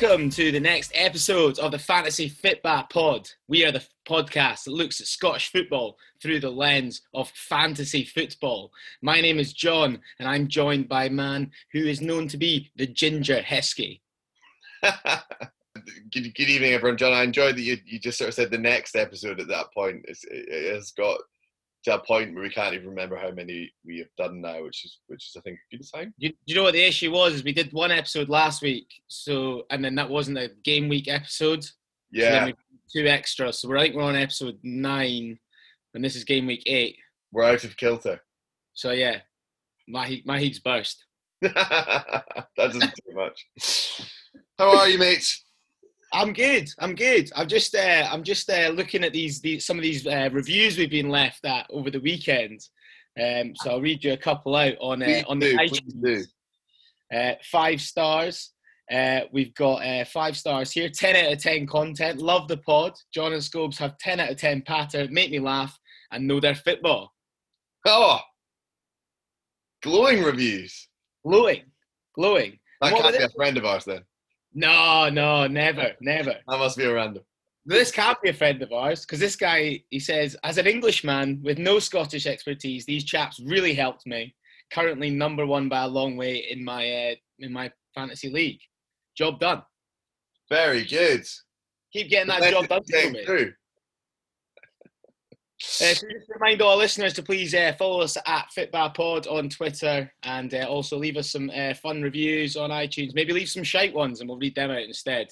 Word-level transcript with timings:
welcome 0.00 0.28
to 0.28 0.50
the 0.50 0.58
next 0.58 0.90
episode 0.92 1.56
of 1.60 1.70
the 1.70 1.78
Fantasy 1.78 2.28
Fitba 2.28 2.90
Pod. 2.90 3.30
We 3.46 3.64
are 3.64 3.70
the 3.70 3.86
podcast 4.04 4.64
that 4.64 4.72
looks 4.72 5.00
at 5.00 5.06
Scottish 5.06 5.52
football 5.52 5.96
through 6.20 6.40
the 6.40 6.50
lens 6.50 7.02
of 7.14 7.30
fantasy 7.30 8.04
football. 8.04 8.72
My 9.02 9.20
name 9.20 9.38
is 9.38 9.52
John, 9.52 10.00
and 10.18 10.28
I'm 10.28 10.48
joined 10.48 10.88
by 10.88 11.04
a 11.04 11.10
man 11.10 11.52
who 11.72 11.86
is 11.86 12.00
known 12.00 12.26
to 12.26 12.36
be 12.36 12.72
the 12.74 12.88
Ginger 12.88 13.40
Heskey. 13.40 14.00
good, 14.82 16.34
good 16.34 16.48
evening, 16.48 16.72
everyone. 16.72 16.98
John, 16.98 17.12
I 17.12 17.22
enjoyed 17.22 17.54
that 17.54 17.62
you, 17.62 17.76
you 17.86 18.00
just 18.00 18.18
sort 18.18 18.26
of 18.26 18.34
said 18.34 18.50
the 18.50 18.58
next 18.58 18.96
episode 18.96 19.38
at 19.38 19.46
that 19.46 19.72
point. 19.72 20.04
It's, 20.08 20.24
it 20.28 20.74
has 20.74 20.90
got 20.90 21.18
to 21.84 21.94
a 21.94 22.04
point 22.04 22.34
where 22.34 22.42
we 22.42 22.50
can't 22.50 22.74
even 22.74 22.88
remember 22.88 23.16
how 23.16 23.30
many 23.30 23.70
we 23.84 23.98
have 23.98 24.08
done 24.16 24.40
now, 24.40 24.62
which 24.62 24.84
is 24.84 24.98
which 25.06 25.24
is 25.28 25.36
I 25.36 25.40
think 25.40 25.58
a 25.58 25.76
good 25.76 25.84
sign. 25.84 26.14
You, 26.18 26.32
you 26.46 26.54
know 26.54 26.62
what 26.62 26.72
the 26.72 26.82
issue 26.82 27.12
was? 27.12 27.34
Is 27.34 27.44
we 27.44 27.52
did 27.52 27.72
one 27.72 27.90
episode 27.90 28.28
last 28.28 28.62
week, 28.62 28.86
so 29.08 29.64
and 29.70 29.84
then 29.84 29.94
that 29.96 30.08
wasn't 30.08 30.38
a 30.38 30.50
game 30.64 30.88
week 30.88 31.08
episode. 31.08 31.64
Yeah. 32.10 32.46
So 32.46 32.52
two 32.94 33.06
extra, 33.06 33.52
so 33.52 33.68
we're 33.68 33.78
I 33.78 33.82
think 33.82 33.96
we're 33.96 34.02
on 34.02 34.16
episode 34.16 34.58
nine, 34.62 35.38
and 35.94 36.04
this 36.04 36.16
is 36.16 36.24
game 36.24 36.46
week 36.46 36.62
eight. 36.66 36.96
We're 37.32 37.44
out 37.44 37.64
of 37.64 37.76
kilter. 37.76 38.20
So 38.72 38.92
yeah, 38.92 39.18
my 39.86 40.06
heat, 40.06 40.26
my 40.26 40.38
heat's 40.38 40.60
burst. 40.60 41.04
that 41.42 42.46
doesn't 42.56 42.80
too 42.80 43.14
much. 43.14 44.00
How 44.58 44.78
are 44.78 44.88
you, 44.88 44.98
mates? 44.98 45.43
I'm 46.14 46.32
good. 46.32 46.70
I'm 46.78 46.94
good. 46.94 47.28
I'm 47.34 47.48
just 47.48 47.74
uh, 47.74 48.08
I'm 48.10 48.22
just 48.22 48.48
uh, 48.48 48.68
looking 48.68 49.02
at 49.02 49.12
these, 49.12 49.40
these 49.40 49.66
some 49.66 49.76
of 49.76 49.82
these 49.82 50.06
uh, 50.06 50.30
reviews 50.32 50.78
we've 50.78 50.88
been 50.88 51.10
left 51.10 51.44
at 51.44 51.66
over 51.70 51.90
the 51.90 52.00
weekend. 52.00 52.60
Um, 53.20 53.52
so 53.56 53.72
I'll 53.72 53.80
read 53.80 54.04
you 54.04 54.12
a 54.12 54.16
couple 54.16 54.54
out 54.54 54.74
on 54.80 55.02
uh, 55.02 55.22
on 55.26 55.40
the 55.40 55.54
iTunes. 55.54 56.26
Uh, 57.12 57.34
five 57.42 57.80
stars. 57.80 58.52
Uh, 58.90 59.22
we've 59.32 59.54
got 59.54 59.76
uh, 59.84 60.04
five 60.04 60.36
stars 60.36 60.70
here. 60.70 60.88
Ten 60.88 61.16
out 61.16 61.32
of 61.32 61.40
ten 61.40 61.66
content. 61.66 62.20
Love 62.20 62.46
the 62.46 62.58
pod. 62.58 62.92
John 63.12 63.32
and 63.32 63.42
Scobes 63.42 63.78
have 63.78 63.98
ten 63.98 64.20
out 64.20 64.30
of 64.30 64.36
ten 64.36 64.62
patter. 64.62 65.08
Make 65.10 65.32
me 65.32 65.40
laugh 65.40 65.76
and 66.12 66.28
know 66.28 66.38
their 66.38 66.54
football. 66.54 67.12
Oh, 67.86 68.20
glowing 69.82 70.22
reviews. 70.22 70.88
Glowing, 71.26 71.62
glowing. 72.14 72.58
That 72.80 72.94
can't 72.94 73.18
be 73.18 73.24
a 73.24 73.28
friend 73.30 73.56
of 73.56 73.64
ours 73.64 73.84
then. 73.84 74.02
No, 74.54 75.08
no, 75.10 75.46
never, 75.46 75.92
never. 76.00 76.36
That 76.48 76.58
must 76.58 76.76
be 76.76 76.84
a 76.84 76.94
random. 76.94 77.24
This 77.66 77.90
can't 77.90 78.20
be 78.22 78.28
a 78.28 78.34
friend 78.34 78.62
of 78.62 78.72
ours 78.72 79.00
because 79.00 79.18
this 79.18 79.36
guy, 79.36 79.82
he 79.90 79.98
says, 79.98 80.36
as 80.44 80.58
an 80.58 80.66
Englishman 80.66 81.40
with 81.42 81.58
no 81.58 81.78
Scottish 81.78 82.26
expertise, 82.26 82.84
these 82.84 83.04
chaps 83.04 83.40
really 83.44 83.74
helped 83.74 84.06
me. 84.06 84.34
Currently 84.70 85.10
number 85.10 85.46
one 85.46 85.68
by 85.68 85.82
a 85.82 85.88
long 85.88 86.16
way 86.16 86.36
in 86.50 86.64
my 86.64 86.90
uh, 86.90 87.14
in 87.38 87.52
my 87.52 87.70
fantasy 87.94 88.30
league. 88.30 88.60
Job 89.16 89.40
done. 89.40 89.62
Very 90.50 90.84
good. 90.84 91.24
Keep 91.92 92.10
getting 92.10 92.28
that 92.28 92.50
job 92.50 92.68
done 92.68 92.82
for 92.84 93.10
me. 93.10 93.24
Through. 93.24 93.52
Uh, 95.80 95.94
so 95.94 96.06
just 96.08 96.28
remind 96.28 96.62
all 96.62 96.76
listeners 96.76 97.12
to 97.14 97.22
please 97.22 97.54
uh, 97.54 97.72
follow 97.78 98.00
us 98.00 98.16
at 98.26 98.46
FitBarPod 98.56 99.30
on 99.30 99.48
Twitter 99.48 100.12
and 100.22 100.54
uh, 100.54 100.66
also 100.68 100.96
leave 100.96 101.16
us 101.16 101.30
some 101.30 101.50
uh, 101.54 101.74
fun 101.74 102.02
reviews 102.02 102.56
on 102.56 102.70
iTunes. 102.70 103.14
Maybe 103.14 103.32
leave 103.32 103.48
some 103.48 103.64
shite 103.64 103.94
ones 103.94 104.20
and 104.20 104.28
we'll 104.28 104.38
read 104.38 104.54
them 104.54 104.70
out 104.70 104.82
instead. 104.82 105.28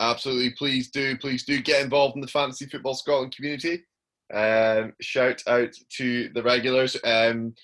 Absolutely. 0.00 0.50
Please 0.50 0.90
do. 0.90 1.16
Please 1.18 1.44
do 1.44 1.60
get 1.60 1.82
involved 1.82 2.14
in 2.16 2.20
the 2.20 2.26
Fantasy 2.26 2.66
Football 2.66 2.94
Scotland 2.94 3.34
community. 3.34 3.84
Um, 4.32 4.92
shout 5.00 5.42
out 5.46 5.72
to 5.96 6.30
the 6.34 6.42
regulars. 6.42 6.96
Um, 7.04 7.54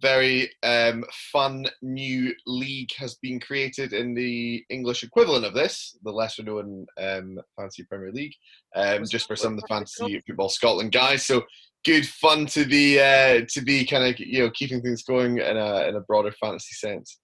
very 0.00 0.50
um, 0.62 1.04
fun 1.32 1.66
new 1.82 2.34
league 2.46 2.90
has 2.98 3.16
been 3.16 3.40
created 3.40 3.92
in 3.92 4.14
the 4.14 4.64
English 4.68 5.02
equivalent 5.02 5.44
of 5.44 5.54
this, 5.54 5.96
the 6.02 6.10
lesser 6.10 6.42
known 6.42 6.86
um, 7.00 7.38
Fantasy 7.56 7.84
Premier 7.84 8.12
League, 8.12 8.34
um, 8.74 9.04
just 9.10 9.26
for 9.26 9.36
some 9.36 9.54
of 9.54 9.60
the 9.60 9.66
Fantasy 9.66 10.20
Football 10.26 10.48
Scotland 10.48 10.92
guys. 10.92 11.24
So 11.24 11.44
good 11.84 12.06
fun 12.06 12.46
to 12.46 12.66
be 12.66 12.98
uh, 12.98 13.42
to 13.48 13.60
be 13.62 13.86
kind 13.86 14.04
of 14.04 14.18
you 14.18 14.40
know 14.40 14.50
keeping 14.50 14.82
things 14.82 15.02
going 15.02 15.38
in 15.38 15.56
a 15.56 15.88
in 15.88 15.96
a 15.96 16.00
broader 16.00 16.32
fantasy 16.32 16.74
sense. 16.74 17.18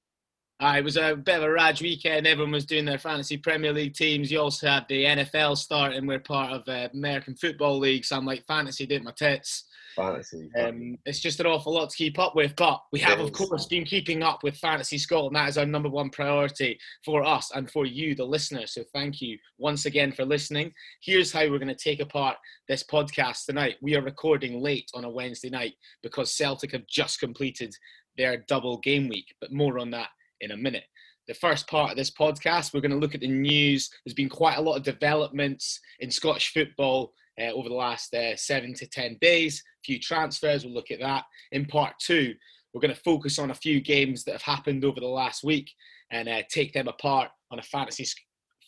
Uh, 0.60 0.76
it 0.78 0.84
was 0.84 0.96
a 0.96 1.16
bit 1.16 1.38
of 1.38 1.42
a 1.42 1.50
raj 1.50 1.82
weekend. 1.82 2.24
Everyone 2.24 2.52
was 2.52 2.64
doing 2.64 2.84
their 2.84 2.98
fantasy 2.98 3.36
Premier 3.36 3.72
League 3.72 3.94
teams. 3.94 4.30
You 4.30 4.40
also 4.40 4.68
had 4.68 4.86
the 4.88 5.04
NFL 5.04 5.58
starting. 5.58 6.06
We're 6.06 6.20
part 6.20 6.52
of 6.52 6.62
uh, 6.68 6.88
American 6.94 7.34
Football 7.34 7.80
League, 7.80 8.04
so 8.04 8.16
I'm 8.16 8.24
like 8.24 8.46
fantasy 8.46 8.86
did 8.86 9.02
my 9.02 9.10
tits. 9.10 9.64
Fantasy. 9.94 10.50
Um, 10.58 10.98
it's 11.04 11.20
just 11.20 11.40
an 11.40 11.46
awful 11.46 11.74
lot 11.74 11.90
to 11.90 11.96
keep 11.96 12.18
up 12.18 12.34
with, 12.34 12.54
but 12.56 12.82
we 12.92 13.00
have, 13.00 13.20
of 13.20 13.32
course, 13.32 13.66
been 13.66 13.84
keeping 13.84 14.22
up 14.22 14.42
with 14.42 14.56
Fantasy 14.56 14.98
Scotland. 14.98 15.36
That 15.36 15.48
is 15.48 15.58
our 15.58 15.66
number 15.66 15.88
one 15.88 16.10
priority 16.10 16.78
for 17.04 17.24
us 17.24 17.50
and 17.54 17.70
for 17.70 17.86
you, 17.86 18.14
the 18.14 18.24
listener. 18.24 18.66
So 18.66 18.82
thank 18.92 19.20
you 19.20 19.38
once 19.58 19.86
again 19.86 20.12
for 20.12 20.24
listening. 20.24 20.72
Here's 21.02 21.32
how 21.32 21.48
we're 21.48 21.58
going 21.58 21.68
to 21.68 21.74
take 21.74 22.00
apart 22.00 22.36
this 22.68 22.82
podcast 22.82 23.46
tonight. 23.46 23.76
We 23.80 23.96
are 23.96 24.02
recording 24.02 24.60
late 24.60 24.90
on 24.94 25.04
a 25.04 25.10
Wednesday 25.10 25.50
night 25.50 25.74
because 26.02 26.34
Celtic 26.34 26.72
have 26.72 26.86
just 26.86 27.20
completed 27.20 27.74
their 28.16 28.44
double 28.48 28.78
game 28.78 29.08
week, 29.08 29.34
but 29.40 29.52
more 29.52 29.78
on 29.78 29.90
that 29.90 30.08
in 30.40 30.50
a 30.50 30.56
minute 30.56 30.84
the 31.28 31.34
first 31.34 31.68
part 31.68 31.90
of 31.90 31.96
this 31.96 32.10
podcast, 32.10 32.74
we're 32.74 32.80
going 32.80 32.90
to 32.90 32.96
look 32.96 33.14
at 33.14 33.20
the 33.20 33.28
news. 33.28 33.90
There's 34.04 34.14
been 34.14 34.28
quite 34.28 34.58
a 34.58 34.60
lot 34.60 34.76
of 34.76 34.82
developments 34.82 35.80
in 36.00 36.10
Scottish 36.10 36.52
football 36.52 37.12
uh, 37.40 37.52
over 37.52 37.68
the 37.68 37.74
last 37.74 38.14
uh, 38.14 38.36
seven 38.36 38.74
to 38.74 38.86
10 38.86 39.18
days. 39.20 39.62
A 39.82 39.84
few 39.84 39.98
transfers, 39.98 40.64
we'll 40.64 40.74
look 40.74 40.90
at 40.90 41.00
that. 41.00 41.24
In 41.52 41.66
part 41.66 41.94
two, 42.00 42.34
we're 42.72 42.80
going 42.80 42.94
to 42.94 43.00
focus 43.00 43.38
on 43.38 43.50
a 43.50 43.54
few 43.54 43.80
games 43.80 44.24
that 44.24 44.32
have 44.32 44.42
happened 44.42 44.84
over 44.84 45.00
the 45.00 45.06
last 45.06 45.44
week 45.44 45.70
and 46.10 46.28
uh, 46.28 46.42
take 46.50 46.72
them 46.72 46.88
apart 46.88 47.30
on 47.50 47.58
a 47.58 47.62
fantasy 47.62 48.06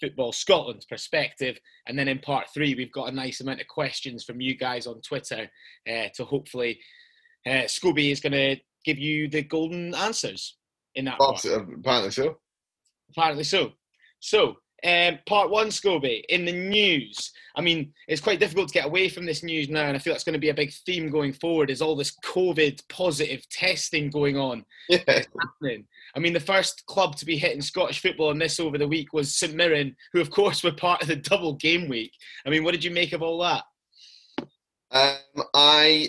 football 0.01 0.33
Scotland 0.33 0.85
perspective. 0.89 1.59
And 1.87 1.99
then 1.99 2.09
in 2.09 2.19
part 2.19 2.47
three, 2.53 2.75
we've 2.75 2.93
got 2.93 3.09
a 3.09 3.15
nice 3.15 3.41
amount 3.41 3.61
of 3.61 3.69
questions 3.69 4.25
from 4.25 4.41
you 4.41 4.57
guys 4.57 4.87
on 4.87 5.01
Twitter 5.01 5.49
uh, 5.89 6.09
to 6.15 6.25
hopefully 6.25 6.81
uh, 7.47 7.65
Scooby 7.67 8.11
is 8.11 8.21
going 8.21 8.33
to 8.33 8.57
give 8.85 8.99
you 8.99 9.29
the 9.29 9.43
golden 9.43 9.95
answers 9.95 10.57
in 10.95 11.07
that. 11.07 11.19
Part. 11.19 11.45
Apparently 11.45 12.11
so. 12.11 12.37
Apparently 13.11 13.45
so. 13.45 13.73
So 14.21 14.57
um, 14.85 15.19
part 15.27 15.51
one, 15.51 15.69
Scobie, 15.69 16.25
in 16.29 16.45
the 16.45 16.53
news. 16.53 17.33
I 17.57 17.63
mean, 17.63 17.93
it's 18.07 18.21
quite 18.21 18.41
difficult 18.41 18.69
to 18.69 18.75
get 18.75 18.85
away 18.85 19.09
from 19.09 19.25
this 19.25 19.43
news 19.43 19.69
now, 19.69 19.87
and 19.87 19.97
I 19.97 19.99
feel 19.99 20.13
that's 20.13 20.25
going 20.25 20.35
to 20.35 20.39
be 20.39 20.51
a 20.51 20.55
big 20.55 20.73
theme 20.87 21.11
going 21.11 21.33
forward. 21.33 21.71
Is 21.71 21.81
all 21.81 21.97
this 21.97 22.17
COVID 22.25 22.83
positive 22.89 23.49
testing 23.49 24.11
going 24.11 24.37
on? 24.37 24.65
Yeah. 24.89 24.99
happening. 25.07 25.87
I 26.15 26.19
mean, 26.19 26.33
the 26.33 26.41
first 26.41 26.85
club 26.87 27.17
to 27.17 27.25
be 27.25 27.39
hit 27.39 27.55
in 27.55 27.63
Scottish 27.63 28.01
football 28.01 28.31
in 28.31 28.39
this 28.39 28.61
over 28.61 28.77
the 28.77 28.87
week 28.87 29.13
was 29.13 29.35
St 29.35 29.55
Mirren, 29.55 29.97
who 30.13 30.21
of 30.21 30.31
course 30.31 30.63
were 30.65 30.73
part 30.73 31.01
of 31.01 31.09
the 31.09 31.17
double 31.17 31.55
game 31.55 31.89
week. 31.89 32.13
I 32.47 32.51
mean, 32.51 32.63
what 32.63 32.73
did 32.73 32.85
you 32.85 32.91
make 32.91 33.13
of 33.13 33.23
all 33.23 33.39
that? 33.39 33.65
Um, 34.91 35.45
I, 35.55 36.09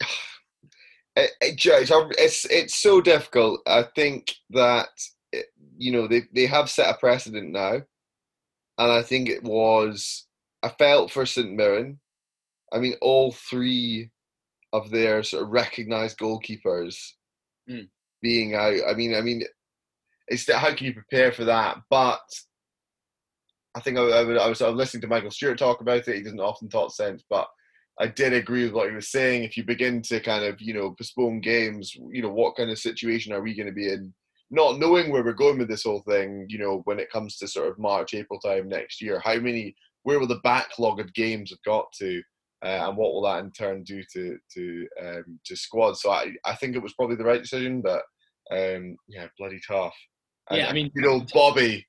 it, 1.16 1.30
it, 1.40 1.60
it's 2.18 2.44
it's 2.46 2.76
so 2.76 3.00
difficult. 3.00 3.60
I 3.66 3.84
think 3.94 4.34
that 4.50 4.88
you 5.80 5.92
know, 5.92 6.06
they, 6.06 6.22
they 6.34 6.44
have 6.44 6.68
set 6.68 6.94
a 6.94 6.98
precedent 6.98 7.50
now. 7.52 7.80
And 8.78 8.92
I 8.92 9.02
think 9.02 9.28
it 9.28 9.42
was, 9.42 10.26
I 10.62 10.68
felt 10.68 11.10
for 11.10 11.24
St. 11.24 11.50
Mirren. 11.50 11.98
I 12.72 12.78
mean, 12.78 12.94
all 13.00 13.32
three 13.32 14.10
of 14.74 14.90
their 14.90 15.22
sort 15.22 15.42
of 15.44 15.48
recognised 15.48 16.18
goalkeepers 16.18 16.96
mm. 17.68 17.88
being 18.20 18.54
out. 18.54 18.76
I 18.88 18.92
mean, 18.92 19.14
I 19.14 19.22
mean, 19.22 19.42
it's 20.28 20.52
how 20.52 20.74
can 20.74 20.86
you 20.86 20.92
prepare 20.92 21.32
for 21.32 21.44
that? 21.46 21.78
But 21.88 22.20
I 23.74 23.80
think 23.80 23.96
I, 23.98 24.02
I, 24.02 24.20
I, 24.20 24.48
was, 24.48 24.60
I 24.60 24.68
was 24.68 24.76
listening 24.76 25.00
to 25.02 25.08
Michael 25.08 25.30
Stewart 25.30 25.58
talk 25.58 25.80
about 25.80 26.06
it. 26.06 26.16
He 26.16 26.22
doesn't 26.22 26.40
often 26.40 26.68
talk 26.68 26.92
sense, 26.92 27.24
but 27.28 27.48
I 27.98 28.06
did 28.06 28.34
agree 28.34 28.64
with 28.64 28.74
what 28.74 28.90
he 28.90 28.94
was 28.94 29.10
saying. 29.10 29.44
If 29.44 29.56
you 29.56 29.64
begin 29.64 30.02
to 30.02 30.20
kind 30.20 30.44
of, 30.44 30.60
you 30.60 30.74
know, 30.74 30.94
postpone 30.96 31.40
games, 31.40 31.94
you 32.10 32.20
know, 32.20 32.32
what 32.32 32.56
kind 32.56 32.70
of 32.70 32.78
situation 32.78 33.32
are 33.32 33.42
we 33.42 33.56
going 33.56 33.66
to 33.66 33.72
be 33.72 33.88
in 33.88 34.12
not 34.50 34.78
knowing 34.78 35.10
where 35.10 35.22
we're 35.22 35.32
going 35.32 35.58
with 35.58 35.68
this 35.68 35.84
whole 35.84 36.02
thing, 36.08 36.46
you 36.48 36.58
know, 36.58 36.82
when 36.84 36.98
it 36.98 37.10
comes 37.10 37.36
to 37.36 37.46
sort 37.46 37.68
of 37.68 37.78
March, 37.78 38.14
April 38.14 38.40
time 38.40 38.68
next 38.68 39.00
year, 39.00 39.20
how 39.24 39.36
many, 39.36 39.74
where 40.02 40.18
will 40.18 40.26
the 40.26 40.40
backlog 40.42 40.98
of 40.98 41.14
games 41.14 41.50
have 41.50 41.62
got 41.64 41.86
to, 41.98 42.20
uh, 42.64 42.88
and 42.88 42.96
what 42.96 43.12
will 43.12 43.22
that 43.22 43.44
in 43.44 43.50
turn 43.52 43.82
do 43.84 44.02
to 44.12 44.36
to 44.52 44.86
um, 45.02 45.40
to 45.46 45.56
squads? 45.56 46.02
So 46.02 46.10
I, 46.10 46.32
I 46.44 46.54
think 46.56 46.74
it 46.74 46.82
was 46.82 46.94
probably 46.94 47.16
the 47.16 47.24
right 47.24 47.40
decision, 47.40 47.80
but 47.80 48.02
um, 48.50 48.96
yeah, 49.08 49.26
bloody 49.38 49.60
tough. 49.66 49.94
Yeah, 50.50 50.68
I 50.68 50.72
mean, 50.72 50.90
you 50.94 51.02
know, 51.02 51.24
Bobby, 51.32 51.86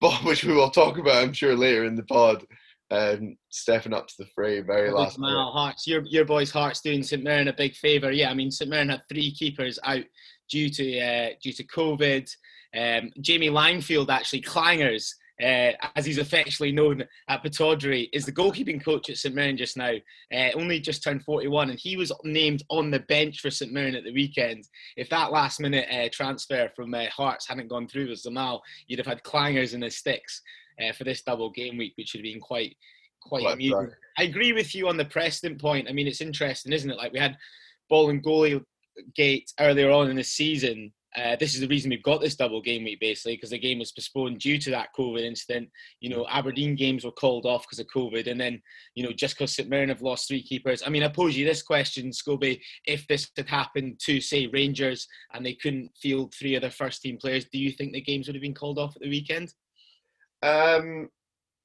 Bob, 0.00 0.24
which 0.24 0.44
we 0.44 0.54
will 0.54 0.70
talk 0.70 0.96
about, 0.96 1.22
I'm 1.22 1.32
sure 1.32 1.56
later 1.56 1.84
in 1.84 1.96
the 1.96 2.04
pod. 2.04 2.44
Um, 2.92 3.36
stepping 3.50 3.94
up 3.94 4.08
to 4.08 4.14
the 4.18 4.26
fray 4.34 4.62
very 4.62 4.90
last. 4.90 5.16
Hearts, 5.20 5.86
your 5.86 6.02
your 6.06 6.24
boys' 6.24 6.50
Hearts 6.50 6.80
doing 6.80 7.04
St 7.04 7.22
Mirren 7.22 7.46
a 7.46 7.52
big 7.52 7.76
favour. 7.76 8.10
Yeah, 8.10 8.30
I 8.30 8.34
mean 8.34 8.50
St 8.50 8.68
Mirren 8.68 8.88
had 8.88 9.02
three 9.08 9.32
keepers 9.32 9.78
out 9.84 10.02
due 10.50 10.68
to 10.70 11.00
uh, 11.00 11.28
due 11.42 11.52
to 11.52 11.64
COVID. 11.64 12.34
Um, 12.76 13.10
Jamie 13.20 13.50
Langfield 13.50 14.10
actually 14.10 14.42
clangers 14.42 15.14
uh, 15.40 15.72
as 15.96 16.04
he's 16.04 16.18
affectionately 16.18 16.72
known 16.72 17.04
at 17.28 17.42
Pittodrie, 17.42 18.08
is 18.12 18.26
the 18.26 18.32
goalkeeping 18.32 18.82
coach 18.82 19.08
at 19.08 19.16
St 19.16 19.34
Mirren 19.34 19.56
just 19.56 19.76
now. 19.76 19.92
Uh, 20.32 20.50
only 20.54 20.80
just 20.80 21.02
turned 21.02 21.24
41, 21.24 21.70
and 21.70 21.78
he 21.78 21.96
was 21.96 22.12
named 22.24 22.62
on 22.68 22.90
the 22.90 23.00
bench 23.00 23.40
for 23.40 23.50
St 23.50 23.72
Mirren 23.72 23.94
at 23.94 24.04
the 24.04 24.12
weekend. 24.12 24.68
If 24.96 25.08
that 25.10 25.32
last 25.32 25.60
minute 25.60 25.86
uh, 25.90 26.08
transfer 26.12 26.70
from 26.76 26.92
uh, 26.92 27.06
Hearts 27.06 27.48
hadn't 27.48 27.68
gone 27.68 27.88
through 27.88 28.10
with 28.10 28.22
Zlamal, 28.22 28.60
you'd 28.86 28.98
have 28.98 29.06
had 29.06 29.22
clangers 29.22 29.72
in 29.72 29.80
the 29.80 29.90
sticks 29.90 30.42
uh, 30.82 30.92
for 30.92 31.04
this 31.04 31.22
double 31.22 31.50
game 31.50 31.78
week, 31.78 31.94
which 31.96 32.12
would 32.12 32.20
have 32.20 32.32
been 32.32 32.40
quite 32.40 32.76
quite 33.22 33.44
well, 33.44 33.52
amusing. 33.52 33.78
Right. 33.78 33.90
I 34.18 34.22
agree 34.24 34.52
with 34.52 34.74
you 34.74 34.88
on 34.88 34.96
the 34.96 35.04
precedent 35.04 35.60
point. 35.60 35.88
I 35.88 35.92
mean, 35.92 36.06
it's 36.06 36.22
interesting, 36.22 36.72
isn't 36.72 36.90
it? 36.90 36.96
Like 36.96 37.12
we 37.12 37.18
had 37.18 37.36
Bolingoli 37.90 38.64
gate 39.14 39.52
earlier 39.58 39.90
on 39.90 40.10
in 40.10 40.16
the 40.16 40.24
season. 40.24 40.92
Uh, 41.16 41.34
this 41.40 41.54
is 41.54 41.60
the 41.60 41.66
reason 41.66 41.90
we've 41.90 42.04
got 42.04 42.20
this 42.20 42.36
double 42.36 42.62
game 42.62 42.84
week, 42.84 43.00
basically, 43.00 43.34
because 43.34 43.50
the 43.50 43.58
game 43.58 43.80
was 43.80 43.90
postponed 43.90 44.38
due 44.38 44.58
to 44.58 44.70
that 44.70 44.90
COVID 44.96 45.22
incident. 45.22 45.68
You 46.00 46.08
know, 46.08 46.24
Aberdeen 46.30 46.76
games 46.76 47.04
were 47.04 47.10
called 47.10 47.46
off 47.46 47.62
because 47.62 47.80
of 47.80 47.88
COVID, 47.88 48.30
and 48.30 48.40
then, 48.40 48.62
you 48.94 49.02
know, 49.02 49.10
just 49.12 49.34
because 49.36 49.54
St 49.54 49.68
Mirren 49.68 49.88
have 49.88 50.02
lost 50.02 50.28
three 50.28 50.42
keepers. 50.42 50.84
I 50.86 50.88
mean, 50.88 51.02
I 51.02 51.08
pose 51.08 51.36
you 51.36 51.44
this 51.44 51.62
question, 51.62 52.10
Scobie: 52.10 52.60
If 52.86 53.08
this 53.08 53.28
had 53.36 53.48
happened 53.48 53.98
to, 54.04 54.20
say, 54.20 54.46
Rangers, 54.46 55.08
and 55.34 55.44
they 55.44 55.54
couldn't 55.54 55.90
field 56.00 56.32
three 56.32 56.54
of 56.54 56.62
their 56.62 56.70
first 56.70 57.02
team 57.02 57.18
players, 57.18 57.46
do 57.46 57.58
you 57.58 57.72
think 57.72 57.92
the 57.92 58.00
games 58.00 58.28
would 58.28 58.36
have 58.36 58.42
been 58.42 58.54
called 58.54 58.78
off 58.78 58.94
at 58.94 59.02
the 59.02 59.10
weekend? 59.10 59.52
Um, 60.42 61.08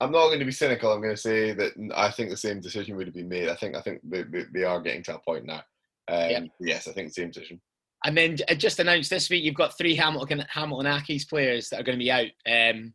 I'm 0.01 0.11
not 0.11 0.27
going 0.27 0.39
to 0.39 0.45
be 0.45 0.51
cynical. 0.51 0.91
I'm 0.91 1.01
going 1.01 1.15
to 1.15 1.21
say 1.21 1.53
that 1.53 1.73
I 1.95 2.11
think 2.11 2.29
the 2.29 2.37
same 2.37 2.59
decision 2.59 2.95
would 2.95 3.07
have 3.07 3.15
been 3.15 3.29
made. 3.29 3.49
I 3.49 3.55
think 3.55 3.75
I 3.75 3.81
think 3.81 4.01
they, 4.03 4.23
they 4.53 4.63
are 4.63 4.81
getting 4.81 5.03
to 5.03 5.15
a 5.15 5.19
point 5.19 5.45
now. 5.45 5.61
Um, 6.07 6.29
yeah. 6.29 6.39
Yes, 6.59 6.87
I 6.87 6.91
think 6.91 7.07
the 7.07 7.13
same 7.13 7.31
decision. 7.31 7.61
And 8.05 8.15
then 8.15 8.37
just 8.57 8.79
announced 8.79 9.09
this 9.09 9.29
week, 9.29 9.43
you've 9.43 9.55
got 9.55 9.77
three 9.77 9.95
Hamilton 9.95 10.45
Hamilton 10.49 10.91
Accies 10.91 11.27
players 11.27 11.69
that 11.69 11.79
are 11.79 11.83
going 11.83 11.97
to 11.97 12.03
be 12.03 12.11
out 12.11 12.27
um, 12.47 12.93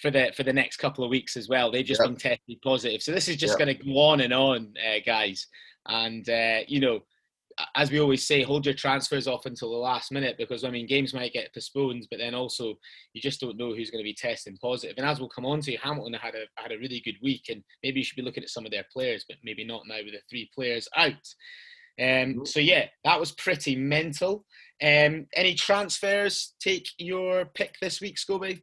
for 0.00 0.10
the 0.10 0.32
for 0.36 0.42
the 0.42 0.52
next 0.52 0.78
couple 0.78 1.04
of 1.04 1.10
weeks 1.10 1.36
as 1.36 1.48
well. 1.48 1.70
They've 1.70 1.84
just 1.84 2.00
yep. 2.00 2.08
been 2.08 2.16
tested 2.16 2.58
positive, 2.62 3.02
so 3.02 3.12
this 3.12 3.28
is 3.28 3.36
just 3.36 3.52
yep. 3.52 3.66
going 3.66 3.76
to 3.76 3.84
go 3.84 3.98
on 3.98 4.20
and 4.20 4.32
on, 4.32 4.74
uh, 4.84 4.98
guys. 5.04 5.46
And 5.86 6.28
uh, 6.28 6.60
you 6.66 6.80
know, 6.80 7.00
as 7.74 7.90
we 7.90 8.00
always 8.00 8.26
say, 8.26 8.42
hold 8.42 8.66
your 8.66 8.74
transfers 8.74 9.28
off 9.28 9.46
until 9.46 9.70
the 9.70 9.76
last 9.76 10.10
minute 10.10 10.36
because 10.38 10.64
I 10.64 10.70
mean 10.70 10.86
games 10.86 11.14
might 11.14 11.32
get 11.32 11.54
postponed, 11.54 12.06
but 12.10 12.18
then 12.18 12.34
also 12.34 12.74
you 13.12 13.22
just 13.22 13.40
don't 13.40 13.56
know 13.56 13.74
who's 13.74 13.90
going 13.90 14.02
to 14.02 14.08
be 14.08 14.14
testing 14.14 14.58
positive. 14.60 14.96
And 14.98 15.06
as 15.06 15.20
we'll 15.20 15.28
come 15.28 15.46
on 15.46 15.60
to, 15.60 15.76
Hamilton 15.76 16.14
had 16.14 16.34
a 16.34 16.46
had 16.60 16.72
a 16.72 16.78
really 16.78 17.00
good 17.04 17.16
week, 17.22 17.44
and 17.48 17.62
maybe 17.82 18.00
you 18.00 18.04
should 18.04 18.16
be 18.16 18.22
looking 18.22 18.42
at 18.42 18.50
some 18.50 18.66
of 18.66 18.72
their 18.72 18.86
players, 18.92 19.24
but 19.28 19.38
maybe 19.44 19.64
not 19.64 19.82
now 19.86 19.98
with 20.04 20.14
the 20.14 20.20
three 20.28 20.50
players 20.54 20.88
out. 20.96 21.14
Um, 21.98 22.06
mm-hmm. 22.06 22.44
so 22.44 22.60
yeah, 22.60 22.86
that 23.04 23.18
was 23.20 23.32
pretty 23.32 23.76
mental. 23.76 24.44
Um, 24.82 25.26
any 25.34 25.54
transfers? 25.54 26.54
Take 26.60 26.86
your 26.98 27.46
pick 27.46 27.76
this 27.80 28.00
week, 28.00 28.16
Scobie. 28.16 28.60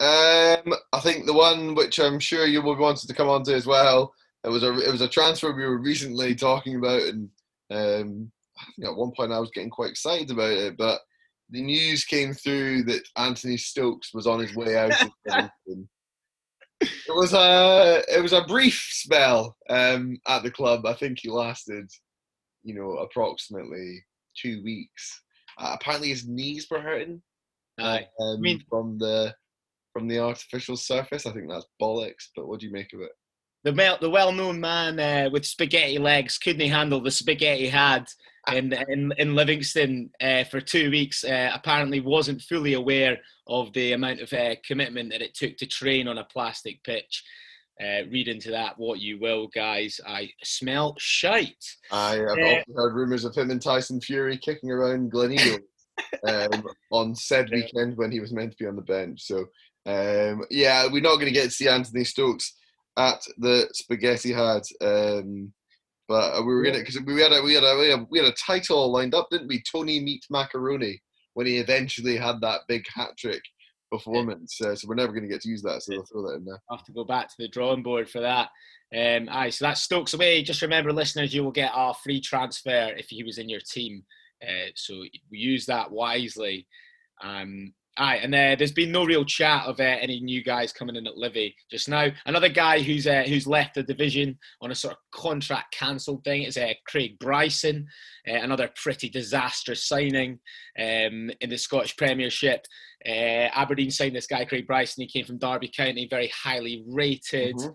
Um, 0.00 0.74
I 0.92 1.00
think 1.00 1.26
the 1.26 1.32
one 1.32 1.74
which 1.74 1.98
I'm 1.98 2.20
sure 2.20 2.46
you 2.46 2.62
would 2.62 2.78
wanted 2.78 3.08
to 3.08 3.14
come 3.14 3.28
on 3.28 3.42
to 3.44 3.54
as 3.54 3.66
well. 3.66 4.12
It 4.44 4.50
was 4.50 4.62
a 4.62 4.72
it 4.78 4.92
was 4.92 5.00
a 5.00 5.08
transfer 5.08 5.52
we 5.52 5.64
were 5.64 5.78
recently 5.78 6.34
talking 6.34 6.76
about 6.76 7.02
and 7.02 7.28
um, 7.70 8.30
I 8.58 8.64
think 8.64 8.88
at 8.88 8.96
one 8.96 9.12
point 9.16 9.32
I 9.32 9.40
was 9.40 9.50
getting 9.50 9.70
quite 9.70 9.90
excited 9.90 10.30
about 10.30 10.52
it, 10.52 10.76
but 10.76 11.00
the 11.50 11.62
news 11.62 12.04
came 12.04 12.34
through 12.34 12.84
that 12.84 13.02
Anthony 13.16 13.56
Stokes 13.56 14.12
was 14.12 14.26
on 14.26 14.40
his 14.40 14.54
way 14.54 14.76
out. 14.76 14.92
it 16.80 16.88
was 17.08 17.32
a 17.32 18.02
it 18.08 18.22
was 18.22 18.32
a 18.32 18.44
brief 18.44 18.88
spell 18.92 19.56
um, 19.68 20.18
at 20.28 20.42
the 20.42 20.50
club. 20.50 20.86
I 20.86 20.94
think 20.94 21.18
he 21.20 21.30
lasted, 21.30 21.90
you 22.62 22.74
know, 22.74 22.98
approximately 22.98 24.04
two 24.36 24.62
weeks. 24.62 25.22
Uh, 25.58 25.76
apparently 25.80 26.08
his 26.08 26.26
knees 26.26 26.66
were 26.70 26.80
hurting. 26.80 27.22
Um, 27.78 28.00
I 28.20 28.36
mean, 28.38 28.62
from 28.68 28.98
the 28.98 29.34
from 29.92 30.08
the 30.08 30.18
artificial 30.18 30.76
surface, 30.76 31.26
I 31.26 31.32
think 31.32 31.48
that's 31.48 31.66
bollocks. 31.80 32.28
But 32.36 32.48
what 32.48 32.60
do 32.60 32.66
you 32.66 32.72
make 32.72 32.92
of 32.92 33.00
it? 33.00 33.12
the 33.64 33.72
well, 33.72 33.98
the 34.00 34.10
well-known 34.10 34.60
man 34.60 35.00
uh, 35.00 35.30
with 35.30 35.44
spaghetti 35.44 35.98
legs 35.98 36.38
couldn't 36.38 36.68
handle 36.68 37.00
the 37.00 37.10
spaghetti 37.10 37.64
he 37.64 37.68
had 37.68 38.06
in 38.52 38.72
in, 38.88 39.12
in 39.18 39.34
Livingston 39.34 40.10
uh, 40.20 40.44
for 40.44 40.60
two 40.60 40.90
weeks. 40.90 41.24
Uh, 41.24 41.50
apparently, 41.52 42.00
wasn't 42.00 42.42
fully 42.42 42.74
aware 42.74 43.18
of 43.46 43.72
the 43.72 43.92
amount 43.92 44.20
of 44.20 44.32
uh, 44.32 44.54
commitment 44.64 45.10
that 45.10 45.22
it 45.22 45.34
took 45.34 45.56
to 45.56 45.66
train 45.66 46.08
on 46.08 46.18
a 46.18 46.24
plastic 46.24 46.82
pitch. 46.84 47.24
Uh, 47.80 48.04
read 48.10 48.26
into 48.26 48.50
that 48.50 48.74
what 48.76 48.98
you 48.98 49.20
will, 49.20 49.48
guys. 49.54 50.00
I 50.06 50.30
smell 50.42 50.96
shite. 50.98 51.64
I 51.92 52.16
have 52.16 52.38
uh, 52.38 52.42
also 52.42 52.72
heard 52.74 52.94
rumours 52.94 53.24
of 53.24 53.36
him 53.36 53.50
and 53.50 53.62
Tyson 53.62 54.00
Fury 54.00 54.36
kicking 54.36 54.70
around 54.70 55.12
Gleneagles 55.12 55.60
um, 56.26 56.64
on 56.90 57.14
said 57.14 57.50
weekend 57.52 57.96
when 57.96 58.10
he 58.10 58.18
was 58.20 58.32
meant 58.32 58.50
to 58.52 58.56
be 58.58 58.66
on 58.66 58.74
the 58.74 58.82
bench. 58.82 59.22
So, 59.22 59.46
um, 59.86 60.44
yeah, 60.50 60.88
we're 60.90 61.02
not 61.02 61.14
going 61.16 61.26
to 61.26 61.32
get 61.32 61.44
to 61.44 61.50
see 61.50 61.68
Anthony 61.68 62.04
Stokes 62.04 62.54
at 62.96 63.22
the 63.38 63.68
Spaghetti 63.72 64.32
Had. 64.32 64.62
Um, 64.80 65.52
but 66.08 66.40
we 66.40 66.54
were 66.54 66.62
gonna 66.62 66.78
because 66.78 66.98
we 67.02 67.20
had 67.20 67.32
a 67.32 67.42
we 67.42 67.54
had 67.54 67.64
a 67.64 67.76
we 67.76 67.90
had 67.90 68.00
a, 68.00 68.06
we 68.10 68.18
had 68.18 68.28
a 68.28 68.34
title 68.44 68.90
lined 68.90 69.14
up, 69.14 69.28
didn't 69.30 69.48
we? 69.48 69.62
Tony 69.70 70.00
Meat 70.00 70.24
Macaroni 70.30 71.00
when 71.34 71.46
he 71.46 71.58
eventually 71.58 72.16
had 72.16 72.40
that 72.40 72.62
big 72.66 72.84
hat 72.92 73.10
trick 73.18 73.42
performance. 73.90 74.60
Uh, 74.60 74.74
so 74.74 74.88
we're 74.88 74.94
never 74.94 75.12
going 75.12 75.22
to 75.22 75.28
get 75.28 75.40
to 75.42 75.48
use 75.48 75.62
that. 75.62 75.82
So 75.82 75.94
we'll 75.94 76.04
throw 76.04 76.28
that 76.28 76.36
in 76.36 76.44
there. 76.44 76.60
I'll 76.70 76.78
have 76.78 76.86
to 76.86 76.92
go 76.92 77.04
back 77.04 77.28
to 77.28 77.34
the 77.38 77.48
drawing 77.48 77.82
board 77.82 78.08
for 78.08 78.20
that. 78.20 78.48
Um, 78.94 79.28
aye, 79.30 79.50
so 79.50 79.66
that's 79.66 79.82
Stokes 79.82 80.14
away. 80.14 80.42
Just 80.42 80.62
remember, 80.62 80.92
listeners, 80.92 81.34
you 81.34 81.44
will 81.44 81.52
get 81.52 81.72
our 81.74 81.94
free 81.94 82.20
transfer 82.20 82.92
if 82.96 83.06
he 83.08 83.22
was 83.22 83.38
in 83.38 83.48
your 83.48 83.60
team. 83.60 84.04
Uh, 84.42 84.70
so 84.74 85.02
we 85.30 85.38
use 85.38 85.66
that 85.66 85.90
wisely. 85.90 86.66
Um, 87.22 87.74
Aye, 88.00 88.20
and 88.22 88.32
uh, 88.32 88.54
there's 88.56 88.72
been 88.72 88.92
no 88.92 89.04
real 89.04 89.24
chat 89.24 89.66
of 89.66 89.80
uh, 89.80 89.82
any 89.82 90.20
new 90.20 90.44
guys 90.44 90.72
coming 90.72 90.94
in 90.94 91.08
at 91.08 91.16
Livy 91.16 91.56
just 91.68 91.88
now. 91.88 92.06
Another 92.26 92.48
guy 92.48 92.80
who's 92.80 93.08
uh, 93.08 93.24
who's 93.26 93.46
left 93.46 93.74
the 93.74 93.82
division 93.82 94.38
on 94.62 94.70
a 94.70 94.74
sort 94.74 94.94
of 94.94 95.00
contract 95.10 95.74
cancelled 95.74 96.22
thing 96.22 96.44
is 96.44 96.56
uh, 96.56 96.72
Craig 96.86 97.18
Bryson, 97.18 97.88
uh, 98.28 98.34
another 98.34 98.70
pretty 98.76 99.08
disastrous 99.08 99.88
signing 99.88 100.38
um, 100.78 101.30
in 101.40 101.50
the 101.50 101.58
Scottish 101.58 101.96
Premiership. 101.96 102.64
Uh, 103.04 103.50
Aberdeen 103.52 103.90
signed 103.90 104.14
this 104.14 104.28
guy 104.28 104.44
Craig 104.44 104.68
Bryson. 104.68 105.02
He 105.02 105.08
came 105.08 105.24
from 105.24 105.38
Derby 105.38 105.70
County, 105.76 106.06
very 106.08 106.30
highly 106.32 106.84
rated. 106.88 107.56
Mm-hmm. 107.56 107.70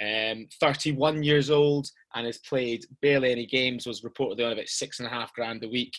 Um, 0.00 0.46
31 0.60 1.24
years 1.24 1.50
old 1.50 1.88
and 2.14 2.24
has 2.24 2.38
played 2.38 2.84
barely 3.02 3.32
any 3.32 3.46
games. 3.46 3.84
Was 3.84 4.02
reportedly 4.02 4.46
on 4.46 4.52
about 4.52 4.68
six 4.68 5.00
and 5.00 5.08
a 5.08 5.10
half 5.10 5.32
grand 5.34 5.64
a 5.64 5.68
week 5.68 5.92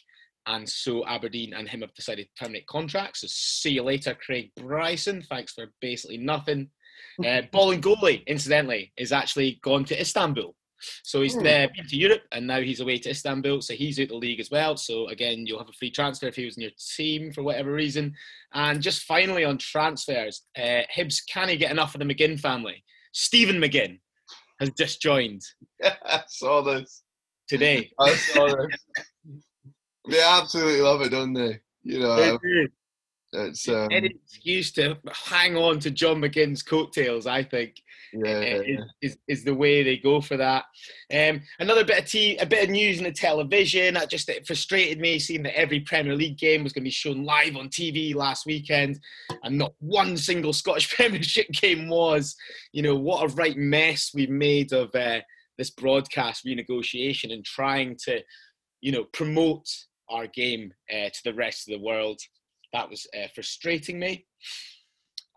and 0.46 0.68
so 0.68 1.06
Aberdeen 1.06 1.54
and 1.54 1.68
him 1.68 1.82
have 1.82 1.94
decided 1.94 2.28
to 2.28 2.44
terminate 2.44 2.68
contracts. 2.68 3.22
So 3.22 3.28
see 3.30 3.72
you 3.72 3.84
later, 3.84 4.16
Craig 4.16 4.52
Bryson. 4.56 5.22
Thanks 5.22 5.54
for 5.54 5.68
basically 5.82 6.18
nothing. 6.18 6.70
Uh, 7.20 7.42
Bolingoli, 7.54 8.26
incidentally, 8.28 8.94
is 8.98 9.12
actually 9.12 9.60
gone 9.62 9.84
to 9.84 10.00
Istanbul. 10.00 10.56
So 11.04 11.22
he's 11.22 11.36
hmm. 11.36 11.44
there, 11.44 11.70
been 11.76 11.86
to 11.88 11.96
Europe, 11.96 12.22
and 12.32 12.48
now 12.48 12.62
he's 12.62 12.80
away 12.80 12.98
to 13.00 13.10
Istanbul. 13.10 13.62
So 13.62 13.74
he's 13.74 14.00
out 14.00 14.10
the 14.10 14.16
league 14.16 14.40
as 14.40 14.50
well. 14.50 14.78
So 14.78 15.08
again, 15.08 15.46
you'll 15.46 15.60
have 15.60 15.70
a 15.70 15.74
free 15.74 15.92
transfer 15.92 16.28
if 16.28 16.36
he 16.36 16.46
was 16.46 16.58
in 16.58 16.64
your 16.64 16.72
team 16.96 17.32
for 17.32 17.44
whatever 17.44 17.72
reason. 17.72 18.14
And 18.54 18.82
just 18.82 19.04
finally 19.04 19.44
on 19.44 19.58
transfers, 19.58 20.44
uh, 20.58 20.82
Hibs 20.96 21.18
can 21.32 21.50
he 21.50 21.58
get 21.58 21.72
enough 21.72 21.96
of 21.96 22.00
the 22.00 22.06
McGinn 22.06 22.40
family? 22.40 22.84
Stephen 23.14 23.58
McGinn 23.58 24.00
has 24.60 24.72
just 24.78 25.02
joined. 25.02 25.42
I 25.84 26.22
saw 26.28 26.62
this 26.62 27.04
today. 27.48 27.92
I 28.00 28.14
saw 28.16 28.48
this. 28.48 29.06
They 30.10 30.24
absolutely 30.24 30.82
love 30.82 31.02
it, 31.02 31.10
don't 31.10 31.34
they? 31.34 31.60
You 31.84 32.00
know, 32.00 32.16
they 32.16 32.38
do. 32.38 32.68
it's 33.34 33.68
um, 33.70 33.88
any 33.92 34.16
excuse 34.24 34.72
to 34.74 34.98
hang 35.12 35.56
on 35.56 35.80
to 35.80 35.92
John 35.92 36.22
McGinn's 36.22 36.62
coattails. 36.62 37.26
I 37.26 37.44
think 37.44 37.82
yeah, 38.14 38.40
is, 38.40 38.86
is, 39.02 39.18
is, 39.28 39.44
the 39.44 39.54
way 39.54 39.84
they 39.84 39.98
go 39.98 40.20
for 40.22 40.38
that. 40.38 40.66
Um, 41.14 41.42
another 41.60 41.86
bit 41.86 42.00
of 42.00 42.10
tea, 42.10 42.38
a 42.38 42.46
bit 42.46 42.64
of 42.64 42.70
news 42.70 42.98
in 42.98 43.04
the 43.04 43.12
television. 43.12 43.94
That 43.94 44.10
just 44.10 44.30
it 44.30 44.48
frustrated 44.48 45.00
me 45.00 45.20
seeing 45.20 45.44
that 45.44 45.58
every 45.58 45.82
Premier 45.82 46.16
League 46.16 46.38
game 46.38 46.64
was 46.64 46.74
going 46.74 46.84
to 46.84 46.88
be 46.88 46.92
shown 46.92 47.24
live 47.24 47.56
on 47.56 47.70
TV 47.70 48.16
last 48.16 48.46
weekend, 48.46 49.00
and 49.44 49.58
not 49.58 49.74
one 49.80 50.18
single 50.18 50.54
Scottish 50.54 50.90
Premiership 50.96 51.48
game 51.52 51.90
was. 51.90 52.36
You 52.74 52.84
know 52.84 52.96
what 52.96 53.24
a 53.24 53.34
right 53.36 53.58
mess 53.58 54.12
we've 54.14 54.30
made 54.30 54.74
of 54.74 54.94
uh, 54.96 55.20
this 55.60 55.70
broadcast 55.70 56.46
renegotiation 56.46 57.32
and 57.34 57.46
trying 57.46 57.96
to, 58.06 58.22
you 58.82 58.92
know, 58.92 59.04
promote 59.14 59.68
our 60.10 60.28
game 60.28 60.74
uh, 60.92 61.10
to 61.10 61.24
the 61.24 61.34
rest 61.34 61.68
of 61.68 61.74
the 61.74 61.86
world. 61.86 62.20
That 62.74 62.90
was 62.90 63.08
uh, 63.18 63.28
frustrating 63.34 64.00
me. 64.00 64.26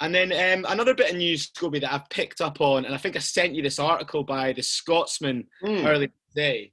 And 0.00 0.14
then 0.14 0.32
um, 0.32 0.66
another 0.68 0.94
bit 0.94 1.10
of 1.10 1.16
news, 1.16 1.50
Scobie, 1.50 1.80
that 1.80 1.92
I've 1.92 2.08
picked 2.10 2.40
up 2.40 2.60
on, 2.60 2.84
and 2.84 2.94
I 2.94 2.98
think 2.98 3.14
I 3.14 3.20
sent 3.20 3.54
you 3.54 3.62
this 3.62 3.78
article 3.78 4.24
by 4.24 4.52
the 4.52 4.62
Scotsman 4.62 5.46
mm. 5.62 5.86
earlier 5.86 6.10
today. 6.30 6.72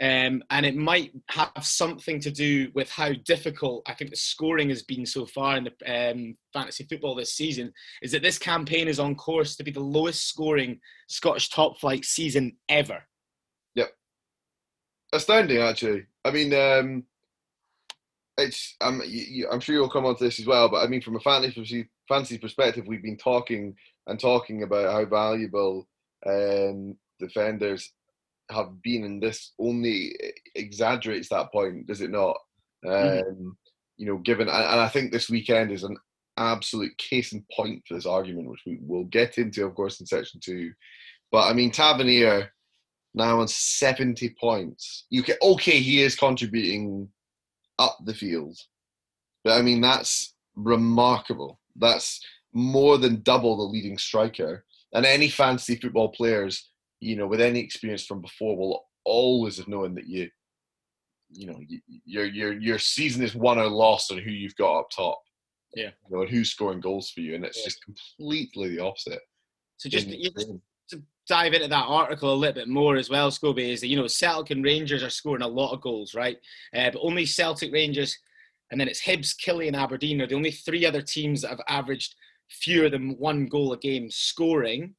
Um, 0.00 0.42
and 0.50 0.66
it 0.66 0.74
might 0.74 1.12
have 1.28 1.52
something 1.62 2.18
to 2.20 2.30
do 2.32 2.68
with 2.74 2.90
how 2.90 3.12
difficult 3.24 3.84
I 3.86 3.94
think 3.94 4.10
the 4.10 4.16
scoring 4.16 4.68
has 4.70 4.82
been 4.82 5.06
so 5.06 5.24
far 5.24 5.56
in 5.56 5.68
the 5.68 6.10
um, 6.10 6.36
fantasy 6.52 6.84
football 6.84 7.14
this 7.14 7.34
season. 7.34 7.72
Is 8.02 8.10
that 8.10 8.22
this 8.22 8.38
campaign 8.38 8.88
is 8.88 8.98
on 8.98 9.14
course 9.14 9.54
to 9.54 9.62
be 9.62 9.70
the 9.70 9.78
lowest 9.78 10.28
scoring 10.28 10.80
Scottish 11.08 11.48
top 11.50 11.78
flight 11.78 12.04
season 12.04 12.56
ever? 12.68 13.04
Yep, 13.76 13.92
astounding 15.12 15.58
actually. 15.58 16.06
I 16.24 16.32
mean, 16.32 16.52
um, 16.54 17.04
it's 18.36 18.76
I'm 18.80 19.00
you, 19.06 19.48
I'm 19.50 19.60
sure 19.60 19.74
you'll 19.74 19.90
come 19.90 20.06
on 20.06 20.16
to 20.16 20.24
this 20.24 20.40
as 20.40 20.46
well, 20.46 20.68
but 20.68 20.84
I 20.84 20.86
mean 20.86 21.00
from 21.00 21.16
a 21.16 21.20
fantasy 21.20 21.88
fancy 22.08 22.38
perspective, 22.38 22.86
we've 22.86 23.02
been 23.02 23.16
talking 23.16 23.74
and 24.06 24.20
talking 24.20 24.62
about 24.62 24.92
how 24.92 25.04
valuable 25.04 25.88
um, 26.26 26.96
defenders 27.18 27.92
have 28.50 28.82
been, 28.82 29.04
and 29.04 29.22
this 29.22 29.52
only 29.58 30.14
exaggerates 30.54 31.28
that 31.28 31.50
point, 31.52 31.86
does 31.86 32.00
it 32.00 32.10
not? 32.10 32.36
Mm-hmm. 32.84 33.28
Um, 33.28 33.56
you 33.96 34.06
know, 34.06 34.18
given, 34.18 34.48
and 34.48 34.80
I 34.80 34.88
think 34.88 35.12
this 35.12 35.30
weekend 35.30 35.70
is 35.70 35.84
an 35.84 35.96
absolute 36.36 36.96
case 36.98 37.32
in 37.32 37.44
point 37.56 37.82
for 37.86 37.94
this 37.94 38.06
argument, 38.06 38.50
which 38.50 38.62
we 38.66 38.78
will 38.82 39.04
get 39.04 39.38
into, 39.38 39.64
of 39.64 39.74
course, 39.74 40.00
in 40.00 40.06
section 40.06 40.40
two. 40.42 40.72
But 41.30 41.48
I 41.48 41.52
mean, 41.52 41.70
Tavernier 41.70 42.50
now 43.14 43.40
on 43.40 43.48
70 43.48 44.34
points. 44.40 45.06
You 45.08 45.22
can, 45.22 45.36
okay, 45.40 45.78
he 45.78 46.02
is 46.02 46.16
contributing 46.16 47.08
up 47.78 47.98
the 48.04 48.14
field, 48.14 48.56
but 49.44 49.58
I 49.58 49.62
mean, 49.62 49.80
that's 49.80 50.34
remarkable. 50.56 51.60
That's 51.76 52.20
more 52.52 52.98
than 52.98 53.22
double 53.22 53.56
the 53.56 53.64
leading 53.64 53.98
striker. 53.98 54.64
And 54.92 55.04
any 55.04 55.28
fantasy 55.28 55.76
football 55.76 56.10
players, 56.10 56.70
you 57.00 57.16
know, 57.16 57.26
with 57.26 57.40
any 57.40 57.60
experience 57.60 58.06
from 58.06 58.20
before, 58.20 58.56
will 58.56 58.84
always 59.04 59.58
have 59.58 59.68
known 59.68 59.94
that 59.96 60.06
you, 60.06 60.30
you 61.30 61.46
know, 61.46 61.60
your 62.04 62.26
your 62.26 62.52
your 62.52 62.78
season 62.78 63.22
is 63.22 63.34
won 63.34 63.58
or 63.58 63.66
lost 63.66 64.12
on 64.12 64.18
who 64.18 64.30
you've 64.30 64.56
got 64.56 64.80
up 64.80 64.90
top. 64.90 65.20
Yeah. 65.74 65.90
You 66.08 66.16
know, 66.16 66.22
and 66.22 66.30
who's 66.30 66.50
scoring 66.50 66.80
goals 66.80 67.10
for 67.10 67.20
you, 67.20 67.34
and 67.34 67.44
it's 67.44 67.58
yeah. 67.58 67.64
just 67.64 67.84
completely 67.84 68.76
the 68.76 68.82
opposite. 68.82 69.20
So 69.78 69.88
just, 69.88 70.08
just 70.08 70.52
to 70.90 71.02
dive 71.28 71.54
into 71.54 71.68
that 71.68 71.86
article 71.86 72.32
a 72.32 72.34
little 72.34 72.54
bit 72.54 72.68
more 72.68 72.96
as 72.96 73.10
well, 73.10 73.30
Scobie, 73.30 73.72
is 73.72 73.80
that 73.80 73.88
you 73.88 73.96
know 73.96 74.06
Celtic 74.06 74.50
and 74.50 74.64
Rangers 74.64 75.02
are 75.02 75.10
scoring 75.10 75.42
a 75.42 75.48
lot 75.48 75.72
of 75.72 75.80
goals, 75.80 76.14
right? 76.14 76.36
Uh, 76.74 76.90
but 76.90 77.00
only 77.02 77.26
Celtic, 77.26 77.72
Rangers, 77.72 78.18
and 78.70 78.80
then 78.80 78.88
it's 78.88 79.02
Hibs, 79.02 79.34
Killie, 79.36 79.66
and 79.66 79.76
Aberdeen 79.76 80.20
are 80.20 80.26
the 80.26 80.34
only 80.34 80.50
three 80.50 80.86
other 80.86 81.02
teams 81.02 81.42
that 81.42 81.50
have 81.50 81.60
averaged 81.68 82.14
fewer 82.50 82.88
than 82.88 83.16
one 83.18 83.46
goal 83.46 83.72
a 83.72 83.78
game 83.78 84.10
scoring. 84.10 84.94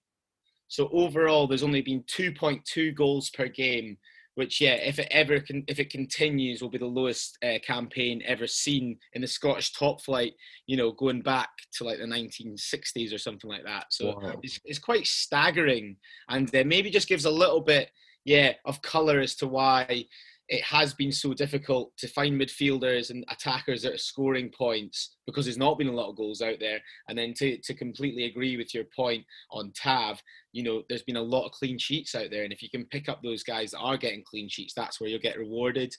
So 0.68 0.90
overall, 0.92 1.48
there's 1.48 1.64
only 1.64 1.82
been 1.82 2.04
2.2 2.04 2.96
goals 2.96 3.30
per 3.30 3.48
game 3.48 3.98
which 4.36 4.62
yeah, 4.62 4.74
if 4.74 5.00
it 5.00 5.08
ever 5.12 5.40
can, 5.40 5.64
if 5.68 5.80
it 5.80 5.90
continues, 5.90 6.62
will 6.62 6.70
be 6.70 6.78
the 6.78 6.86
lowest 6.86 7.38
uh, 7.44 7.58
campaign 7.66 8.22
ever 8.26 8.48
seen 8.48 8.98
in 9.14 9.22
the 9.22 9.28
Scottish 9.28 9.74
top 9.74 10.02
flight. 10.02 10.34
You 10.68 10.78
know, 10.78 10.92
going 10.92 11.22
back 11.22 11.50
to 11.74 11.84
like 11.84 11.98
the 11.98 12.06
1960s 12.06 13.14
or 13.14 13.18
something 13.18 13.50
like 13.50 13.64
that. 13.66 13.86
So 13.90 14.20
wow. 14.20 14.40
it's, 14.44 14.60
it's 14.66 14.80
quite 14.80 15.08
staggering, 15.08 15.98
and 16.30 16.54
uh, 16.56 16.64
maybe 16.66 16.90
just 16.90 17.10
gives 17.10 17.26
a 17.26 17.32
little 17.32 17.62
bit, 17.62 17.90
yeah, 18.26 18.54
of 18.66 18.82
colour 18.82 19.20
as 19.20 19.36
to 19.36 19.48
why 19.48 20.06
it 20.48 20.64
has 20.64 20.94
been 20.94 21.12
so 21.12 21.34
difficult 21.34 21.92
to 21.98 22.08
find 22.08 22.40
midfielders 22.40 23.10
and 23.10 23.26
attackers 23.30 23.82
that 23.82 23.94
are 23.94 23.98
scoring 23.98 24.52
points 24.56 25.16
because 25.26 25.46
there's 25.46 25.58
not 25.58 25.78
been 25.78 25.88
a 25.88 25.94
lot 25.94 26.10
of 26.10 26.16
goals 26.16 26.42
out 26.42 26.60
there. 26.60 26.80
And 27.10 27.18
then 27.18 27.34
to, 27.36 27.58
to 27.58 27.74
completely 27.74 28.26
agree 28.26 28.56
with 28.56 28.74
your 28.74 28.84
point 28.96 29.24
on 29.52 29.72
Tav, 29.76 30.22
you 30.54 30.64
know, 30.64 30.84
there's 30.88 31.04
been 31.04 31.16
a 31.16 31.22
lot 31.22 31.46
of 31.46 31.52
clean 31.52 31.80
sheets 31.80 32.14
out 32.14 32.30
there. 32.30 32.44
And 32.44 32.54
if 32.54 32.62
you 32.62 32.70
can 32.70 32.86
pick 32.86 33.10
up 33.10 33.22
those 33.24 33.44
guys 33.44 33.72
that 33.72 33.80
are 33.80 33.98
getting 33.98 34.24
clean 34.24 34.48
sheets, 34.48 34.74
that's 34.76 35.02
where 35.02 35.10
you'll 35.10 35.20
get 35.20 35.40
rewarded 35.40 35.94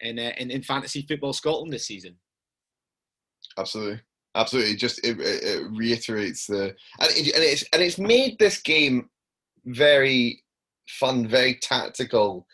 in, 0.00 0.18
uh, 0.18 0.32
in, 0.36 0.50
in 0.50 0.62
fantasy 0.62 1.02
football 1.02 1.32
Scotland 1.32 1.72
this 1.72 1.86
season. 1.86 2.16
Absolutely. 3.56 4.00
Absolutely, 4.34 4.76
just 4.76 5.04
it, 5.06 5.20
it, 5.20 5.42
it 5.44 5.70
reiterates 5.72 6.46
the 6.46 6.74
and, 7.00 7.10
it, 7.10 7.34
and 7.34 7.44
it's 7.44 7.64
and 7.74 7.82
it's 7.82 7.98
made 7.98 8.38
this 8.38 8.62
game 8.62 9.10
very 9.66 10.42
fun, 10.88 11.28
very 11.28 11.56
tactical 11.56 12.46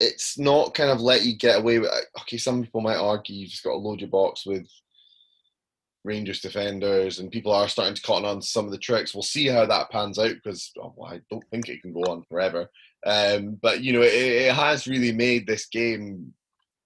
it's 0.00 0.38
not 0.38 0.74
kind 0.74 0.90
of 0.90 1.00
let 1.00 1.22
you 1.22 1.36
get 1.36 1.58
away 1.58 1.78
with. 1.78 1.90
Okay, 2.22 2.36
some 2.36 2.62
people 2.62 2.80
might 2.80 2.96
argue 2.96 3.36
you've 3.36 3.50
just 3.50 3.64
got 3.64 3.72
to 3.72 3.76
load 3.76 4.00
your 4.00 4.10
box 4.10 4.44
with 4.44 4.66
Rangers 6.04 6.40
defenders, 6.40 7.18
and 7.18 7.30
people 7.30 7.52
are 7.52 7.68
starting 7.68 7.94
to 7.94 8.02
cotton 8.02 8.24
on 8.24 8.40
to 8.40 8.46
some 8.46 8.64
of 8.66 8.70
the 8.70 8.78
tricks. 8.78 9.14
We'll 9.14 9.22
see 9.22 9.46
how 9.46 9.66
that 9.66 9.90
pans 9.90 10.18
out 10.18 10.34
because 10.42 10.70
oh, 10.80 10.94
I 11.06 11.20
don't 11.30 11.44
think 11.50 11.68
it 11.68 11.80
can 11.80 11.92
go 11.92 12.02
on 12.10 12.24
forever. 12.28 12.68
Um, 13.06 13.58
but 13.62 13.82
you 13.82 13.92
know, 13.92 14.02
it, 14.02 14.12
it, 14.12 14.54
has 14.54 14.86
really 14.86 15.12
made 15.12 15.46
this 15.46 15.66
game 15.66 16.32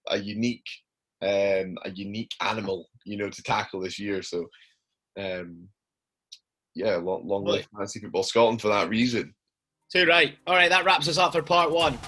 a 0.08 0.18
unique, 0.18 0.66
um, 1.22 1.78
a 1.84 1.90
unique 1.94 2.32
animal, 2.40 2.88
you 3.04 3.16
know, 3.16 3.30
to 3.30 3.42
tackle 3.42 3.80
this 3.80 3.98
year. 3.98 4.22
So, 4.22 4.46
um, 5.18 5.68
yeah, 6.74 6.96
long, 6.96 7.26
long 7.26 7.44
live 7.44 7.66
fantasy 7.74 8.00
football 8.00 8.22
Scotland 8.24 8.60
for 8.60 8.68
that 8.68 8.88
reason. 8.88 9.34
Too 9.92 10.06
right. 10.06 10.36
All 10.46 10.54
right, 10.54 10.70
that 10.70 10.84
wraps 10.84 11.08
us 11.08 11.18
up 11.18 11.32
for 11.32 11.42
part 11.42 11.70
one. 11.70 11.98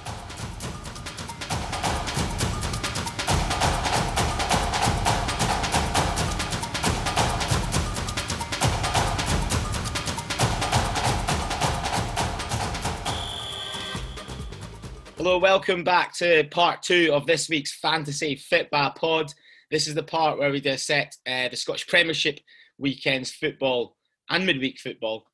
Welcome 15.41 15.85
back 15.85 16.13
to 16.17 16.45
part 16.51 16.83
two 16.83 17.13
of 17.15 17.25
this 17.25 17.49
week's 17.49 17.73
Fantasy 17.73 18.37
Fitba 18.37 18.95
pod. 18.95 19.33
This 19.71 19.89
is 19.89 19.95
the 19.95 20.03
part 20.03 20.39
where 20.39 20.51
we 20.51 20.61
dissect 20.61 21.17
uh, 21.27 21.49
the 21.49 21.57
Scottish 21.57 21.87
Premiership 21.87 22.41
weekend's 22.77 23.31
football 23.31 23.97
and 24.29 24.45
midweek 24.45 24.79
football 24.79 25.25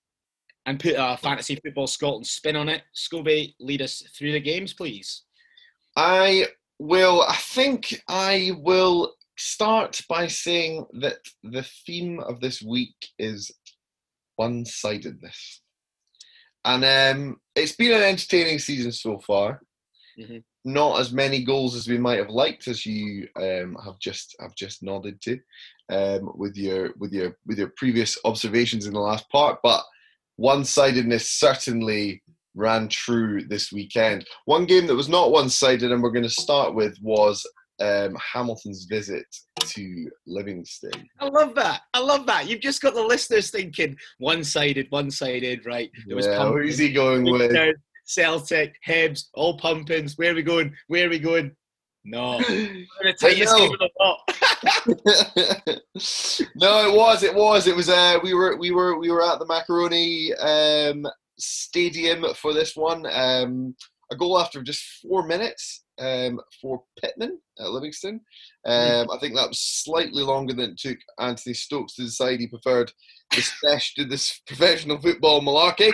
and 0.64 0.78
put 0.78 0.94
a 0.96 1.16
Fantasy 1.16 1.56
Football 1.56 1.88
Scotland 1.88 2.24
spin 2.24 2.54
on 2.54 2.68
it. 2.68 2.82
Scobie, 2.94 3.56
lead 3.58 3.82
us 3.82 4.04
through 4.16 4.30
the 4.30 4.38
games, 4.38 4.72
please. 4.72 5.24
I 5.96 6.46
will, 6.78 7.22
I 7.22 7.34
think 7.34 8.00
I 8.08 8.52
will 8.58 9.12
start 9.36 10.02
by 10.08 10.28
saying 10.28 10.86
that 11.00 11.18
the 11.42 11.66
theme 11.84 12.20
of 12.20 12.40
this 12.40 12.62
week 12.62 12.94
is 13.18 13.50
one 14.36 14.66
sidedness. 14.66 15.62
And 16.64 16.84
um, 16.84 17.40
it's 17.56 17.74
been 17.74 17.92
an 17.92 18.02
entertaining 18.04 18.60
season 18.60 18.92
so 18.92 19.18
far. 19.18 19.62
Mm-hmm. 20.18 20.38
Not 20.64 21.00
as 21.00 21.12
many 21.12 21.44
goals 21.44 21.74
as 21.74 21.88
we 21.88 21.98
might 21.98 22.18
have 22.18 22.30
liked, 22.30 22.68
as 22.68 22.86
you 22.86 23.28
um, 23.36 23.76
have 23.84 23.98
just 24.00 24.34
have 24.40 24.54
just 24.54 24.82
nodded 24.82 25.20
to, 25.22 25.38
um, 25.90 26.32
with 26.34 26.56
your 26.56 26.94
with 26.98 27.12
your 27.12 27.36
with 27.46 27.58
your 27.58 27.72
previous 27.76 28.18
observations 28.24 28.86
in 28.86 28.94
the 28.94 29.00
last 29.00 29.28
part. 29.30 29.58
But 29.62 29.84
one-sidedness 30.36 31.30
certainly 31.30 32.22
ran 32.54 32.88
true 32.88 33.44
this 33.46 33.70
weekend. 33.70 34.26
One 34.46 34.64
game 34.64 34.86
that 34.86 34.94
was 34.94 35.08
not 35.08 35.30
one-sided, 35.30 35.92
and 35.92 36.02
we're 36.02 36.10
going 36.10 36.22
to 36.22 36.30
start 36.30 36.74
with, 36.74 36.96
was 37.02 37.46
um, 37.80 38.16
Hamilton's 38.32 38.84
visit 38.84 39.26
to 39.60 40.10
Livingston. 40.26 41.06
I 41.20 41.26
love 41.28 41.54
that. 41.56 41.82
I 41.92 42.00
love 42.00 42.26
that. 42.26 42.48
You've 42.48 42.60
just 42.60 42.80
got 42.80 42.94
the 42.94 43.02
listeners 43.02 43.50
thinking 43.50 43.96
one-sided, 44.18 44.86
one-sided, 44.90 45.66
right? 45.66 45.90
There 46.06 46.16
was 46.16 46.26
yeah, 46.26 46.50
who's 46.50 46.78
he 46.78 46.92
going 46.92 47.24
with? 47.24 47.52
Celtic, 48.06 48.76
Hibs, 48.86 49.24
all 49.34 49.58
pumpings. 49.58 50.16
Where 50.16 50.32
are 50.32 50.34
we 50.34 50.42
going? 50.42 50.74
Where 50.88 51.06
are 51.06 51.10
we 51.10 51.18
going? 51.18 51.54
No. 52.04 52.38
game 53.56 53.72
of 53.72 53.78
the 53.80 53.90
lot. 54.00 54.18
no, 56.54 56.88
it 56.88 56.96
was. 56.96 57.22
It 57.24 57.34
was. 57.34 57.66
It 57.66 57.76
was. 57.76 57.88
Uh, 57.88 58.18
we 58.22 58.32
were. 58.32 58.56
We 58.56 58.70
were. 58.70 58.98
We 58.98 59.10
were 59.10 59.24
at 59.24 59.40
the 59.40 59.46
Macaroni 59.46 60.32
um, 60.34 61.06
Stadium 61.38 62.24
for 62.34 62.54
this 62.54 62.76
one. 62.76 63.06
Um, 63.10 63.74
a 64.12 64.16
goal 64.16 64.38
after 64.38 64.62
just 64.62 64.84
four 65.02 65.26
minutes 65.26 65.84
um, 65.98 66.40
for 66.60 66.82
Pittman 67.00 67.40
at 67.58 67.70
Livingston. 67.70 68.20
Um, 68.64 69.10
I 69.10 69.18
think 69.20 69.34
that 69.34 69.48
was 69.48 69.58
slightly 69.58 70.22
longer 70.22 70.52
than 70.52 70.70
it 70.70 70.78
took 70.78 70.98
Anthony 71.18 71.54
Stokes 71.54 71.94
to 71.96 72.04
decide 72.04 72.40
he 72.40 72.46
preferred 72.46 72.92
the 73.34 73.42
special, 73.42 74.06
this 74.08 74.40
professional 74.46 74.98
football 75.00 75.40
malarkey. 75.40 75.92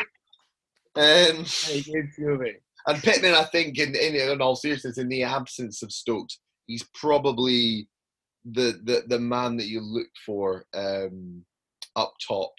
Um, 0.95 1.45
and 2.87 3.03
Pittman, 3.03 3.35
I 3.35 3.45
think, 3.45 3.79
in, 3.79 3.95
in, 3.95 4.15
in 4.15 4.41
all 4.41 4.57
seriousness, 4.57 4.99
in 4.99 5.09
the 5.09 5.23
absence 5.23 5.83
of 5.83 5.93
Stokes, 5.93 6.39
he's 6.67 6.85
probably 6.95 7.89
the 8.45 8.81
the, 8.85 9.05
the 9.07 9.21
man 9.21 9.57
that 9.57 9.69
you 9.69 9.81
look 9.81 10.09
for 10.27 10.65
um, 10.75 11.45
up 11.97 12.15
top. 12.27 12.53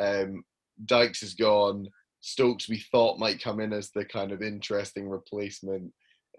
Um, 0.00 0.42
Dyks 0.86 1.22
is 1.22 1.34
gone. 1.34 1.88
Stokes, 2.20 2.68
we 2.68 2.82
thought 2.90 3.18
might 3.18 3.42
come 3.42 3.60
in 3.60 3.72
as 3.72 3.90
the 3.90 4.04
kind 4.04 4.32
of 4.32 4.42
interesting 4.42 5.08
replacement, 5.08 5.92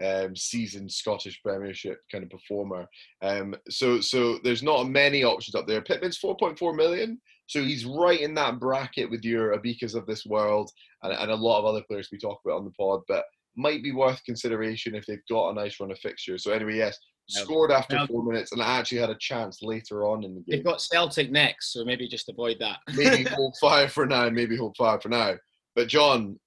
um, 0.04 0.36
seasoned 0.36 0.92
Scottish 0.92 1.42
Premiership 1.44 2.00
kind 2.12 2.24
of 2.24 2.30
performer. 2.30 2.88
Um, 3.22 3.56
so, 3.70 4.00
so 4.00 4.40
there's 4.44 4.64
not 4.64 4.90
many 4.90 5.24
options 5.24 5.56
up 5.56 5.68
there. 5.68 5.82
Pittman's 5.82 6.20
4.4 6.20 6.76
million. 6.76 7.20
So 7.48 7.64
he's 7.64 7.86
right 7.86 8.20
in 8.20 8.34
that 8.36 8.60
bracket 8.60 9.10
with 9.10 9.24
your 9.24 9.58
Obikas 9.58 9.96
of 9.96 10.06
this 10.06 10.26
world 10.26 10.72
and, 11.04 11.14
and 11.14 11.32
a 11.32 11.36
lot 11.36 11.60
of 11.60 11.66
other 11.66 11.84
players 11.88 12.10
we 12.12 12.18
talk 12.18 12.40
about 12.46 12.58
on 12.58 12.66
the 12.66 12.72
pod, 12.72 13.02
but 13.08 13.26
might 13.58 13.84
be 13.84 13.92
worth 13.92 14.24
consideration 14.24 14.96
if 14.96 15.06
they've 15.06 15.20
got 15.30 15.50
a 15.50 15.54
nice 15.54 15.80
run 15.80 15.92
of 15.92 16.00
fixtures. 16.00 16.44
So 16.44 16.52
anyway, 16.52 16.78
yes, 16.78 16.98
scored 17.28 17.72
after 17.72 18.06
four 18.08 18.24
minutes 18.24 18.52
and 18.52 18.62
I 18.62 18.78
actually 18.78 19.00
had 19.00 19.10
a 19.10 19.18
chance 19.20 19.62
later 19.62 20.06
on 20.06 20.24
in 20.24 20.36
the 20.36 20.42
game. 20.42 20.46
They've 20.58 20.66
got 20.66 20.82
Celtic 20.82 21.32
next, 21.32 21.74
so 21.74 21.84
maybe 21.84 22.08
just 22.08 22.30
avoid 22.30 22.58
that. 22.60 22.80
maybe 22.96 23.24
hold 23.24 23.56
fire 23.60 23.88
for 23.88 24.06
now. 24.06 24.30
Maybe 24.30 24.58
hold 24.58 24.76
fire 24.78 25.00
for 25.00 25.10
now. 25.10 25.36
But 25.76 25.88
John, 25.88 26.40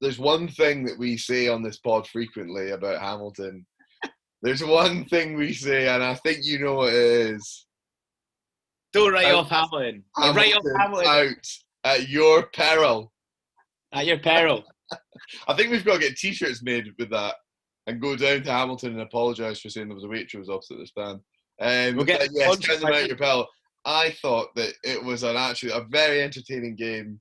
there's 0.00 0.18
one 0.18 0.48
thing 0.48 0.84
that 0.84 0.98
we 0.98 1.16
say 1.16 1.48
on 1.48 1.62
this 1.62 1.78
pod 1.78 2.06
frequently 2.08 2.70
about 2.70 3.00
Hamilton. 3.00 3.64
There's 4.42 4.64
one 4.64 5.04
thing 5.04 5.36
we 5.36 5.52
say, 5.52 5.88
and 5.88 6.02
I 6.02 6.14
think 6.14 6.38
you 6.42 6.58
know 6.58 6.74
what 6.74 6.92
it 6.92 6.94
is. 6.94 7.66
Don't 8.92 9.12
write 9.12 9.32
off 9.32 9.48
Hamilton. 9.48 10.04
Hamilton. 10.16 10.36
Write 10.36 10.54
off 10.54 10.80
Hamilton 10.80 11.08
out 11.08 11.46
at 11.84 12.08
your 12.08 12.46
peril. 12.46 13.12
At 13.92 14.06
your 14.06 14.18
peril. 14.18 14.64
I 15.48 15.54
think 15.54 15.70
we've 15.70 15.84
got 15.84 15.94
to 15.94 16.08
get 16.08 16.16
T-shirts 16.16 16.62
made 16.62 16.88
with 16.98 17.10
that 17.10 17.36
and 17.86 18.00
go 18.00 18.16
down 18.16 18.42
to 18.42 18.52
Hamilton 18.52 18.92
and 18.92 19.02
apologise 19.02 19.60
for 19.60 19.68
saying 19.68 19.88
there 19.88 19.94
was 19.94 20.04
a 20.04 20.08
waitress 20.08 20.48
opposite 20.48 20.78
the 20.78 20.86
stand. 20.86 21.20
Um, 21.60 21.96
we'll 21.96 22.06
get 22.06 22.28
yes, 22.32 22.80
them 22.80 22.92
out 22.92 23.06
your 23.06 23.16
peril. 23.16 23.46
I 23.84 24.14
thought 24.22 24.54
that 24.56 24.74
it 24.84 25.02
was 25.02 25.22
an 25.22 25.36
actually 25.36 25.72
a 25.72 25.86
very 25.90 26.22
entertaining 26.22 26.76
game. 26.76 27.20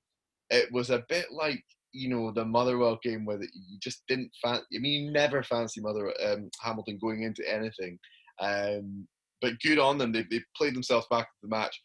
It 0.49 0.71
was 0.71 0.89
a 0.89 1.03
bit 1.09 1.25
like 1.31 1.63
you 1.93 2.09
know 2.09 2.31
the 2.31 2.45
Motherwell 2.45 2.99
game 3.03 3.25
where 3.25 3.41
you 3.41 3.79
just 3.81 4.03
didn't 4.07 4.31
fan. 4.41 4.59
I 4.59 4.79
mean, 4.79 5.05
you 5.05 5.11
never 5.11 5.43
fancy 5.43 5.81
Mother 5.81 6.13
um, 6.25 6.49
Hamilton 6.61 6.99
going 7.01 7.23
into 7.23 7.43
anything. 7.51 7.97
Um, 8.39 9.07
but 9.41 9.59
good 9.61 9.79
on 9.79 9.97
them. 9.97 10.11
They 10.11 10.23
they 10.29 10.41
played 10.55 10.75
themselves 10.75 11.07
back 11.09 11.25
to 11.25 11.37
the 11.41 11.49
match. 11.49 11.81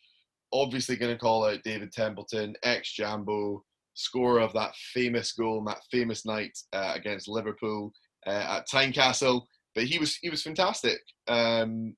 Obviously, 0.52 0.96
going 0.96 1.12
to 1.12 1.18
call 1.18 1.44
out 1.44 1.62
David 1.64 1.92
Templeton, 1.92 2.54
ex 2.62 2.92
Jambo, 2.92 3.64
scorer 3.94 4.40
of 4.40 4.52
that 4.52 4.75
famous 4.94 5.32
goal 5.32 5.58
and 5.58 5.66
that 5.66 5.82
famous 5.90 6.25
night 6.25 6.56
uh, 6.72 6.92
against 6.94 7.28
Liverpool 7.28 7.92
uh, 8.26 8.58
at 8.58 8.68
Tynecastle. 8.68 9.42
But 9.75 9.84
he 9.84 9.98
was 9.98 10.16
he 10.16 10.30
was 10.30 10.42
fantastic. 10.42 10.98
Um, 11.28 11.96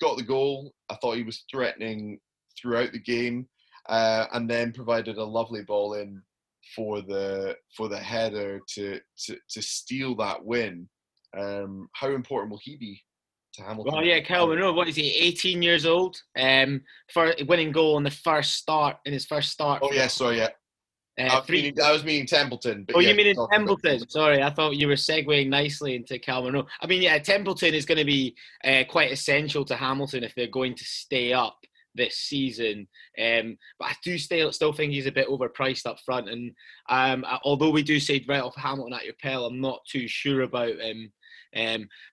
got 0.00 0.16
the 0.16 0.24
goal. 0.24 0.72
I 0.88 0.96
thought 0.96 1.16
he 1.16 1.22
was 1.22 1.44
threatening 1.50 2.18
throughout 2.60 2.92
the 2.92 3.00
game, 3.00 3.46
uh, 3.88 4.26
and 4.32 4.48
then 4.48 4.72
provided 4.72 5.18
a 5.18 5.24
lovely 5.24 5.62
ball 5.62 5.94
in 5.94 6.22
for 6.74 7.00
the 7.00 7.56
for 7.76 7.88
the 7.88 7.98
header 7.98 8.60
to 8.74 9.00
to, 9.26 9.36
to 9.50 9.62
steal 9.62 10.16
that 10.16 10.44
win. 10.44 10.88
Um, 11.38 11.88
how 11.92 12.10
important 12.10 12.50
will 12.50 12.60
he 12.62 12.76
be 12.76 13.02
to 13.56 13.62
Hamilton? 13.62 13.92
Well, 13.92 14.04
yeah. 14.04 14.20
No, 14.28 14.72
what 14.72 14.88
is 14.88 14.96
he? 14.96 15.10
18 15.10 15.62
years 15.62 15.86
old. 15.86 16.20
Um, 16.38 16.82
for 17.12 17.34
winning 17.46 17.72
goal 17.72 17.98
in 17.98 18.04
the 18.04 18.10
first 18.10 18.54
start 18.54 18.96
in 19.04 19.12
his 19.12 19.26
first 19.26 19.50
start. 19.50 19.80
Oh 19.82 19.92
yeah, 19.92 20.06
sorry, 20.06 20.38
yeah. 20.38 20.48
Uh, 21.18 21.22
I, 21.22 21.38
was 21.38 21.48
meaning, 21.48 21.74
I 21.82 21.92
was 21.92 22.04
meaning 22.04 22.26
Templeton. 22.26 22.86
oh, 22.94 23.00
yeah, 23.00 23.08
you 23.08 23.14
mean 23.14 23.28
in 23.28 23.48
Templeton? 23.50 24.06
Sorry, 24.08 24.42
I 24.42 24.50
thought 24.50 24.76
you 24.76 24.86
were 24.86 24.94
segueing 24.94 25.48
nicely 25.48 25.96
into 25.96 26.18
Calvin. 26.18 26.62
I 26.82 26.86
mean, 26.86 27.00
yeah, 27.00 27.18
Templeton 27.18 27.72
is 27.72 27.86
going 27.86 27.98
to 27.98 28.04
be 28.04 28.36
uh, 28.64 28.84
quite 28.88 29.12
essential 29.12 29.64
to 29.64 29.76
Hamilton 29.76 30.24
if 30.24 30.34
they're 30.34 30.46
going 30.46 30.74
to 30.74 30.84
stay 30.84 31.32
up 31.32 31.56
this 31.94 32.18
season. 32.18 32.86
Um, 33.18 33.56
but 33.78 33.88
I 33.88 33.92
do 34.04 34.18
still 34.18 34.52
still 34.52 34.74
think 34.74 34.92
he's 34.92 35.06
a 35.06 35.12
bit 35.12 35.28
overpriced 35.28 35.86
up 35.86 35.98
front. 36.04 36.28
And 36.28 36.52
um, 36.88 37.24
although 37.44 37.70
we 37.70 37.82
do 37.82 37.98
say 37.98 38.24
write 38.28 38.42
off 38.42 38.56
Hamilton 38.56 38.92
at 38.92 39.06
your 39.06 39.14
pal, 39.20 39.46
I'm 39.46 39.60
not 39.60 39.80
too 39.90 40.06
sure 40.06 40.42
about 40.42 40.78
him. 40.78 40.90
Um, 40.90 41.12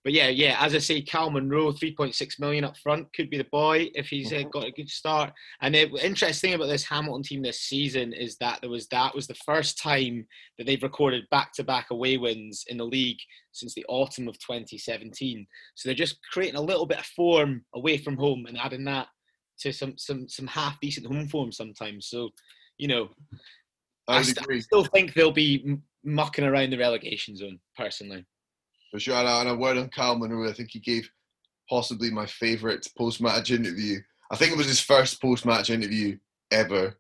but 0.04 0.14
yeah, 0.14 0.30
yeah, 0.30 0.56
as 0.60 0.74
I 0.74 0.78
say, 0.78 1.02
Cal 1.02 1.30
Munro, 1.30 1.72
3.6 1.72 2.40
million 2.40 2.64
up 2.64 2.78
front, 2.78 3.12
could 3.14 3.30
be 3.30 3.38
the 3.38 3.48
boy 3.52 3.90
if 3.94 4.08
he's 4.08 4.32
uh, 4.32 4.38
mm-hmm. 4.38 4.50
got 4.50 4.68
a 4.68 4.72
good 4.72 4.90
start. 4.90 5.34
And 5.62 5.76
the 5.76 5.90
interesting 6.06 6.54
about 6.54 6.68
this 6.68 6.86
Hamilton 6.86 7.24
team 7.24 7.42
this 7.42 7.60
season 7.60 8.14
is 8.14 8.38
that 8.38 8.62
there 8.62 8.70
was 8.70 8.88
that 8.88 9.14
was 9.14 9.28
the 9.28 9.36
first 9.46 9.78
time 9.78 10.26
that 10.58 10.66
they've 10.66 10.82
recorded 10.82 11.30
back-to-back 11.30 11.92
away 11.92 12.18
wins 12.18 12.64
in 12.68 12.78
the 12.78 12.86
league 12.86 13.20
since 13.52 13.74
the 13.74 13.86
autumn 13.90 14.30
of 14.30 14.40
2017. 14.40 15.46
So 15.76 15.90
they're 15.90 15.96
just 15.96 16.20
creating 16.32 16.56
a 16.56 16.62
little 16.62 16.86
bit 16.86 17.00
of 17.00 17.06
form 17.06 17.66
away 17.76 17.98
from 17.98 18.16
home 18.16 18.46
and 18.48 18.58
adding 18.58 18.86
that 18.86 19.08
to 19.60 19.74
some 19.74 19.98
some 19.98 20.28
some 20.30 20.48
half 20.48 20.80
decent 20.80 21.06
home 21.06 21.28
form 21.28 21.52
sometimes. 21.52 22.08
So, 22.08 22.30
you 22.78 22.88
know, 22.88 23.10
I, 24.08 24.20
I, 24.20 24.22
st- 24.22 24.48
I 24.50 24.60
still 24.60 24.86
think 24.86 25.14
they'll 25.14 25.32
be 25.32 25.78
mucking 26.06 26.46
around 26.46 26.72
the 26.72 26.78
relegation 26.78 27.36
zone 27.36 27.60
personally 27.78 28.26
for 28.94 29.00
sure. 29.00 29.16
And 29.16 29.50
a 29.50 29.56
word 29.56 29.78
on 29.78 29.90
Kyle 29.90 30.16
Munro, 30.16 30.48
I 30.48 30.54
think 30.54 30.70
he 30.72 30.80
gave 30.80 31.10
possibly 31.68 32.12
my 32.12 32.28
favourite 32.28 32.86
post-match 32.96 33.50
interview. 33.50 34.00
I 34.32 34.36
think 34.36 34.52
it 34.52 34.58
was 34.58 34.68
his 34.68 34.80
first 34.80 35.20
post-match 35.20 35.72
interview 35.72 36.18
ever 36.52 36.96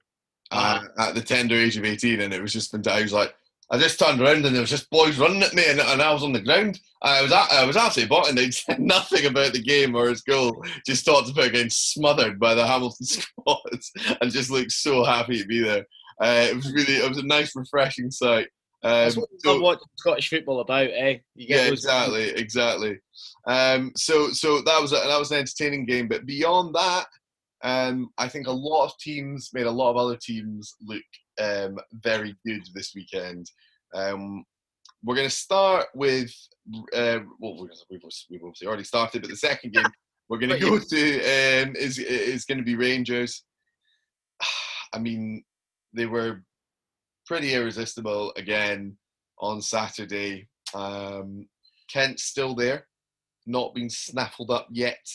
uh, 0.51 0.81
at 0.97 1.13
the 1.13 1.21
tender 1.21 1.55
age 1.55 1.77
of 1.77 1.85
18, 1.85 2.19
and 2.19 2.33
it 2.33 2.41
was 2.41 2.51
just 2.51 2.71
fantastic. 2.71 2.97
He 2.97 3.03
was 3.03 3.13
like, 3.13 3.35
I 3.69 3.77
just 3.77 3.99
turned 3.99 4.19
around 4.19 4.43
and 4.45 4.55
there 4.55 4.61
was 4.61 4.71
just 4.71 4.89
boys 4.89 5.19
running 5.19 5.43
at 5.43 5.53
me, 5.53 5.65
and, 5.67 5.79
and 5.79 6.01
I 6.01 6.11
was 6.11 6.23
on 6.23 6.33
the 6.33 6.41
ground. 6.41 6.79
I 7.03 7.21
was 7.21 7.31
at, 7.31 7.51
I 7.51 7.63
was 7.63 7.77
absolutely 7.77 8.17
and 8.27 8.37
they 8.37 8.49
said 8.51 8.79
nothing 8.79 9.27
about 9.27 9.53
the 9.53 9.61
game 9.61 9.93
or 9.93 10.09
his 10.09 10.21
goal. 10.21 10.65
Just 10.87 11.05
talked 11.05 11.29
about 11.29 11.51
getting 11.51 11.69
smothered 11.69 12.39
by 12.39 12.55
the 12.55 12.65
Hamilton 12.65 13.05
squad, 13.05 13.59
and 14.19 14.31
just 14.31 14.49
looked 14.49 14.71
so 14.71 15.03
happy 15.03 15.39
to 15.39 15.45
be 15.45 15.61
there. 15.61 15.85
Uh, 16.19 16.47
it 16.49 16.55
was 16.55 16.73
really, 16.73 16.95
it 16.95 17.07
was 17.07 17.19
a 17.19 17.25
nice, 17.25 17.55
refreshing 17.55 18.09
sight. 18.09 18.47
Um, 18.83 18.91
That's 18.91 19.17
what, 19.17 19.29
so, 19.39 19.61
what 19.61 19.79
Scottish 19.97 20.29
football 20.29 20.59
about, 20.59 20.89
eh? 20.93 21.17
yeah, 21.35 21.67
exactly, 21.67 22.29
exactly. 22.31 22.99
Um, 23.47 23.93
so, 23.95 24.29
so 24.31 24.61
that 24.61 24.81
was 24.81 24.91
a, 24.91 24.95
that 24.95 25.19
was 25.19 25.31
an 25.31 25.37
entertaining 25.37 25.85
game. 25.85 26.09
But 26.09 26.25
beyond 26.25 26.75
that, 26.75 27.05
um, 27.63 28.09
I 28.17 28.27
think 28.27 28.47
a 28.47 28.51
lot 28.51 28.85
of 28.85 28.97
teams 28.99 29.51
made 29.53 29.67
a 29.67 29.71
lot 29.71 29.91
of 29.91 29.97
other 29.97 30.17
teams 30.17 30.75
look 30.81 31.03
um, 31.41 31.77
very 31.93 32.35
good 32.45 32.61
this 32.75 32.91
weekend. 32.93 33.49
Um, 33.95 34.43
we're 35.03 35.15
going 35.15 35.29
to 35.29 35.35
start 35.35 35.87
with 35.95 36.33
uh, 36.93 37.19
well, 37.39 37.61
we've, 37.89 38.01
we've 38.29 38.43
obviously 38.43 38.67
already 38.67 38.83
started, 38.83 39.21
but 39.21 39.31
the 39.31 39.37
second 39.37 39.73
game 39.73 39.85
we're 40.29 40.39
going 40.39 40.49
to 40.49 40.59
go 40.59 40.77
to 40.77 41.19
um, 41.19 41.75
is 41.75 41.99
is 41.99 42.45
going 42.45 42.57
to 42.57 42.63
be 42.63 42.75
Rangers. 42.75 43.43
I 44.93 44.99
mean, 44.99 45.43
they 45.93 46.05
were 46.05 46.43
pretty 47.25 47.53
irresistible 47.53 48.33
again 48.35 48.97
on 49.39 49.61
Saturday. 49.61 50.47
Um, 50.73 51.47
Kent's 51.89 52.23
still 52.23 52.55
there, 52.55 52.87
not 53.45 53.75
been 53.75 53.89
snaffled 53.89 54.51
up 54.51 54.67
yet. 54.71 55.05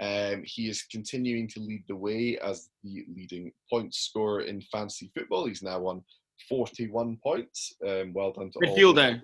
Um, 0.00 0.42
he 0.44 0.68
is 0.68 0.82
continuing 0.82 1.48
to 1.48 1.60
lead 1.60 1.84
the 1.88 1.96
way 1.96 2.38
as 2.44 2.68
the 2.84 3.04
leading 3.14 3.52
point 3.70 3.94
scorer 3.94 4.42
in 4.42 4.60
fantasy 4.60 5.10
football. 5.16 5.46
He's 5.46 5.62
now 5.62 5.86
on 5.86 6.02
41 6.48 7.18
points. 7.22 7.74
Um, 7.86 8.12
well 8.12 8.32
done 8.32 8.50
to 8.50 8.58
midfielder. 8.58 9.22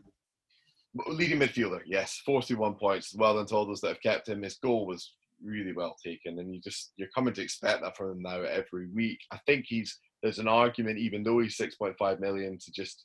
All 1.06 1.14
leading 1.14 1.40
midfielder, 1.40 1.80
yes, 1.86 2.20
41 2.24 2.74
points. 2.74 3.14
Well 3.14 3.36
done 3.36 3.46
to 3.46 3.54
all 3.54 3.66
those 3.66 3.80
that 3.82 3.88
have 3.88 4.02
kept 4.02 4.28
him. 4.28 4.42
His 4.42 4.56
goal 4.56 4.86
was 4.86 5.12
really 5.44 5.72
well 5.72 5.96
taken, 6.02 6.38
and 6.38 6.54
you 6.54 6.60
just 6.60 6.92
you're 6.96 7.08
coming 7.14 7.34
to 7.34 7.42
expect 7.42 7.82
that 7.82 7.96
from 7.96 8.12
him 8.12 8.22
now 8.22 8.40
every 8.42 8.88
week. 8.88 9.18
I 9.30 9.38
think 9.46 9.66
he's 9.66 9.98
there's 10.22 10.38
an 10.38 10.48
argument, 10.48 10.98
even 10.98 11.22
though 11.22 11.40
he's 11.40 11.56
6.5 11.56 12.20
million, 12.20 12.58
to 12.58 12.72
just 12.72 13.04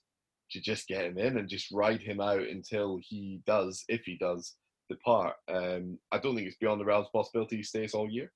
to 0.51 0.61
just 0.61 0.87
get 0.87 1.05
him 1.05 1.17
in 1.17 1.37
and 1.37 1.49
just 1.49 1.71
ride 1.71 2.01
him 2.01 2.21
out 2.21 2.41
until 2.41 2.99
he 3.01 3.41
does, 3.45 3.83
if 3.89 4.03
he 4.05 4.17
does, 4.17 4.55
depart. 4.89 5.35
Um, 5.53 5.97
I 6.11 6.19
don't 6.19 6.35
think 6.35 6.47
it's 6.47 6.57
beyond 6.57 6.79
the 6.79 6.85
realms 6.85 7.07
of 7.07 7.13
possibility 7.13 7.57
he 7.57 7.63
stays 7.63 7.93
all 7.93 8.09
year. 8.09 8.31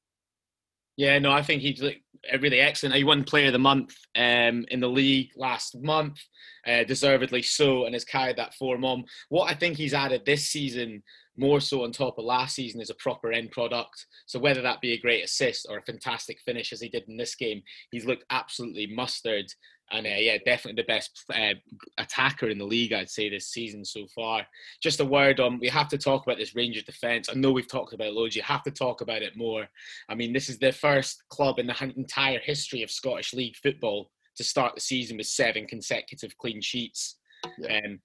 Yeah, 0.98 1.18
no, 1.20 1.32
I 1.32 1.42
think 1.42 1.62
he's 1.62 1.82
really 1.82 2.60
excellent. 2.60 2.96
He 2.96 3.06
won 3.06 3.24
Player 3.24 3.48
of 3.48 3.54
the 3.54 3.60
Month 3.60 3.96
um, 4.16 4.66
in 4.70 4.82
the 4.82 4.90
league 4.90 5.30
last 5.38 5.82
month, 5.82 6.20
uh, 6.68 6.84
deservedly 6.84 7.42
so, 7.42 7.86
and 7.86 7.96
has 7.96 8.04
carried 8.04 8.38
that 8.38 8.54
form 8.56 8.84
on. 8.84 9.06
What 9.30 9.50
I 9.50 9.56
think 9.56 9.78
he's 9.78 9.94
added 9.94 10.26
this 10.26 10.48
season 10.48 11.02
more 11.38 11.60
so 11.62 11.84
on 11.84 11.92
top 11.92 12.18
of 12.18 12.26
last 12.26 12.56
season 12.56 12.82
as 12.82 12.90
a 12.90 12.96
proper 12.96 13.32
end 13.32 13.52
product. 13.52 14.06
So 14.26 14.40
whether 14.40 14.62
that 14.62 14.82
be 14.82 14.94
a 14.94 15.00
great 15.00 15.24
assist 15.24 15.66
or 15.70 15.78
a 15.78 15.84
fantastic 15.84 16.40
finish 16.42 16.74
as 16.74 16.82
he 16.82 16.90
did 16.90 17.04
in 17.08 17.18
this 17.18 17.36
game, 17.36 17.62
he's 17.92 18.06
looked 18.06 18.26
absolutely 18.30 18.88
mustard. 18.88 19.46
And 19.92 20.06
uh, 20.06 20.12
yeah, 20.18 20.38
definitely 20.46 20.82
the 20.82 20.88
best 20.88 21.26
uh, 21.34 21.54
attacker 21.98 22.50
in 22.50 22.58
the 22.58 22.66
league, 22.66 22.94
I'd 22.94 23.10
say, 23.10 23.30
this 23.30 23.50
season 23.50 23.84
so 23.84 24.08
far. 24.16 24.46
Just 24.82 25.02
a 25.02 25.06
word 25.06 25.40
on, 25.40 25.60
we 25.60 25.68
have 25.68 25.90
to 25.90 25.98
talk 25.98 26.26
about 26.26 26.38
this 26.38 26.56
Rangers 26.56 26.84
defence. 26.84 27.28
I 27.30 27.34
know 27.34 27.52
we've 27.52 27.68
talked 27.68 27.94
about 27.94 28.08
it 28.08 28.14
loads, 28.14 28.36
you 28.36 28.42
have 28.44 28.64
to 28.64 28.72
talk 28.72 29.02
about 29.02 29.22
it 29.22 29.36
more. 29.36 29.68
I 30.08 30.16
mean, 30.16 30.32
this 30.32 30.48
is 30.48 30.60
the 30.60 30.72
first 30.72 31.24
club 31.30 31.60
in 31.60 31.68
the 31.68 31.94
entire 31.98 32.40
history 32.40 32.84
of 32.84 32.92
Scottish 32.92 33.34
League 33.34 33.56
football 33.58 34.10
to 34.38 34.44
start 34.44 34.76
the 34.76 34.82
season 34.82 35.18
with 35.18 35.28
seven 35.28 35.68
consecutive 35.68 36.38
clean 36.38 36.62
sheets. 36.62 37.18
Yeah. 37.58 37.80
Um, 37.86 38.00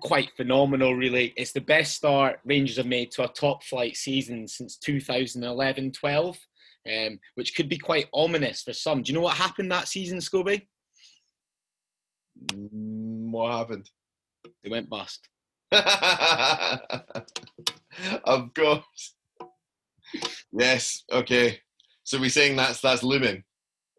quite 0.00 0.30
phenomenal, 0.36 0.94
really. 0.94 1.32
It's 1.36 1.52
the 1.52 1.60
best 1.60 1.94
start 1.94 2.40
Rangers 2.44 2.76
have 2.76 2.86
made 2.86 3.10
to 3.12 3.24
a 3.24 3.28
top 3.28 3.62
flight 3.62 3.96
season 3.96 4.48
since 4.48 4.76
2011 4.76 5.92
12, 5.92 6.38
um, 6.88 7.18
which 7.34 7.54
could 7.54 7.68
be 7.68 7.78
quite 7.78 8.06
ominous 8.12 8.62
for 8.62 8.72
some. 8.72 9.02
Do 9.02 9.12
you 9.12 9.18
know 9.18 9.24
what 9.24 9.36
happened 9.36 9.70
that 9.72 9.88
season, 9.88 10.18
Scobie? 10.18 10.66
Mm, 12.52 13.30
what 13.30 13.52
happened? 13.52 13.90
They 14.62 14.70
went 14.70 14.88
bust. 14.88 15.28
of 18.24 18.54
course. 18.54 19.14
Yes, 20.52 21.04
okay. 21.12 21.60
So 22.04 22.20
we're 22.20 22.30
saying 22.30 22.56
that's 22.56 22.80
that's 22.80 23.02
looming. 23.02 23.44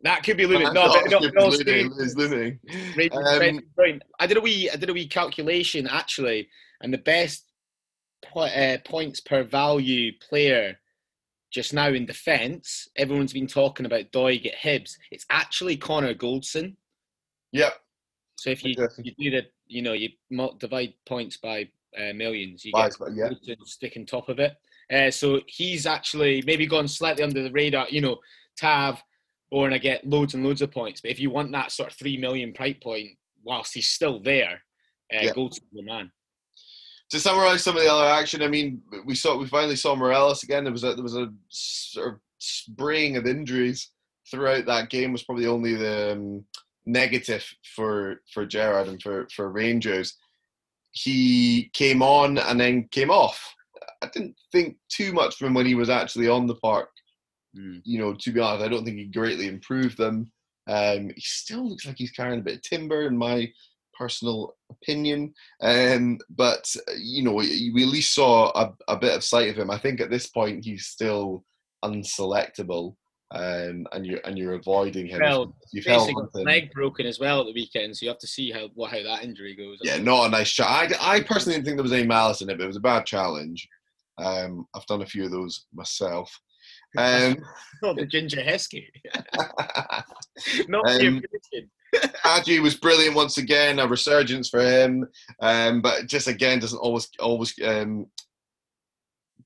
That 0.03 0.23
could 0.23 0.37
be 0.37 0.45
looming. 0.45 0.73
No, 0.73 0.87
but 0.93 1.09
no, 1.09 1.19
no, 1.19 1.47
looming. 1.47 2.59
Um, 3.11 4.01
I 4.19 4.27
did 4.27 4.37
a 4.37 4.41
wee, 4.41 4.69
I 4.69 4.75
did 4.75 4.89
a 4.89 4.93
wee 4.93 5.07
calculation 5.07 5.87
actually, 5.87 6.49
and 6.81 6.93
the 6.93 6.97
best 6.97 7.45
po- 8.23 8.41
uh, 8.41 8.77
points 8.85 9.21
per 9.21 9.43
value 9.43 10.11
player 10.19 10.77
just 11.51 11.73
now 11.73 11.87
in 11.87 12.05
defence. 12.05 12.89
Everyone's 12.97 13.31
been 13.33 13.47
talking 13.47 13.85
about 13.85 14.11
Doig 14.11 14.45
at 14.45 14.55
Hibs. 14.55 14.97
It's 15.11 15.25
actually 15.29 15.77
Connor 15.77 16.13
Goldson. 16.13 16.75
Yep. 17.51 17.73
So 18.35 18.49
if 18.49 18.65
you, 18.65 18.75
you 18.97 19.13
do 19.17 19.31
the, 19.31 19.45
you 19.67 19.81
know, 19.81 19.93
you 19.93 20.09
divide 20.57 20.95
points 21.05 21.37
by 21.37 21.69
uh, 21.97 22.13
millions, 22.13 22.65
you 22.65 22.73
get 22.73 22.93
yeah. 23.13 23.29
stick 23.63 23.93
on 23.95 24.05
top 24.05 24.27
of 24.27 24.39
it. 24.39 24.53
Uh, 24.91 25.11
so 25.11 25.39
he's 25.47 25.85
actually 25.85 26.43
maybe 26.45 26.65
gone 26.65 26.87
slightly 26.87 27.23
under 27.23 27.41
the 27.41 27.51
radar. 27.51 27.87
You 27.89 28.01
know, 28.01 28.17
Tav, 28.57 29.01
Borna 29.53 29.79
get 29.79 30.07
loads 30.07 30.33
and 30.33 30.43
loads 30.43 30.61
of 30.61 30.71
points. 30.71 31.01
But 31.01 31.11
if 31.11 31.19
you 31.19 31.29
want 31.29 31.51
that 31.51 31.71
sort 31.71 31.91
of 31.91 31.97
three 31.97 32.17
million 32.17 32.53
price 32.53 32.75
point 32.81 33.09
whilst 33.43 33.73
he's 33.73 33.89
still 33.89 34.19
there, 34.19 34.61
uh, 35.13 35.19
yeah. 35.21 35.33
go 35.33 35.47
to 35.47 35.61
the 35.71 35.83
man. 35.83 36.11
To 37.11 37.19
summarise 37.19 37.63
some 37.63 37.77
of 37.77 37.83
the 37.83 37.93
other 37.93 38.09
action, 38.09 38.41
I 38.41 38.47
mean, 38.47 38.81
we 39.05 39.13
saw 39.13 39.37
we 39.37 39.45
finally 39.45 39.75
saw 39.75 39.95
Morelos 39.95 40.41
again. 40.41 40.63
There 40.63 40.73
was 40.73 40.83
a 40.83 40.95
there 40.95 41.03
was 41.03 41.15
a 41.15 41.31
sort 41.49 42.13
of 42.13 42.19
spraying 42.39 43.17
of 43.17 43.27
injuries 43.27 43.91
throughout 44.31 44.65
that 44.65 44.89
game. 44.89 45.11
Was 45.11 45.23
probably 45.23 45.45
only 45.45 45.75
the 45.75 46.13
um, 46.13 46.45
negative 46.87 47.45
for 47.75 48.21
for 48.33 48.47
Gerrard 48.47 48.87
and 48.87 49.01
for 49.01 49.27
for 49.35 49.51
Rangers. 49.51 50.17
He 50.91 51.69
came 51.73 52.01
on 52.01 52.39
and 52.39 52.59
then 52.59 52.87
came 52.91 53.11
off. 53.11 53.53
I 54.01 54.07
didn't 54.07 54.35
think 54.51 54.77
too 54.89 55.13
much 55.13 55.35
from 55.35 55.53
when 55.53 55.65
he 55.65 55.75
was 55.75 55.89
actually 55.89 56.27
on 56.27 56.47
the 56.47 56.55
park. 56.55 56.89
Mm. 57.57 57.81
You 57.83 57.99
know, 57.99 58.13
to 58.13 58.31
be 58.31 58.39
honest, 58.39 58.65
I 58.65 58.67
don't 58.67 58.85
think 58.85 58.97
he 58.97 59.05
greatly 59.05 59.47
improved 59.47 59.97
them. 59.97 60.31
Um, 60.67 61.11
he 61.15 61.21
still 61.21 61.67
looks 61.67 61.85
like 61.85 61.97
he's 61.97 62.11
carrying 62.11 62.39
a 62.39 62.43
bit 62.43 62.55
of 62.55 62.61
timber, 62.61 63.03
in 63.03 63.17
my 63.17 63.51
personal 63.97 64.55
opinion. 64.71 65.33
Um, 65.61 66.19
but 66.29 66.73
you 66.97 67.23
know, 67.23 67.33
we, 67.33 67.69
at 67.69 67.89
least 67.89 68.15
saw 68.15 68.51
a, 68.55 68.73
a, 68.87 68.97
bit 68.97 69.15
of 69.15 69.23
sight 69.23 69.49
of 69.49 69.57
him. 69.57 69.69
I 69.69 69.77
think 69.77 70.01
at 70.01 70.09
this 70.09 70.27
point 70.27 70.65
he's 70.65 70.87
still 70.87 71.43
unselectable 71.83 72.95
um, 73.33 73.87
and 73.91 74.05
you're 74.05 74.19
and 74.25 74.37
you're 74.37 74.53
avoiding 74.53 75.07
him. 75.07 75.19
Well, 75.21 75.55
you've 75.71 75.85
held 75.85 76.11
leg 76.35 76.71
broken 76.71 77.07
as 77.07 77.19
well 77.19 77.41
at 77.41 77.47
the 77.47 77.53
weekend, 77.53 77.97
so 77.97 78.05
you 78.05 78.09
have 78.09 78.19
to 78.19 78.27
see 78.27 78.51
how 78.51 78.69
what 78.75 78.91
how 78.91 79.01
that 79.01 79.23
injury 79.23 79.55
goes. 79.55 79.79
Yeah, 79.81 79.97
not 79.97 80.27
a 80.27 80.29
nice 80.29 80.49
shot. 80.49 80.67
I, 80.67 81.15
I 81.15 81.21
personally 81.21 81.55
didn't 81.55 81.65
think 81.65 81.77
there 81.77 81.83
was 81.83 81.93
any 81.93 82.05
malice 82.05 82.41
in 82.41 82.49
it, 82.49 82.57
but 82.57 82.65
it 82.65 82.67
was 82.67 82.77
a 82.77 82.81
bad 82.81 83.07
challenge. 83.07 83.67
Um, 84.19 84.67
I've 84.75 84.85
done 84.85 85.01
a 85.01 85.05
few 85.05 85.25
of 85.25 85.31
those 85.31 85.65
myself. 85.73 86.31
Um, 86.97 87.37
oh, 87.83 87.93
the 87.93 88.05
ginger 88.05 88.41
Heskey. 88.41 88.85
not 90.67 90.89
um, 90.89 91.21
Hagi 92.23 92.59
was 92.59 92.75
brilliant 92.75 93.15
once 93.15 93.37
again, 93.37 93.79
a 93.79 93.87
resurgence 93.87 94.49
for 94.49 94.61
him, 94.61 95.07
um, 95.41 95.81
but 95.81 96.07
just 96.07 96.27
again 96.27 96.59
doesn't 96.59 96.79
always 96.79 97.09
always 97.19 97.53
um, 97.63 98.07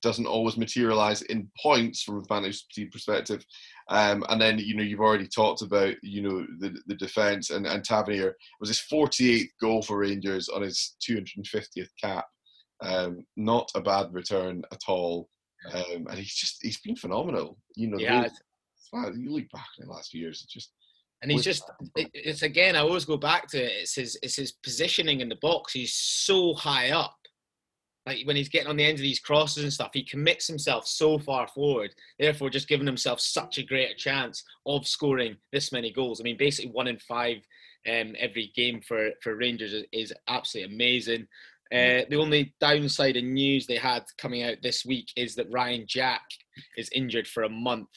doesn't 0.01 0.27
always 0.27 0.57
materialize 0.57 1.21
in 1.23 1.49
points 1.62 2.03
from 2.03 2.19
a 2.19 2.23
fantasy 2.23 2.86
perspective. 2.86 3.43
Um, 3.89 4.23
and 4.29 4.39
then 4.39 4.60
you 4.60 4.75
know 4.75 4.83
you've 4.83 4.99
already 4.99 5.27
talked 5.27 5.62
about 5.62 5.95
you 6.03 6.21
know 6.21 6.45
the 6.60 6.77
the 6.88 6.95
defense 6.95 7.49
and 7.49 7.65
and 7.65 7.83
Tavernier 7.83 8.36
was 8.60 8.69
his 8.69 8.83
48th 8.91 9.49
goal 9.62 9.81
for 9.81 9.99
Rangers 9.99 10.49
on 10.49 10.62
his 10.62 10.95
250th 11.07 11.89
cap. 12.01 12.25
Um, 12.81 13.25
not 13.36 13.71
a 13.75 13.81
bad 13.81 14.13
return 14.13 14.63
at 14.71 14.81
all. 14.88 15.29
Um, 15.73 16.08
and 16.10 16.17
he's 16.17 16.34
just 16.34 16.58
he's 16.62 16.80
been 16.80 16.95
phenomenal. 16.95 17.58
You 17.75 17.88
know, 17.88 17.97
yeah. 17.97 18.27
you 19.15 19.32
look 19.32 19.49
back 19.51 19.67
in 19.80 19.88
the 19.88 19.93
last 19.93 20.12
few 20.12 20.21
years, 20.21 20.41
it's 20.43 20.53
just 20.53 20.71
and 21.21 21.32
he's 21.32 21.43
just 21.43 21.63
it's 21.95 22.43
again 22.43 22.75
I 22.75 22.80
always 22.80 23.06
go 23.06 23.17
back 23.17 23.47
to 23.49 23.58
it. 23.58 23.71
It's 23.82 23.95
his 23.95 24.17
it's 24.21 24.36
his 24.36 24.51
positioning 24.51 25.21
in 25.21 25.30
the 25.30 25.38
box. 25.41 25.73
He's 25.73 25.93
so 25.93 26.53
high 26.53 26.91
up 26.91 27.15
like 28.08 28.25
when 28.25 28.38
he's 28.38 28.47
getting 28.47 28.69
on 28.69 28.77
the 28.77 28.86
end 28.86 28.95
of 28.95 29.01
these 29.01 29.19
crosses 29.19 29.63
and 29.63 29.73
stuff, 29.73 29.91
he 29.93 30.01
commits 30.01 30.47
himself 30.47 30.88
so 30.88 31.19
far 31.19 31.45
forward, 31.49 31.93
therefore 32.17 32.49
just 32.49 32.69
giving 32.69 32.88
himself 32.88 33.19
such 33.19 33.58
a 33.58 33.63
greater 33.63 33.93
chance 33.93 34.45
of 34.65 34.88
scoring 34.88 35.36
this 35.51 35.73
many 35.73 35.91
goals. 35.91 36.21
I 36.21 36.23
mean, 36.23 36.38
basically 36.38 36.71
one 36.71 36.88
in 36.88 36.97
five 36.99 37.38
um, 37.86 38.15
every 38.17 38.53
game 38.56 38.80
for, 38.80 39.10
for 39.21 39.36
Rangers 39.36 39.73
is, 39.73 39.84
is 39.91 40.13
absolutely 40.30 40.73
amazing. 40.73 41.27
Uh, 41.71 42.03
the 42.10 42.17
only 42.17 42.53
downside 42.60 43.17
in 43.17 43.34
news 43.34 43.67
they 43.67 43.77
had 43.77 44.03
coming 44.17 44.43
out 44.43 44.58
this 44.62 44.86
week 44.86 45.08
is 45.15 45.36
that 45.36 45.51
Ryan 45.51 45.86
Jack 45.88 46.21
is 46.77 46.89
injured 46.93 47.27
for 47.27 47.43
a 47.43 47.49
month. 47.49 47.89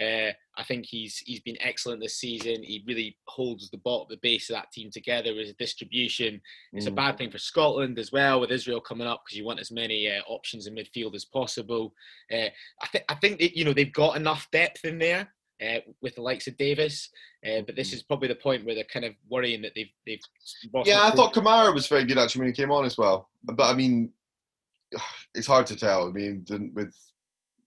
Uh, 0.00 0.30
I 0.56 0.62
think 0.62 0.86
he's 0.86 1.18
he's 1.18 1.40
been 1.40 1.56
excellent 1.60 2.00
this 2.00 2.18
season. 2.18 2.62
He 2.62 2.84
really 2.86 3.16
holds 3.26 3.68
the 3.68 3.78
bottom, 3.78 4.06
the 4.08 4.18
base 4.22 4.48
of 4.48 4.54
that 4.54 4.70
team 4.72 4.90
together 4.92 5.34
with 5.34 5.46
his 5.46 5.56
distribution. 5.58 6.40
It's 6.72 6.86
mm. 6.86 6.90
a 6.90 6.94
bad 6.94 7.18
thing 7.18 7.32
for 7.32 7.38
Scotland 7.38 7.98
as 7.98 8.12
well, 8.12 8.38
with 8.40 8.52
Israel 8.52 8.80
coming 8.80 9.08
up 9.08 9.22
because 9.24 9.36
you 9.36 9.44
want 9.44 9.58
as 9.58 9.72
many 9.72 10.08
uh, 10.08 10.20
options 10.28 10.68
in 10.68 10.76
midfield 10.76 11.16
as 11.16 11.24
possible. 11.24 11.94
Uh, 12.32 12.46
I 12.80 12.86
think 12.92 13.04
I 13.08 13.14
think 13.14 13.40
that, 13.40 13.56
you 13.56 13.64
know 13.64 13.72
they've 13.72 13.92
got 13.92 14.16
enough 14.16 14.46
depth 14.52 14.84
in 14.84 14.98
there. 14.98 15.32
Uh, 15.60 15.80
with 16.02 16.14
the 16.14 16.22
likes 16.22 16.46
of 16.46 16.56
Davis, 16.56 17.10
uh, 17.44 17.62
but 17.66 17.74
this 17.74 17.90
mm. 17.90 17.94
is 17.94 18.04
probably 18.04 18.28
the 18.28 18.34
point 18.36 18.64
where 18.64 18.76
they're 18.76 18.84
kind 18.84 19.04
of 19.04 19.14
worrying 19.28 19.60
that 19.60 19.72
they've 19.74 19.90
they've. 20.06 20.20
Yeah, 20.84 21.02
I 21.02 21.10
thought 21.10 21.34
Kamara 21.34 21.74
was 21.74 21.88
very 21.88 22.04
good 22.04 22.16
actually 22.16 22.42
when 22.42 22.48
he 22.50 22.54
came 22.54 22.70
on 22.70 22.84
as 22.84 22.96
well. 22.96 23.28
But 23.42 23.64
I 23.64 23.74
mean, 23.74 24.12
it's 25.34 25.48
hard 25.48 25.66
to 25.66 25.76
tell. 25.76 26.06
I 26.06 26.12
mean, 26.12 26.44
with 26.74 26.94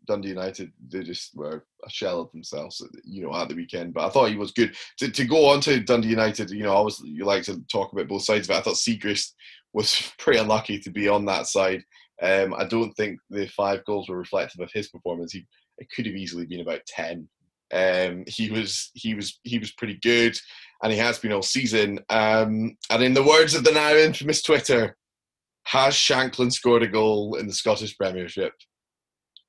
Dundee 0.07 0.29
United, 0.29 0.71
they 0.89 1.03
just 1.03 1.35
were 1.35 1.65
a 1.85 1.89
shell 1.89 2.21
of 2.21 2.31
themselves, 2.31 2.85
you 3.03 3.23
know, 3.23 3.35
at 3.35 3.49
the 3.49 3.55
weekend. 3.55 3.93
But 3.93 4.05
I 4.05 4.09
thought 4.09 4.29
he 4.29 4.35
was 4.35 4.51
good. 4.51 4.75
To, 4.99 5.09
to 5.09 5.25
go 5.25 5.49
on 5.49 5.61
to 5.61 5.79
Dundee 5.79 6.09
United, 6.09 6.49
you 6.51 6.63
know, 6.63 6.73
obviously 6.73 7.09
you 7.09 7.25
like 7.25 7.43
to 7.43 7.61
talk 7.71 7.93
about 7.93 8.07
both 8.07 8.23
sides 8.23 8.47
of 8.47 8.55
it. 8.55 8.59
I 8.59 8.61
thought 8.61 8.75
Siegrist 8.75 9.33
was 9.73 10.11
pretty 10.17 10.39
unlucky 10.39 10.79
to 10.79 10.89
be 10.89 11.07
on 11.07 11.25
that 11.25 11.47
side. 11.47 11.83
Um, 12.21 12.53
I 12.53 12.65
don't 12.65 12.93
think 12.93 13.19
the 13.29 13.47
five 13.47 13.83
goals 13.85 14.09
were 14.09 14.17
reflective 14.17 14.61
of 14.61 14.71
his 14.71 14.89
performance. 14.89 15.33
He 15.33 15.45
it 15.77 15.87
could 15.95 16.05
have 16.05 16.15
easily 16.15 16.45
been 16.45 16.61
about 16.61 16.81
ten. 16.85 17.27
Um, 17.73 18.23
he 18.27 18.49
was 18.49 18.91
he 18.93 19.13
was 19.13 19.39
he 19.43 19.57
was 19.57 19.71
pretty 19.71 19.99
good, 20.01 20.37
and 20.83 20.91
he 20.91 20.97
has 20.99 21.19
been 21.19 21.31
all 21.31 21.41
season. 21.41 21.99
Um, 22.09 22.77
and 22.89 23.03
in 23.03 23.13
the 23.13 23.23
words 23.23 23.53
of 23.53 23.63
the 23.63 23.71
now 23.71 23.93
infamous 23.93 24.41
Twitter, 24.41 24.97
has 25.65 25.93
Shankland 25.93 26.53
scored 26.53 26.83
a 26.83 26.87
goal 26.87 27.35
in 27.35 27.47
the 27.47 27.53
Scottish 27.53 27.97
Premiership? 27.97 28.53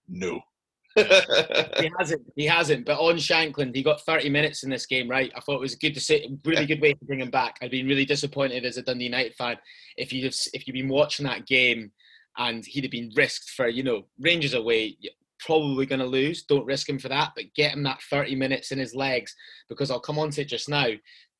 No. 0.08 0.40
he 0.96 1.90
hasn't. 1.98 2.22
He 2.36 2.46
hasn't. 2.46 2.84
But 2.84 2.98
on 2.98 3.16
Shankland, 3.16 3.74
he 3.74 3.82
got 3.82 4.02
30 4.02 4.28
minutes 4.28 4.62
in 4.62 4.70
this 4.70 4.84
game, 4.84 5.08
right? 5.08 5.32
I 5.34 5.40
thought 5.40 5.56
it 5.56 5.60
was 5.60 5.74
good 5.74 5.94
to 5.94 6.00
say, 6.00 6.28
really 6.44 6.66
good 6.66 6.82
way 6.82 6.92
to 6.92 7.04
bring 7.04 7.20
him 7.20 7.30
back. 7.30 7.56
I'd 7.62 7.70
been 7.70 7.86
really 7.86 8.04
disappointed 8.04 8.66
as 8.66 8.76
a 8.76 8.82
Dundee 8.82 9.06
United 9.06 9.34
fan 9.34 9.56
if 9.96 10.12
you 10.12 10.26
if 10.26 10.66
you'd 10.66 10.74
been 10.74 10.88
watching 10.88 11.26
that 11.26 11.46
game 11.46 11.92
and 12.36 12.64
he'd 12.64 12.84
have 12.84 12.90
been 12.90 13.12
risked 13.16 13.50
for 13.50 13.68
you 13.68 13.82
know 13.82 14.04
Rangers 14.20 14.54
away. 14.54 14.96
Probably 15.44 15.86
going 15.86 16.00
to 16.00 16.06
lose. 16.06 16.44
Don't 16.44 16.66
risk 16.66 16.88
him 16.88 16.98
for 16.98 17.08
that, 17.08 17.32
but 17.34 17.54
get 17.54 17.72
him 17.72 17.82
that 17.84 18.02
30 18.02 18.34
minutes 18.36 18.72
in 18.72 18.78
his 18.78 18.94
legs 18.94 19.34
because 19.68 19.90
I'll 19.90 20.00
come 20.00 20.18
on 20.18 20.30
to 20.30 20.42
it 20.42 20.48
just 20.48 20.68
now. 20.68 20.88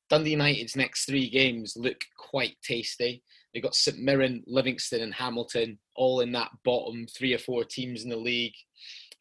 Dundee 0.09 0.31
United's 0.31 0.75
next 0.75 1.05
three 1.05 1.29
games 1.29 1.73
look 1.77 2.01
quite 2.17 2.55
tasty. 2.61 3.23
They've 3.53 3.63
got 3.63 3.75
St 3.75 3.99
Mirren, 3.99 4.43
Livingston, 4.47 5.01
and 5.01 5.13
Hamilton, 5.13 5.79
all 5.95 6.21
in 6.21 6.31
that 6.33 6.51
bottom 6.65 7.05
three 7.07 7.33
or 7.33 7.37
four 7.37 7.63
teams 7.63 8.03
in 8.03 8.09
the 8.09 8.17
league. 8.17 8.55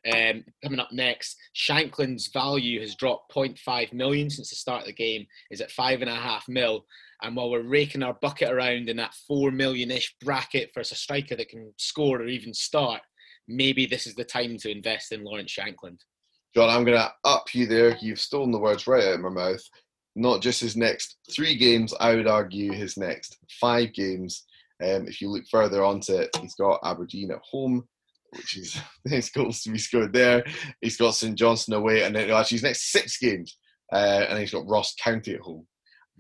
Um, 0.05 0.45
coming 0.65 0.81
up 0.81 0.91
next, 0.91 1.37
Shankland's 1.55 2.29
value 2.33 2.81
has 2.81 2.97
dropped 2.97 3.33
0.5 3.33 3.93
million 3.93 4.31
since 4.31 4.51
the 4.51 4.57
start 4.57 4.81
of 4.81 4.87
the 4.87 4.93
game, 4.93 5.27
is 5.51 5.61
at 5.61 5.71
five 5.71 6.01
and 6.01 6.11
a 6.11 6.15
half 6.15 6.49
mil. 6.49 6.87
And 7.23 7.37
while 7.37 7.51
we're 7.51 7.63
raking 7.63 8.03
our 8.03 8.15
bucket 8.15 8.51
around 8.51 8.89
in 8.89 8.97
that 8.97 9.15
four 9.29 9.53
million-ish 9.53 10.17
bracket 10.21 10.71
for 10.75 10.81
a 10.81 10.85
striker 10.85 11.37
that 11.37 11.51
can 11.51 11.73
score 11.77 12.21
or 12.21 12.27
even 12.27 12.53
start, 12.53 13.01
maybe 13.49 13.87
this 13.87 14.07
is 14.07 14.15
the 14.15 14.25
time 14.25 14.57
to 14.59 14.71
invest 14.71 15.13
in 15.13 15.25
Lawrence 15.25 15.53
Shankland. 15.53 16.01
John, 16.55 16.69
I'm 16.69 16.85
going 16.85 16.99
to 16.99 17.13
up 17.25 17.55
you 17.55 17.67
there. 17.67 17.97
You've 18.01 18.21
stolen 18.21 18.51
the 18.51 18.59
words 18.59 18.87
right 18.87 19.05
out 19.05 19.15
of 19.15 19.21
my 19.21 19.31
mouth 19.31 19.63
not 20.15 20.43
just 20.43 20.61
his 20.61 20.77
next 20.77 21.17
three 21.31 21.57
games, 21.57 21.95
I 21.99 22.15
would 22.15 22.27
argue 22.27 22.73
his 22.73 22.97
next 22.97 23.39
five 23.61 23.93
games. 23.93 24.45
Um, 24.83 25.07
if 25.07 25.21
you 25.21 25.29
look 25.29 25.45
further 25.51 25.85
onto 25.85 26.15
it, 26.15 26.31
he's 26.41 26.55
got 26.55 26.81
Aberdeen 26.85 27.31
at 27.31 27.39
home, 27.39 27.89
which 28.31 28.57
is 28.57 28.79
his 29.05 29.31
goals 29.31 29.63
to 29.63 29.71
be 29.71 29.79
scored 29.79 30.13
there. 30.13 30.45
He's 30.81 30.97
got 30.97 31.15
St 31.15 31.37
Johnstone 31.37 31.77
away, 31.77 32.03
and 32.03 32.15
then 32.15 32.31
actually 32.31 32.57
his 32.57 32.65
next 32.65 32.91
six 32.93 33.19
games, 33.19 33.59
uh, 33.93 34.27
and 34.29 34.39
he's 34.39 34.53
got 34.53 34.69
Ross 34.69 34.95
County 35.03 35.35
at 35.35 35.41
home. 35.41 35.67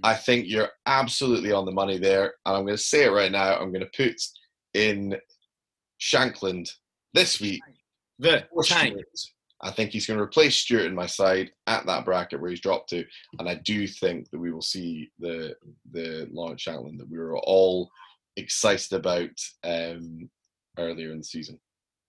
I 0.02 0.14
think 0.14 0.46
you're 0.48 0.70
absolutely 0.86 1.52
on 1.52 1.66
the 1.66 1.72
money 1.72 1.98
there, 1.98 2.34
and 2.46 2.56
I'm 2.56 2.64
going 2.64 2.76
to 2.76 2.82
say 2.82 3.04
it 3.04 3.12
right 3.12 3.30
now. 3.30 3.56
I'm 3.56 3.72
going 3.72 3.86
to 3.86 3.90
put 3.96 4.16
in 4.74 5.16
Shankland 6.00 6.70
this 7.14 7.40
week. 7.40 7.62
The 8.18 8.46
tank. 8.64 9.00
I 9.64 9.70
think 9.70 9.90
he's 9.90 10.06
going 10.06 10.18
to 10.18 10.24
replace 10.24 10.56
Stewart 10.56 10.86
in 10.86 10.94
my 10.94 11.06
side 11.06 11.52
at 11.68 11.86
that 11.86 12.04
bracket 12.04 12.40
where 12.40 12.50
he's 12.50 12.60
dropped 12.60 12.90
to, 12.90 13.04
and 13.38 13.48
I 13.48 13.54
do 13.56 13.86
think 13.86 14.28
that 14.30 14.38
we 14.38 14.52
will 14.52 14.62
see 14.62 15.10
the 15.20 15.54
the 15.92 16.28
Lawrence 16.32 16.64
Shankland 16.64 16.98
that 16.98 17.10
we 17.10 17.18
were 17.18 17.38
all 17.38 17.88
excited 18.36 18.92
about 18.92 19.30
um, 19.62 20.28
earlier 20.78 21.12
in 21.12 21.18
the 21.18 21.24
season. 21.24 21.60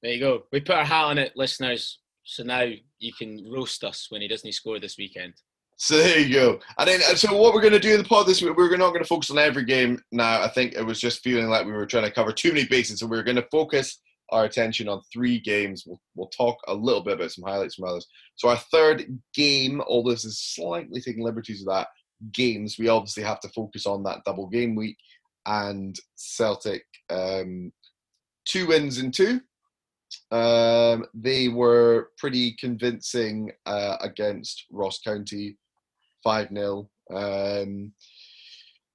There 0.02 0.12
you 0.12 0.20
go. 0.20 0.44
We 0.52 0.62
put 0.62 0.76
our 0.76 0.86
hat 0.86 1.06
on 1.06 1.18
it, 1.18 1.34
listeners. 1.36 2.00
So 2.24 2.44
now 2.44 2.66
you 3.00 3.14
can 3.14 3.46
roast 3.52 3.84
us 3.84 4.08
when 4.10 4.22
he 4.22 4.28
doesn't 4.28 4.52
score 4.54 4.80
this 4.80 4.98
weekend. 4.98 5.34
So 5.78 5.98
there 5.98 6.20
you 6.20 6.34
go. 6.34 6.60
And 6.78 6.88
then, 6.88 7.02
so 7.18 7.36
what 7.36 7.54
we're 7.54 7.62
going 7.62 7.74
to 7.74 7.80
do 7.80 7.94
in 7.94 8.02
the 8.02 8.08
pod 8.08 8.28
this 8.28 8.42
week, 8.42 8.56
we're 8.56 8.78
not 8.78 8.90
going 8.90 9.02
to 9.02 9.08
focus 9.08 9.32
on 9.32 9.38
every 9.38 9.66
game 9.66 10.00
now. 10.12 10.42
I 10.42 10.48
think 10.48 10.74
it 10.74 10.86
was 10.86 11.00
just 11.00 11.24
feeling 11.24 11.50
like 11.50 11.66
we 11.66 11.74
were 11.74 11.86
trying 11.86 12.06
to 12.06 12.12
cover 12.12 12.32
too 12.32 12.54
many 12.54 12.66
bases. 12.66 13.00
So 13.00 13.08
we're 13.08 13.24
going 13.24 13.36
to 13.36 13.48
focus 13.52 14.00
our 14.34 14.46
attention 14.46 14.90
on 14.90 15.02
three 15.12 15.40
games. 15.40 15.84
We'll, 15.86 16.02
we'll 16.16 16.30
talk 16.30 16.58
a 16.68 16.74
little 16.74 17.02
bit 17.02 17.14
about 17.14 17.32
some 17.32 17.46
highlights 17.46 17.76
from 17.76 17.88
others. 17.88 18.08
So 18.36 18.50
our 18.50 18.58
third 18.58 19.20
game, 19.34 19.82
all 19.88 20.04
this 20.04 20.26
is 20.26 20.40
slightly 20.40 21.00
taking 21.00 21.24
liberties 21.24 21.60
with 21.60 21.74
that, 21.74 21.88
games, 22.32 22.78
we 22.78 22.88
obviously 22.88 23.24
have 23.24 23.40
to 23.42 23.50
focus 23.50 23.86
on 23.86 24.04
that 24.04 24.24
double 24.26 24.48
game 24.48 24.76
week 24.76 24.98
and 25.46 25.96
Celtic 26.16 26.84
um, 27.10 27.72
two 28.46 28.68
wins 28.68 29.00
in 29.00 29.12
two. 29.12 29.42
Um, 30.32 31.06
they 31.14 31.48
were 31.48 32.10
pretty 32.18 32.56
convincing 32.60 33.52
uh, 33.66 33.98
against 34.02 34.66
Ross 34.72 35.00
County, 35.00 35.58
5 36.24 36.50
0. 36.54 36.90
Um, 37.14 37.94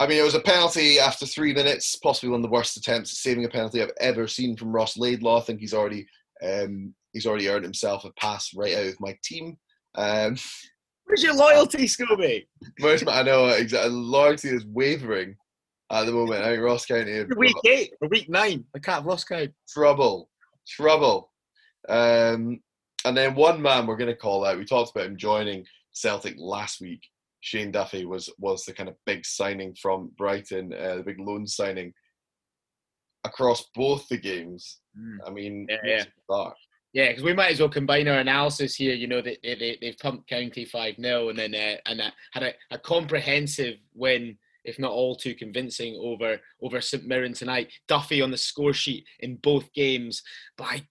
I 0.00 0.06
mean, 0.06 0.18
it 0.18 0.24
was 0.24 0.34
a 0.34 0.40
penalty 0.40 1.00
after 1.00 1.26
three 1.26 1.52
minutes, 1.52 1.96
possibly 1.96 2.30
one 2.30 2.38
of 2.38 2.42
the 2.42 2.50
worst 2.50 2.76
attempts 2.76 3.12
at 3.12 3.16
saving 3.16 3.44
a 3.44 3.48
penalty 3.48 3.82
I've 3.82 3.90
ever 4.00 4.28
seen 4.28 4.56
from 4.56 4.72
Ross 4.72 4.96
Laidlaw. 4.96 5.38
I 5.38 5.42
think 5.42 5.61
he's 5.61 5.74
already 5.74 6.06
um, 6.42 6.94
he's 7.12 7.26
already 7.26 7.48
earned 7.48 7.64
himself 7.64 8.04
a 8.04 8.12
pass 8.12 8.54
right 8.54 8.76
out 8.76 8.87
of 8.87 9.00
my 9.00 9.16
team. 9.24 9.56
Um, 9.96 10.37
Where's 11.04 11.22
your 11.22 11.34
loyalty, 11.34 11.87
Scooby? 11.87 12.46
Where's 12.80 13.04
my, 13.04 13.20
I 13.20 13.22
know 13.22 13.48
exactly. 13.48 13.90
Loyalty 13.90 14.50
is 14.50 14.66
wavering 14.66 15.37
at 15.90 16.04
the 16.04 16.12
moment. 16.12 16.44
I 16.44 16.50
think 16.50 16.62
Ross 16.62 16.87
County. 16.87 17.24
Week 17.37 17.56
eight 17.66 17.94
or 18.00 18.08
week 18.08 18.28
nine. 18.28 18.64
I 18.76 18.78
can't 18.78 18.98
have 18.98 19.06
lost 19.06 19.28
count. 19.28 19.50
Trouble, 19.68 20.28
trouble. 20.68 21.32
Um, 21.88 22.61
and 23.04 23.16
then 23.16 23.34
one 23.34 23.61
man 23.62 23.87
we're 23.87 23.96
going 23.96 24.11
to 24.11 24.16
call 24.16 24.44
out. 24.44 24.58
We 24.58 24.64
talked 24.64 24.90
about 24.90 25.06
him 25.06 25.16
joining 25.16 25.64
Celtic 25.92 26.34
last 26.38 26.80
week. 26.80 27.00
Shane 27.40 27.70
Duffy 27.70 28.05
was 28.05 28.31
was 28.38 28.64
the 28.64 28.72
kind 28.72 28.88
of 28.88 28.96
big 29.07 29.24
signing 29.24 29.74
from 29.81 30.11
Brighton, 30.16 30.72
uh, 30.72 30.96
the 30.96 31.03
big 31.03 31.20
loan 31.20 31.46
signing 31.46 31.92
across 33.24 33.64
both 33.74 34.09
the 34.09 34.16
games. 34.16 34.81
Mm. 34.98 35.18
I 35.27 35.31
mean, 35.31 35.66
yeah, 35.68 36.05
yeah. 36.29 36.51
Yeah, 36.94 37.09
because 37.09 37.22
we 37.22 37.35
might 37.35 37.53
as 37.53 37.61
well 37.61 37.68
combine 37.68 38.09
our 38.09 38.18
analysis 38.18 38.74
here. 38.74 38.94
You 38.94 39.07
know, 39.07 39.20
they, 39.20 39.37
they, 39.42 39.77
they've 39.81 39.98
pumped 39.98 40.29
County 40.29 40.64
5 40.64 40.96
0 41.01 41.29
and 41.29 41.38
then 41.38 41.55
uh, 41.55 41.77
and 41.87 42.01
uh, 42.01 42.11
had 42.33 42.42
a, 42.42 42.53
a 42.70 42.79
comprehensive 42.79 43.74
win, 43.94 44.38
if 44.64 44.79
not 44.79 44.92
all 44.92 45.14
too 45.14 45.35
convincing, 45.35 46.01
over, 46.03 46.38
over 46.62 46.81
St 46.81 47.07
Mirren 47.07 47.35
tonight. 47.35 47.70
Duffy 47.88 48.22
on 48.22 48.31
the 48.31 48.38
score 48.38 48.72
sheet 48.72 49.05
in 49.20 49.37
both 49.37 49.72
games. 49.74 50.22
By 50.57 50.87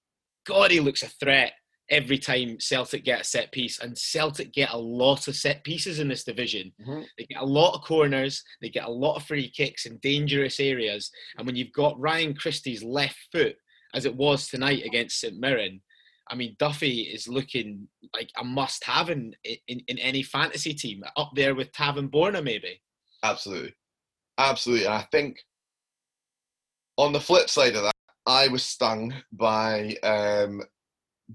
God, 0.46 0.70
he 0.70 0.80
looks 0.80 1.02
a 1.02 1.08
threat 1.08 1.54
every 1.90 2.18
time 2.18 2.60
Celtic 2.60 3.04
get 3.04 3.22
a 3.22 3.24
set 3.24 3.52
piece, 3.52 3.80
and 3.80 3.98
Celtic 3.98 4.54
get 4.54 4.72
a 4.72 4.78
lot 4.78 5.28
of 5.28 5.36
set 5.36 5.64
pieces 5.64 6.00
in 6.00 6.08
this 6.08 6.24
division. 6.24 6.72
Mm-hmm. 6.82 7.02
They 7.18 7.26
get 7.26 7.42
a 7.42 7.46
lot 7.46 7.76
of 7.76 7.82
corners, 7.82 8.44
they 8.62 8.70
get 8.70 8.86
a 8.86 8.92
lot 8.92 9.16
of 9.16 9.24
free 9.24 9.50
kicks 9.50 9.86
in 9.86 9.98
dangerous 9.98 10.60
areas. 10.60 11.10
And 11.38 11.46
when 11.46 11.56
you've 11.56 11.74
got 11.74 12.00
Ryan 12.00 12.34
Christie's 12.36 12.84
left 12.84 13.20
foot, 13.32 13.56
as 13.94 14.06
it 14.06 14.16
was 14.16 14.48
tonight 14.48 14.84
against 14.86 15.20
St 15.20 15.40
Mirren, 15.40 15.82
I 16.30 16.36
mean, 16.36 16.58
Duffy 16.60 17.04
is 17.04 17.28
looking 17.30 17.88
like 18.14 18.30
a 18.38 18.44
must-have 18.44 19.10
in, 19.10 19.34
in, 19.46 19.82
in 19.88 19.98
any 19.98 20.24
fantasy 20.24 20.74
team, 20.74 21.04
up 21.16 21.32
there 21.36 21.56
with 21.56 21.72
Tavan 21.72 22.10
Borna, 22.10 22.44
maybe. 22.44 22.82
Absolutely, 23.24 23.74
absolutely. 24.38 24.86
And 24.88 24.96
I 24.96 25.08
think 25.12 25.38
on 26.98 27.14
the 27.14 27.20
flip 27.22 27.50
side 27.50 27.76
of 27.76 27.84
that, 27.84 27.94
I 28.26 28.50
was 28.50 28.66
stung 28.66 29.14
by 29.32 29.96
um, 30.04 30.62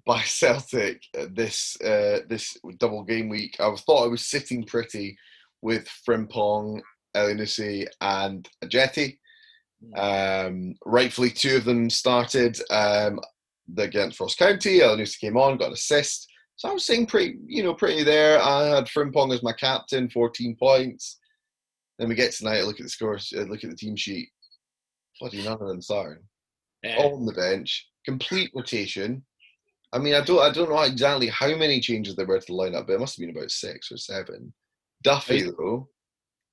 by 0.07 0.21
Celtic 0.25 1.03
this 1.31 1.81
uh, 1.81 2.21
this 2.29 2.57
double 2.79 3.05
game 3.05 3.29
week. 3.29 3.57
I 3.61 3.75
thought 3.77 4.05
I 4.05 4.09
was 4.09 4.27
sitting 4.27 4.65
pretty 4.65 5.17
with 5.61 5.89
Frimpong, 6.07 6.81
Elyounoussi, 7.17 7.87
and 8.01 8.49
Ajeti. 8.65 9.19
Hmm. 9.95 10.01
Um, 10.01 10.75
rightfully, 10.85 11.31
two 11.31 11.57
of 11.57 11.65
them 11.65 11.89
started 11.91 12.59
um, 12.71 13.21
against 13.77 14.21
Ross 14.21 14.35
County. 14.35 14.81
Elyounoussi 14.81 15.21
came 15.21 15.37
on, 15.37 15.59
got 15.59 15.69
an 15.69 15.75
assist. 15.75 16.29
So 16.57 16.69
I 16.69 16.73
was 16.73 16.85
sitting 16.85 17.07
pretty, 17.07 17.39
you 17.47 17.63
know, 17.63 17.75
pretty 17.75 18.05
there. 18.05 18.41
I 18.41 18.67
had 18.67 18.85
Frimpong 18.85 19.35
as 19.35 19.43
my 19.43 19.53
captain, 19.53 20.09
14 20.11 20.57
points. 20.57 21.19
Then 21.99 22.09
we 22.09 22.15
get 22.15 22.33
tonight, 22.33 22.63
look 22.65 22.79
at 22.79 22.85
the 22.85 22.89
scores, 22.89 23.33
uh, 23.37 23.43
look 23.43 23.65
at 23.65 23.71
the 23.71 23.77
team 23.77 23.97
sheet. 23.97 24.29
Bloody 25.21 25.43
none 25.43 25.61
of 25.61 25.69
them 25.69 25.83
starting. 25.83 26.23
Yeah. 26.83 26.97
All 26.99 27.17
on 27.17 27.27
the 27.27 27.33
bench, 27.33 27.89
complete 28.05 28.51
rotation. 28.55 29.25
I 29.93 29.99
mean, 29.99 30.15
I 30.15 30.23
don't, 30.23 30.41
I 30.41 30.51
don't 30.51 30.71
know 30.71 30.81
exactly 30.81 31.29
how 31.29 31.55
many 31.55 31.81
changes 31.81 32.17
there 32.17 32.27
were 32.27 32.39
to 32.39 32.47
the 32.47 32.53
lineup, 32.53 32.87
but 32.87 32.95
it 32.95 33.01
must 33.01 33.17
have 33.17 33.27
been 33.27 33.37
about 33.37 33.51
six 33.51 33.93
or 33.93 33.99
seven. 33.99 34.53
Duffy 35.03 35.43
though 35.43 35.89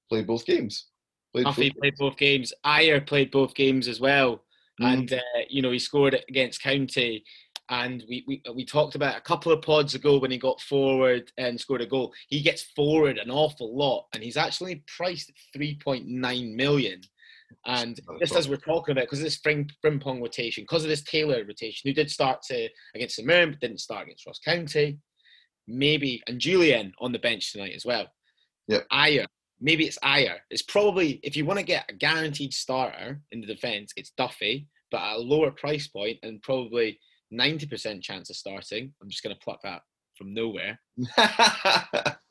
played 0.10 0.28
both 0.28 0.45
games. 0.45 0.88
Played 1.34 1.45
Duffy 1.45 1.69
both 1.69 1.80
played 1.80 1.91
games. 1.91 1.99
both 1.99 2.17
games. 2.17 2.54
Ajer 2.65 3.06
played 3.08 3.32
both 3.32 3.56
games 3.56 3.88
as 3.88 3.99
well, 3.99 4.43
mm. 4.82 4.93
and 4.93 5.13
uh, 5.13 5.19
you 5.49 5.62
know 5.62 5.71
he 5.71 5.80
scored 5.80 6.19
against 6.28 6.62
County. 6.62 7.23
And 7.71 8.04
we, 8.10 8.23
we 8.28 8.41
we 8.56 8.65
talked 8.65 8.95
about 8.95 9.15
a 9.15 9.21
couple 9.21 9.52
of 9.52 9.62
pods 9.62 9.93
ago 9.93 10.17
when 10.17 10.32
he 10.32 10.39
got 10.39 10.60
forward 10.60 11.32
and 11.38 11.60
scored 11.60 11.82
a 11.82 11.86
goal. 11.86 12.12
He 12.28 12.41
gets 12.41 12.63
forward 12.75 13.19
an 13.19 13.30
awful 13.30 13.78
lot, 13.78 14.08
and 14.13 14.23
he's 14.23 14.38
actually 14.38 14.84
priced 14.97 15.30
at 15.30 15.36
three 15.54 15.78
point 15.82 16.08
nine 16.08 16.56
million. 16.56 17.02
And 17.65 17.99
just 18.19 18.35
as 18.35 18.47
we're 18.47 18.57
talking 18.57 18.91
about, 18.91 19.05
because 19.05 19.19
of 19.19 19.25
this 19.25 19.38
Frim, 19.38 19.67
Frimpong 19.83 20.21
rotation, 20.21 20.63
because 20.63 20.83
of 20.83 20.89
this 20.89 21.03
Taylor 21.03 21.43
rotation, 21.45 21.89
who 21.89 21.93
did 21.93 22.09
start 22.09 22.41
to 22.43 22.69
against 22.95 23.17
the 23.17 23.23
Mirren, 23.23 23.51
but 23.51 23.59
didn't 23.59 23.79
start 23.79 24.03
against 24.03 24.25
Ross 24.25 24.39
County, 24.39 24.99
maybe, 25.67 26.21
and 26.27 26.39
Jullien 26.39 26.91
on 26.99 27.12
the 27.12 27.19
bench 27.19 27.51
tonight 27.51 27.73
as 27.75 27.85
well. 27.85 28.07
Yeah. 28.67 28.81
Ajer, 28.91 29.25
maybe 29.59 29.85
it's 29.85 29.99
Ajer. 29.99 30.38
It's 30.49 30.62
probably, 30.62 31.19
if 31.23 31.35
you 31.35 31.45
want 31.45 31.59
to 31.59 31.65
get 31.65 31.85
a 31.89 31.93
guaranteed 31.93 32.53
starter 32.53 33.19
in 33.31 33.41
the 33.41 33.47
defence, 33.47 33.91
it's 33.95 34.12
Duffy, 34.17 34.67
but 34.91 35.01
at 35.01 35.17
a 35.17 35.19
lower 35.19 35.51
price 35.51 35.88
point 35.88 36.17
and 36.23 36.41
probably 36.41 36.99
90% 37.33 38.01
chance 38.01 38.29
of 38.29 38.35
starting. 38.35 38.93
I'm 39.01 39.09
just 39.09 39.23
going 39.23 39.35
to 39.35 39.41
pluck 39.43 39.59
that 39.63 39.81
from 40.17 40.33
nowhere. 40.33 40.79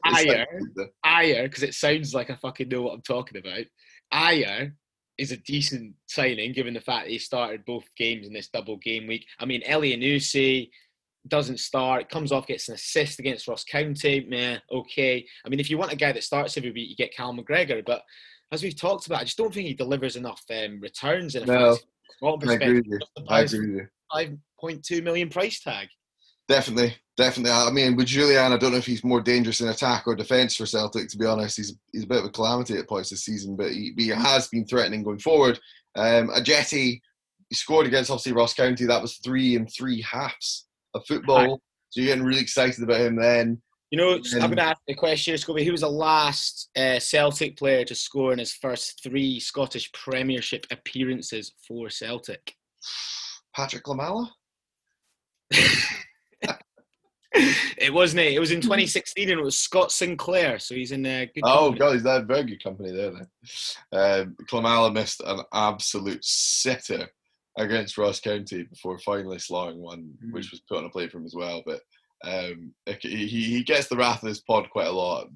Ajer, 0.06 0.46
Ajer, 1.04 1.44
because 1.44 1.62
it 1.62 1.74
sounds 1.74 2.14
like 2.14 2.30
I 2.30 2.36
fucking 2.36 2.68
know 2.68 2.82
what 2.82 2.94
I'm 2.94 3.02
talking 3.02 3.38
about. 3.38 3.64
Ajer 4.12 4.72
is 5.18 5.32
a 5.32 5.36
decent 5.36 5.94
signing 6.06 6.52
given 6.52 6.74
the 6.74 6.80
fact 6.80 7.08
he 7.08 7.18
started 7.18 7.64
both 7.66 7.84
games 7.96 8.26
in 8.26 8.32
this 8.32 8.48
double 8.48 8.76
game 8.76 9.06
week. 9.06 9.26
I 9.38 9.44
mean, 9.44 9.62
Elyounoussi 9.62 10.70
doesn't 11.26 11.58
start, 11.58 12.08
comes 12.08 12.32
off, 12.32 12.46
gets 12.46 12.68
an 12.68 12.74
assist 12.74 13.18
against 13.18 13.48
Ross 13.48 13.64
County. 13.64 14.24
Meh, 14.28 14.58
okay. 14.70 15.26
I 15.44 15.48
mean, 15.48 15.60
if 15.60 15.70
you 15.70 15.76
want 15.76 15.92
a 15.92 15.96
guy 15.96 16.12
that 16.12 16.22
starts 16.22 16.56
every 16.56 16.70
week, 16.70 16.88
you 16.88 16.96
get 16.96 17.14
Cal 17.14 17.34
McGregor. 17.34 17.84
But 17.84 18.02
as 18.52 18.62
we've 18.62 18.76
talked 18.76 19.06
about, 19.06 19.20
I 19.20 19.24
just 19.24 19.36
don't 19.36 19.52
think 19.52 19.66
he 19.66 19.74
delivers 19.74 20.16
enough 20.16 20.42
um, 20.50 20.80
returns 20.80 21.34
in 21.34 21.42
a 21.42 21.46
no, 21.46 21.76
I 22.22 22.54
agree 22.54 22.74
with 22.74 22.86
you. 22.86 22.98
I 23.28 23.40
agree 23.40 23.58
with 23.60 23.76
you. 23.76 23.88
Five 24.12 24.36
point 24.58 24.84
two 24.84 25.02
million 25.02 25.28
price 25.28 25.60
tag. 25.60 25.88
Definitely, 26.48 26.96
definitely. 27.16 27.52
I 27.52 27.70
mean, 27.70 27.94
with 27.94 28.06
Jullien, 28.06 28.52
I 28.52 28.56
don't 28.56 28.72
know 28.72 28.78
if 28.78 28.86
he's 28.86 29.04
more 29.04 29.20
dangerous 29.20 29.60
in 29.60 29.68
attack 29.68 30.06
or 30.06 30.16
defence 30.16 30.56
for 30.56 30.64
Celtic. 30.64 31.08
To 31.10 31.18
be 31.18 31.26
honest, 31.26 31.58
he's 31.58 31.76
he's 31.92 32.04
a 32.04 32.06
bit 32.06 32.20
of 32.20 32.24
a 32.24 32.30
calamity 32.30 32.76
at 32.78 32.88
points 32.88 33.10
this 33.10 33.24
season, 33.24 33.54
but 33.54 33.70
he, 33.70 33.92
he 33.96 34.08
has 34.08 34.48
been 34.48 34.66
threatening 34.66 35.02
going 35.02 35.18
forward. 35.18 35.60
Um, 35.94 36.28
Ajeti 36.28 37.00
he 37.48 37.54
scored 37.54 37.86
against 37.86 38.10
obviously 38.10 38.32
Ross 38.32 38.54
County. 38.54 38.84
That 38.84 39.02
was 39.02 39.16
three 39.16 39.56
and 39.56 39.70
three 39.72 40.02
halves 40.02 40.66
of 40.94 41.06
football. 41.06 41.60
So 41.90 42.00
you're 42.00 42.08
getting 42.08 42.24
really 42.24 42.40
excited 42.40 42.82
about 42.82 43.00
him 43.00 43.16
then. 43.16 43.60
You 43.90 43.96
know, 43.96 44.20
I'm 44.34 44.40
going 44.40 44.56
to 44.56 44.62
ask 44.62 44.80
the 44.86 44.94
question, 44.94 45.34
Scobie. 45.36 45.64
Who 45.64 45.72
was 45.72 45.80
the 45.80 45.88
last 45.88 46.68
uh, 46.76 46.98
Celtic 46.98 47.56
player 47.56 47.84
to 47.86 47.94
score 47.94 48.34
in 48.34 48.38
his 48.38 48.52
first 48.52 49.02
three 49.02 49.40
Scottish 49.40 49.90
Premiership 49.92 50.66
appearances 50.70 51.54
for 51.66 51.88
Celtic? 51.88 52.54
Patrick 53.56 53.84
Klimala? 53.84 54.28
it 57.80 57.92
wasn't 57.92 58.20
it. 58.20 58.34
It 58.34 58.40
was 58.40 58.50
in 58.50 58.60
2016 58.60 59.30
and 59.30 59.40
it 59.40 59.42
was 59.42 59.56
Scott 59.56 59.92
Sinclair. 59.92 60.58
So 60.58 60.74
he's 60.74 60.92
in 60.92 61.04
uh, 61.04 61.26
good 61.34 61.42
Oh, 61.44 61.56
company. 61.70 61.78
God, 61.78 61.92
he's 61.92 62.02
that 62.04 62.26
very 62.26 62.44
good 62.44 62.62
company 62.62 62.90
there 62.92 63.10
then. 63.10 63.26
Um, 63.92 64.36
Klimala 64.50 64.92
missed 64.92 65.22
an 65.24 65.40
absolute 65.52 66.24
sitter 66.24 67.08
against 67.58 67.98
Ross 67.98 68.20
County 68.20 68.64
before 68.64 68.98
finally 68.98 69.38
slotting 69.38 69.78
one, 69.78 70.12
mm. 70.24 70.32
which 70.32 70.50
was 70.50 70.60
put 70.60 70.78
on 70.78 70.84
a 70.84 70.90
plate 70.90 71.10
for 71.10 71.18
him 71.18 71.26
as 71.26 71.34
well. 71.34 71.62
But 71.66 71.80
um, 72.24 72.72
he, 73.00 73.26
he 73.26 73.62
gets 73.62 73.88
the 73.88 73.96
wrath 73.96 74.22
of 74.22 74.28
this 74.28 74.40
pod 74.40 74.68
quite 74.70 74.86
a 74.88 74.92
lot, 74.92 75.28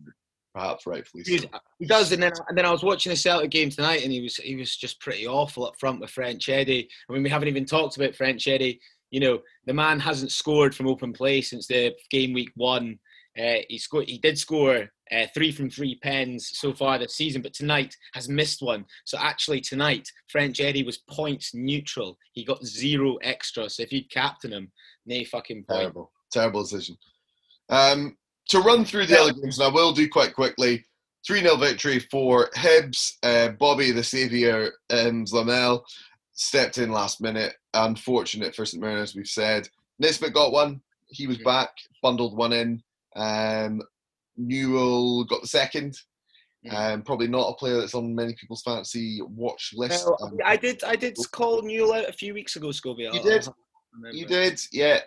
perhaps 0.54 0.86
rightfully 0.86 1.24
so. 1.24 1.48
He 1.78 1.86
does, 1.86 2.12
and 2.12 2.22
then 2.22 2.32
and 2.48 2.56
then 2.56 2.66
I 2.66 2.70
was 2.70 2.82
watching 2.82 3.10
the 3.10 3.16
Celtic 3.16 3.50
game 3.50 3.70
tonight, 3.70 4.02
and 4.02 4.12
he 4.12 4.20
was 4.20 4.36
he 4.36 4.56
was 4.56 4.76
just 4.76 5.00
pretty 5.00 5.26
awful 5.26 5.66
up 5.66 5.78
front 5.78 6.00
with 6.00 6.10
French 6.10 6.48
Eddie. 6.48 6.88
I 7.08 7.12
mean, 7.12 7.22
we 7.22 7.30
haven't 7.30 7.48
even 7.48 7.64
talked 7.64 7.96
about 7.96 8.14
French 8.14 8.46
Eddie 8.48 8.80
you 9.12 9.20
know, 9.20 9.38
the 9.66 9.74
man 9.74 10.00
hasn't 10.00 10.32
scored 10.32 10.74
from 10.74 10.88
open 10.88 11.12
play 11.12 11.42
since 11.42 11.68
the 11.68 11.94
game 12.10 12.32
week 12.32 12.50
one. 12.56 12.98
Uh, 13.38 13.60
he 13.68 13.78
scored. 13.78 14.08
He 14.08 14.18
did 14.18 14.38
score 14.38 14.88
uh, 15.12 15.26
three 15.34 15.52
from 15.52 15.70
three 15.70 15.98
pens 16.02 16.50
so 16.54 16.72
far 16.72 16.98
this 16.98 17.14
season, 17.14 17.42
but 17.42 17.54
tonight 17.54 17.94
has 18.14 18.28
missed 18.28 18.62
one. 18.62 18.84
So 19.04 19.18
actually, 19.18 19.60
tonight 19.60 20.08
French 20.28 20.60
Eddie 20.60 20.82
was 20.82 20.98
points 21.08 21.54
neutral. 21.54 22.18
He 22.32 22.44
got 22.44 22.64
zero 22.64 23.16
extra. 23.16 23.68
So 23.68 23.82
if 23.82 23.92
you'd 23.92 24.10
captain 24.10 24.52
him, 24.52 24.72
nay 25.06 25.24
fucking 25.24 25.64
point. 25.68 25.80
Terrible, 25.80 26.10
terrible 26.32 26.62
decision. 26.62 26.96
Um, 27.68 28.16
to 28.48 28.60
run 28.60 28.84
through 28.84 29.06
the 29.06 29.20
other 29.20 29.32
games, 29.34 29.58
and 29.58 29.68
I 29.68 29.74
will 29.74 29.92
do 29.92 30.08
quite 30.08 30.34
quickly. 30.34 30.84
3 31.24 31.40
0 31.42 31.56
victory 31.56 32.00
for 32.10 32.50
Hibs. 32.56 33.12
Uh, 33.22 33.50
Bobby 33.50 33.92
the 33.92 34.02
Saviour 34.02 34.72
and 34.90 35.24
Zlamal 35.26 35.82
stepped 36.32 36.78
in 36.78 36.90
last 36.90 37.20
minute. 37.20 37.54
Unfortunate 37.74 38.54
for 38.54 38.64
St 38.64 38.82
Mirren, 38.82 38.98
as 38.98 39.14
we've 39.14 39.26
said. 39.26 39.68
Nisbet 39.98 40.32
got 40.32 40.52
one. 40.52 40.80
He 41.08 41.26
was 41.26 41.38
back, 41.38 41.70
bundled 42.02 42.36
one 42.36 42.52
in. 42.52 42.82
Um, 43.16 43.82
Newell 44.36 45.24
got 45.24 45.42
the 45.42 45.48
second. 45.48 45.96
Um, 46.70 47.02
probably 47.02 47.26
not 47.26 47.48
a 47.48 47.54
player 47.54 47.78
that's 47.78 47.94
on 47.94 48.14
many 48.14 48.34
people's 48.34 48.62
fancy 48.62 49.20
watch 49.22 49.72
list. 49.74 50.08
I 50.44 50.56
did. 50.56 50.82
I 50.84 50.94
did 50.94 51.16
call 51.32 51.60
Newell 51.62 51.92
out 51.92 52.08
a 52.08 52.12
few 52.12 52.34
weeks 52.34 52.54
ago, 52.56 52.68
Scobie. 52.68 53.12
You 53.12 53.22
did. 53.22 53.48
You 54.12 54.26
did, 54.26 54.60
yeah. 54.72 55.00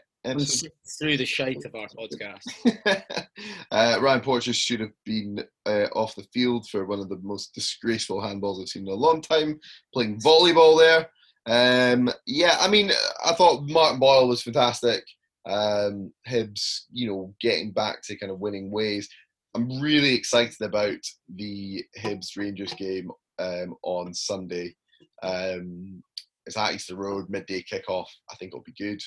Through 0.99 1.17
the 1.17 1.25
shite 1.25 1.63
of 1.65 1.75
our 1.75 1.87
podcast. 1.87 3.03
uh, 3.71 3.97
Ryan 4.01 4.21
Porteous 4.21 4.55
should 4.55 4.79
have 4.79 4.93
been 5.05 5.43
uh, 5.65 5.87
off 5.93 6.15
the 6.15 6.25
field 6.33 6.67
for 6.69 6.85
one 6.85 6.99
of 6.99 7.09
the 7.09 7.19
most 7.21 7.53
disgraceful 7.53 8.21
handballs 8.21 8.61
I've 8.61 8.69
seen 8.69 8.87
in 8.87 8.93
a 8.93 8.95
long 8.95 9.21
time, 9.21 9.59
playing 9.93 10.19
volleyball 10.21 10.77
there. 10.77 11.09
Um, 11.47 12.09
yeah, 12.25 12.57
I 12.59 12.67
mean, 12.67 12.91
I 13.25 13.33
thought 13.33 13.69
Martin 13.69 13.99
Boyle 13.99 14.27
was 14.27 14.41
fantastic. 14.41 15.03
Um, 15.45 16.11
Hibs, 16.27 16.85
you 16.91 17.07
know, 17.07 17.35
getting 17.39 17.71
back 17.71 18.01
to 18.03 18.17
kind 18.17 18.31
of 18.31 18.39
winning 18.39 18.71
ways. 18.71 19.07
I'm 19.53 19.79
really 19.79 20.13
excited 20.13 20.61
about 20.61 20.99
the 21.35 21.83
Hibs 21.99 22.35
Rangers 22.35 22.73
game 22.73 23.11
um, 23.39 23.75
on 23.83 24.13
Sunday. 24.13 24.75
Um, 25.23 26.03
it's 26.45 26.57
at 26.57 26.73
Easter 26.73 26.95
Road, 26.95 27.29
midday 27.29 27.63
kickoff. 27.63 28.07
I 28.29 28.35
think 28.35 28.49
it'll 28.49 28.63
be 28.63 28.73
good. 28.77 29.01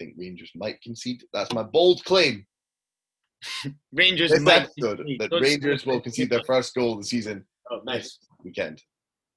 Think 0.00 0.14
Rangers 0.16 0.50
might 0.56 0.80
concede. 0.80 1.24
That's 1.34 1.52
my 1.52 1.62
bold 1.62 2.02
claim. 2.06 2.46
Rangers 3.92 4.40
might 4.40 4.62
episode, 4.62 5.02
that 5.18 5.30
Rangers 5.30 5.84
will 5.84 6.00
concede 6.00 6.30
their 6.30 6.42
first 6.44 6.74
goal 6.74 6.94
of 6.94 7.00
the 7.00 7.04
season. 7.04 7.44
Oh, 7.70 7.80
nice 7.84 8.18
weekend. 8.42 8.82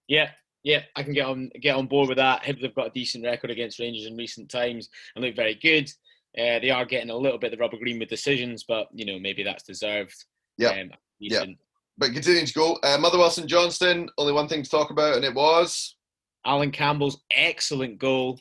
Yeah, 0.07 0.29
yeah, 0.63 0.83
I 0.95 1.03
can 1.03 1.11
get 1.11 1.25
on 1.25 1.49
get 1.61 1.75
on 1.75 1.87
board 1.87 2.07
with 2.07 2.17
that. 2.17 2.43
Hibs 2.43 2.63
have 2.63 2.75
got 2.75 2.87
a 2.87 2.91
decent 2.91 3.25
record 3.25 3.51
against 3.51 3.77
Rangers 3.77 4.05
in 4.05 4.15
recent 4.15 4.49
times 4.49 4.87
and 5.15 5.25
look 5.25 5.35
very 5.35 5.55
good. 5.55 5.89
Uh, 6.37 6.59
they 6.59 6.69
are 6.69 6.85
getting 6.85 7.09
a 7.09 7.15
little 7.15 7.37
bit 7.37 7.51
the 7.51 7.57
rubber 7.57 7.77
green 7.77 7.99
with 7.99 8.07
decisions, 8.07 8.63
but 8.65 8.87
you 8.93 9.05
know 9.05 9.19
maybe 9.19 9.43
that's 9.43 9.63
deserved. 9.63 10.15
Yeah, 10.57 10.69
um, 10.69 10.91
yeah. 11.19 11.43
But 11.97 12.13
continuing 12.13 12.45
to 12.45 12.53
go, 12.53 12.79
uh, 12.83 12.97
Motherwell 12.97 13.29
St 13.29 13.49
Johnstone. 13.49 14.07
Only 14.17 14.31
one 14.31 14.47
thing 14.47 14.63
to 14.63 14.69
talk 14.69 14.91
about, 14.91 15.17
and 15.17 15.25
it 15.25 15.35
was 15.35 15.97
Allan 16.45 16.71
Campbell's 16.71 17.21
excellent 17.35 17.99
goal 17.99 18.39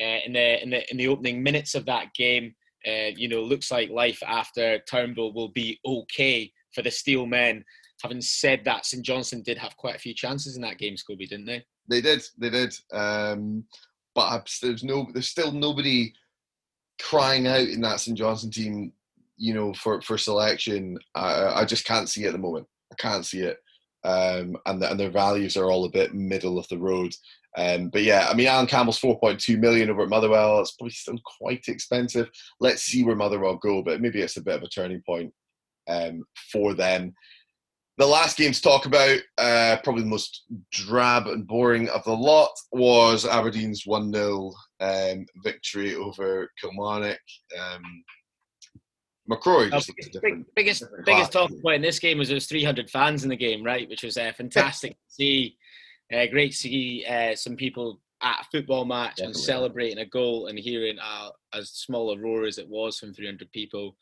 uh, 0.00 0.18
in 0.26 0.32
the 0.32 0.62
in 0.62 0.70
the 0.70 0.90
in 0.90 0.96
the 0.96 1.08
opening 1.08 1.42
minutes 1.42 1.74
of 1.74 1.86
that 1.86 2.12
game. 2.14 2.54
Uh, 2.86 3.10
you 3.16 3.28
know, 3.28 3.40
looks 3.40 3.70
like 3.70 3.88
life 3.88 4.22
after 4.26 4.78
Turnbull 4.80 5.32
will 5.32 5.48
be 5.48 5.80
okay 5.86 6.52
for 6.74 6.82
the 6.82 6.90
Steel 6.90 7.24
men. 7.24 7.64
Having 8.02 8.20
said 8.20 8.60
that, 8.64 8.84
St 8.84 9.02
Johnstone 9.02 9.42
did 9.42 9.56
have 9.56 9.74
quite 9.78 9.96
a 9.96 9.98
few 10.00 10.12
chances 10.12 10.56
in 10.56 10.62
that 10.62 10.76
game, 10.76 10.94
Scobie, 10.96 11.26
didn't 11.26 11.46
they? 11.46 11.64
They 11.88 12.02
did, 12.02 12.22
they 12.36 12.50
did. 12.50 12.74
Um, 12.92 13.64
but 14.14 14.46
there's 14.60 14.84
no, 14.84 15.06
there's 15.14 15.28
still 15.28 15.50
nobody 15.50 16.12
crying 17.00 17.46
out 17.46 17.68
in 17.68 17.80
that 17.80 18.00
St 18.00 18.18
Johnstone 18.18 18.50
team, 18.50 18.92
you 19.38 19.54
know, 19.54 19.72
for 19.74 20.02
for 20.02 20.18
selection. 20.18 20.98
I, 21.14 21.60
I 21.60 21.64
just 21.64 21.86
can't 21.86 22.08
see 22.08 22.24
it 22.24 22.28
at 22.28 22.32
the 22.32 22.38
moment. 22.38 22.66
I 22.92 22.96
can't 22.96 23.24
see 23.24 23.40
it. 23.40 23.58
Um, 24.04 24.58
and, 24.66 24.82
the, 24.82 24.90
and 24.90 25.00
their 25.00 25.10
values 25.10 25.56
are 25.56 25.70
all 25.70 25.86
a 25.86 25.90
bit 25.90 26.14
middle 26.14 26.58
of 26.58 26.68
the 26.68 26.78
road. 26.78 27.14
Um, 27.56 27.88
but 27.88 28.02
yeah, 28.02 28.28
I 28.28 28.34
mean, 28.34 28.48
Allan 28.48 28.66
Campbell's 28.66 29.00
4.2 29.00 29.58
million 29.58 29.90
over 29.90 30.02
at 30.02 30.08
Motherwell. 30.08 30.60
It's 30.60 30.72
probably 30.72 30.92
still 30.92 31.18
quite 31.38 31.64
expensive. 31.68 32.28
Let's 32.60 32.82
see 32.82 33.04
where 33.04 33.16
Motherwell 33.16 33.56
go, 33.56 33.82
but 33.82 34.00
maybe 34.00 34.20
it's 34.20 34.36
a 34.36 34.42
bit 34.42 34.56
of 34.56 34.62
a 34.62 34.68
turning 34.68 35.02
point 35.06 35.32
um, 35.88 36.24
for 36.50 36.74
them. 36.74 37.14
The 37.96 38.06
last 38.06 38.36
game 38.36 38.50
to 38.50 38.60
talk 38.60 38.86
about, 38.86 39.20
uh, 39.38 39.76
probably 39.84 40.02
the 40.02 40.08
most 40.08 40.46
drab 40.72 41.28
and 41.28 41.46
boring 41.46 41.88
of 41.90 42.02
the 42.02 42.12
lot, 42.12 42.50
was 42.72 43.24
Aberdeen's 43.24 43.86
1 43.86 44.12
0 44.12 44.52
um, 44.80 45.26
victory 45.44 45.94
over 45.94 46.50
Kilmarnock. 46.60 47.20
Um, 47.56 47.82
McCrorie 49.30 49.70
just 49.70 49.90
biggest, 49.96 50.22
big, 50.22 50.44
biggest, 50.54 50.84
biggest 51.06 51.32
talk 51.32 51.50
point 51.62 51.76
in 51.76 51.82
this 51.82 51.98
game 51.98 52.18
was 52.18 52.28
there 52.28 52.34
was 52.34 52.46
300 52.46 52.90
fans 52.90 53.22
in 53.22 53.30
the 53.30 53.36
game, 53.36 53.64
right? 53.64 53.88
Which 53.88 54.02
was 54.02 54.18
uh, 54.18 54.32
fantastic 54.36 54.92
to 54.92 54.98
see. 55.08 55.56
Uh, 56.12 56.26
great 56.26 56.52
to 56.52 56.56
see 56.56 57.04
uh, 57.08 57.34
some 57.34 57.56
people 57.56 58.00
at 58.22 58.40
a 58.42 58.44
football 58.50 58.84
match 58.84 59.16
Definitely. 59.16 59.26
and 59.26 59.36
celebrating 59.36 59.98
a 59.98 60.06
goal 60.06 60.46
and 60.46 60.58
hearing 60.58 60.98
uh, 60.98 61.30
as 61.52 61.70
small 61.70 62.12
a 62.12 62.18
roar 62.18 62.44
as 62.44 62.58
it 62.58 62.68
was 62.68 62.98
from 62.98 63.14
300 63.14 63.50
people. 63.52 63.96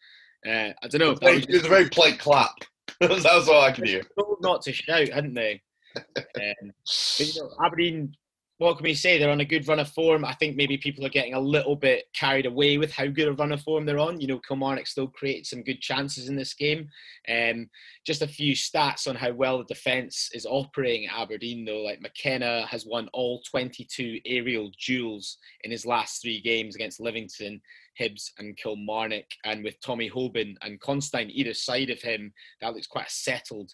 Uh, 0.47 0.71
I 0.83 0.89
don't 0.89 1.01
know. 1.01 1.29
It 1.29 1.49
was, 1.49 1.57
it 1.57 1.67
a 1.67 1.69
very 1.69 1.89
polite 1.89 2.19
clap. 2.19 2.55
That's 3.01 3.49
all 3.49 3.63
I 3.63 3.73
can 3.73 3.85
hear. 3.85 4.03
Told 4.19 4.39
not 4.41 4.63
to 4.63 4.73
shout, 4.73 5.09
hadn't 5.09 5.35
they? 5.35 5.63
um, 5.97 6.73
but, 6.87 7.35
you 7.35 7.43
know, 7.43 7.51
Aberdeen 7.65 8.15
what 8.63 8.77
can 8.77 8.85
we 8.85 8.95
say? 8.95 9.19
They're 9.19 9.31
on 9.31 9.41
a 9.41 9.45
good 9.45 9.67
run 9.67 9.81
of 9.81 9.89
form. 9.89 10.25
I 10.25 10.35
think 10.35 10.57
maybe 10.57 10.79
people 10.79 11.05
are 11.05 11.11
getting 11.11 11.35
a 11.35 11.41
little 11.41 11.77
bit 11.77 12.05
carried 12.15 12.47
away 12.47 12.79
with 12.79 12.93
how 12.93 13.07
good 13.07 13.29
a 13.29 13.33
run 13.33 13.53
of 13.53 13.61
form 13.61 13.85
they're 13.85 13.99
on. 13.99 14.21
You 14.21 14.29
know, 14.29 14.39
Kilmarnock 14.39 14.87
still 14.87 15.09
created 15.09 15.47
some 15.47 15.63
good 15.63 15.81
chances 15.81 16.29
in 16.29 16.37
this 16.37 16.55
game. 16.55 16.89
Um, 17.29 17.69
just 18.07 18.23
a 18.23 18.27
few 18.27 18.55
stats 18.55 19.09
on 19.09 19.17
how 19.17 19.33
well 19.33 19.59
the 19.59 19.65
defence 19.65 20.31
is 20.33 20.47
operating 20.47 21.09
at 21.09 21.19
Aberdeen, 21.19 21.65
though. 21.65 21.83
Like 21.83 22.01
McKenna 22.01 22.67
has 22.67 22.87
won 22.87 23.09
all 23.13 23.43
22 23.51 24.21
aerial 24.27 24.71
duels 24.85 25.39
in 25.65 25.71
his 25.71 25.85
last 25.85 26.23
three 26.23 26.41
games 26.41 26.75
against 26.75 27.01
Livingston, 27.01 27.61
Hibs, 28.01 28.31
and 28.39 28.57
Kilmarnock. 28.57 29.27
And 29.45 29.65
with 29.65 29.81
Tommy 29.81 30.09
Hoban 30.09 30.55
and 30.63 30.81
Considine 30.81 31.31
either 31.31 31.55
side 31.55 31.91
of 31.91 32.01
him, 32.01 32.33
that 32.61 32.75
looks 32.75 32.87
quite 32.87 33.09
a 33.09 33.11
settled 33.11 33.73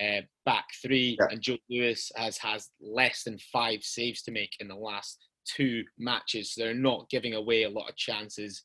uh, 0.00 0.22
back 0.46 0.66
three, 0.82 1.16
yeah. 1.20 1.26
and 1.30 1.42
Joe 1.42 1.58
Lewis 1.68 2.10
has 2.16 2.38
has 2.38 2.70
less 2.80 3.24
than 3.24 3.38
five 3.52 3.82
saves 3.82 4.22
to 4.22 4.30
make 4.30 4.52
in 4.60 4.68
the 4.68 4.74
last 4.74 5.18
two 5.44 5.84
matches. 5.98 6.54
So 6.54 6.62
they're 6.62 6.74
not 6.74 7.10
giving 7.10 7.34
away 7.34 7.64
a 7.64 7.70
lot 7.70 7.88
of 7.88 7.96
chances 7.96 8.62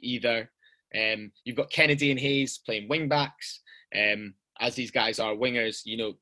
either. 0.00 0.50
Um, 0.94 1.32
you've 1.44 1.56
got 1.56 1.70
Kennedy 1.70 2.10
and 2.10 2.20
Hayes 2.20 2.58
playing 2.64 2.88
wing 2.88 3.08
backs. 3.08 3.60
Um, 3.94 4.34
as 4.60 4.74
these 4.74 4.90
guys 4.90 5.18
are 5.18 5.34
wingers, 5.34 5.82
you 5.84 5.96
know, 5.96 6.14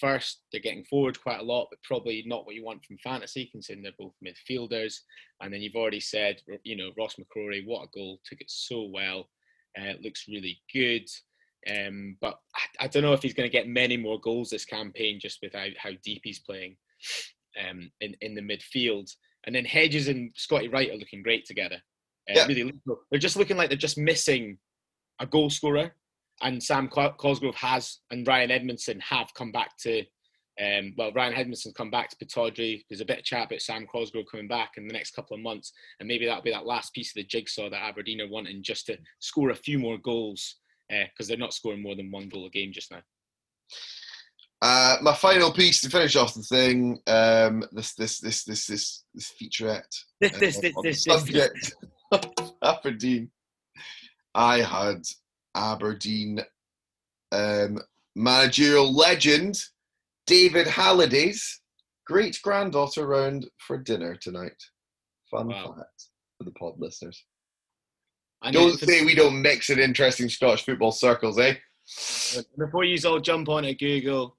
first 0.00 0.42
they're 0.52 0.60
getting 0.60 0.84
forward 0.84 1.20
quite 1.20 1.40
a 1.40 1.44
lot, 1.44 1.68
but 1.70 1.82
probably 1.82 2.22
not 2.26 2.46
what 2.46 2.54
you 2.54 2.64
want 2.64 2.84
from 2.84 2.98
fantasy, 2.98 3.48
considering 3.50 3.82
they're 3.82 3.92
both 3.98 4.14
midfielders. 4.24 5.00
And 5.40 5.52
then 5.52 5.62
you've 5.62 5.74
already 5.74 6.00
said, 6.00 6.40
you 6.64 6.76
know, 6.76 6.90
Ross 6.96 7.16
McCrorie, 7.16 7.66
what 7.66 7.84
a 7.84 7.88
goal, 7.94 8.20
took 8.24 8.40
it 8.40 8.50
so 8.50 8.84
well. 8.92 9.28
Uh, 9.78 9.94
looks 10.02 10.26
really 10.28 10.60
good. 10.72 11.08
Um, 11.68 12.16
but 12.20 12.38
I, 12.54 12.84
I, 12.84 12.88
don't 12.88 13.02
know 13.02 13.12
if 13.12 13.22
he's 13.22 13.34
going 13.34 13.48
to 13.48 13.52
get 13.52 13.68
many 13.68 13.96
more 13.96 14.20
goals 14.20 14.50
this 14.50 14.64
campaign 14.64 15.18
just 15.20 15.40
with 15.42 15.54
how, 15.54 15.66
how 15.76 15.90
deep 16.04 16.22
he's 16.24 16.38
playing 16.38 16.76
um, 17.68 17.90
in, 18.00 18.14
in 18.20 18.34
the 18.34 18.40
midfield. 18.40 19.10
And 19.44 19.54
then 19.54 19.64
Hedges 19.64 20.08
and 20.08 20.30
Scotty 20.36 20.68
Wright 20.68 20.90
are 20.90 20.96
looking 20.96 21.22
great 21.22 21.44
together. 21.46 21.76
Uh, 22.30 22.34
yeah. 22.34 22.46
really, 22.46 22.72
they're 23.10 23.18
just 23.18 23.36
looking 23.36 23.56
like 23.56 23.68
they're 23.68 23.78
just 23.78 23.98
missing 23.98 24.58
a 25.20 25.26
goal 25.26 25.50
scorer. 25.50 25.94
And 26.42 26.62
Sam 26.62 26.88
Cosgrove 26.88 27.56
has, 27.56 27.98
and 28.10 28.26
Ryan 28.26 28.52
Edmondson 28.52 29.00
have 29.00 29.34
come 29.34 29.50
back 29.50 29.76
to. 29.78 30.04
Um, 30.60 30.94
well, 30.96 31.12
Ryan 31.12 31.34
Edmondson's 31.34 31.74
come 31.74 31.90
back 31.90 32.10
to 32.10 32.16
Pittodrie. 32.16 32.84
There's 32.88 33.00
a 33.00 33.04
bit 33.04 33.18
of 33.18 33.24
chat 33.24 33.46
about 33.46 33.60
Sam 33.60 33.86
Cosgrove 33.86 34.26
coming 34.30 34.48
back 34.48 34.72
in 34.76 34.88
the 34.88 34.92
next 34.92 35.14
couple 35.14 35.36
of 35.36 35.42
months, 35.42 35.72
and 35.98 36.08
maybe 36.08 36.26
that'll 36.26 36.42
be 36.42 36.50
that 36.50 36.66
last 36.66 36.92
piece 36.92 37.10
of 37.10 37.14
the 37.14 37.24
jigsaw 37.24 37.70
that 37.70 37.82
Aberdeen 37.82 38.20
are 38.20 38.28
wanting 38.28 38.62
just 38.62 38.86
to 38.86 38.98
score 39.20 39.50
a 39.50 39.56
few 39.56 39.78
more 39.78 39.98
goals 39.98 40.56
because 40.88 41.26
uh, 41.26 41.28
they're 41.28 41.36
not 41.36 41.54
scoring 41.54 41.82
more 41.82 41.94
than 41.94 42.10
one 42.10 42.28
goal 42.28 42.46
a 42.46 42.50
game 42.50 42.72
just 42.72 42.90
now. 42.90 43.02
Uh, 44.60 44.96
my 45.02 45.14
final 45.14 45.52
piece 45.52 45.80
to 45.80 45.88
finish 45.88 46.16
off 46.16 46.34
the 46.34 46.42
thing, 46.42 47.00
um, 47.06 47.62
this 47.70 47.94
this 47.94 48.18
this 48.18 48.44
this 48.44 48.66
this 48.66 49.04
this 49.14 49.32
featurette. 49.40 50.04
This 50.20 50.32
this 50.38 50.58
uh, 50.58 50.60
this, 50.82 50.82
this, 50.82 51.04
subject 51.04 51.74
Aberdeen. 52.62 53.30
I 54.34 54.58
had 54.58 55.02
Aberdeen 55.54 56.40
um, 57.30 57.78
managerial 58.16 58.92
legend 58.92 59.60
David 60.26 60.66
Halliday's 60.66 61.60
great 62.04 62.38
granddaughter 62.42 63.06
round 63.06 63.48
for 63.58 63.78
dinner 63.78 64.16
tonight. 64.16 64.60
Fun 65.30 65.48
wow. 65.48 65.74
fact 65.76 66.06
for 66.36 66.44
the 66.44 66.52
pod 66.52 66.74
listeners. 66.78 67.24
I 68.42 68.50
don't 68.50 68.78
say 68.78 69.04
we 69.04 69.14
don't 69.14 69.42
mix 69.42 69.70
in 69.70 69.78
interesting 69.78 70.28
Scottish 70.28 70.64
football 70.64 70.92
circles, 70.92 71.38
eh? 71.38 71.54
Before 72.56 72.84
you 72.84 72.96
all 73.08 73.18
jump 73.18 73.48
on 73.48 73.64
at 73.64 73.78
Google, 73.78 74.36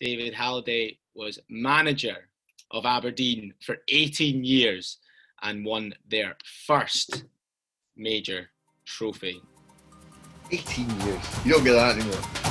David 0.00 0.34
Halliday 0.34 0.98
was 1.14 1.38
manager 1.48 2.28
of 2.70 2.86
Aberdeen 2.86 3.54
for 3.64 3.78
18 3.88 4.44
years 4.44 4.98
and 5.42 5.64
won 5.64 5.94
their 6.08 6.36
first 6.66 7.24
major 7.96 8.50
trophy. 8.84 9.40
18 10.50 11.00
years. 11.00 11.44
You 11.44 11.52
don't 11.52 11.64
get 11.64 11.72
that 11.72 11.96
anymore. 11.96 12.43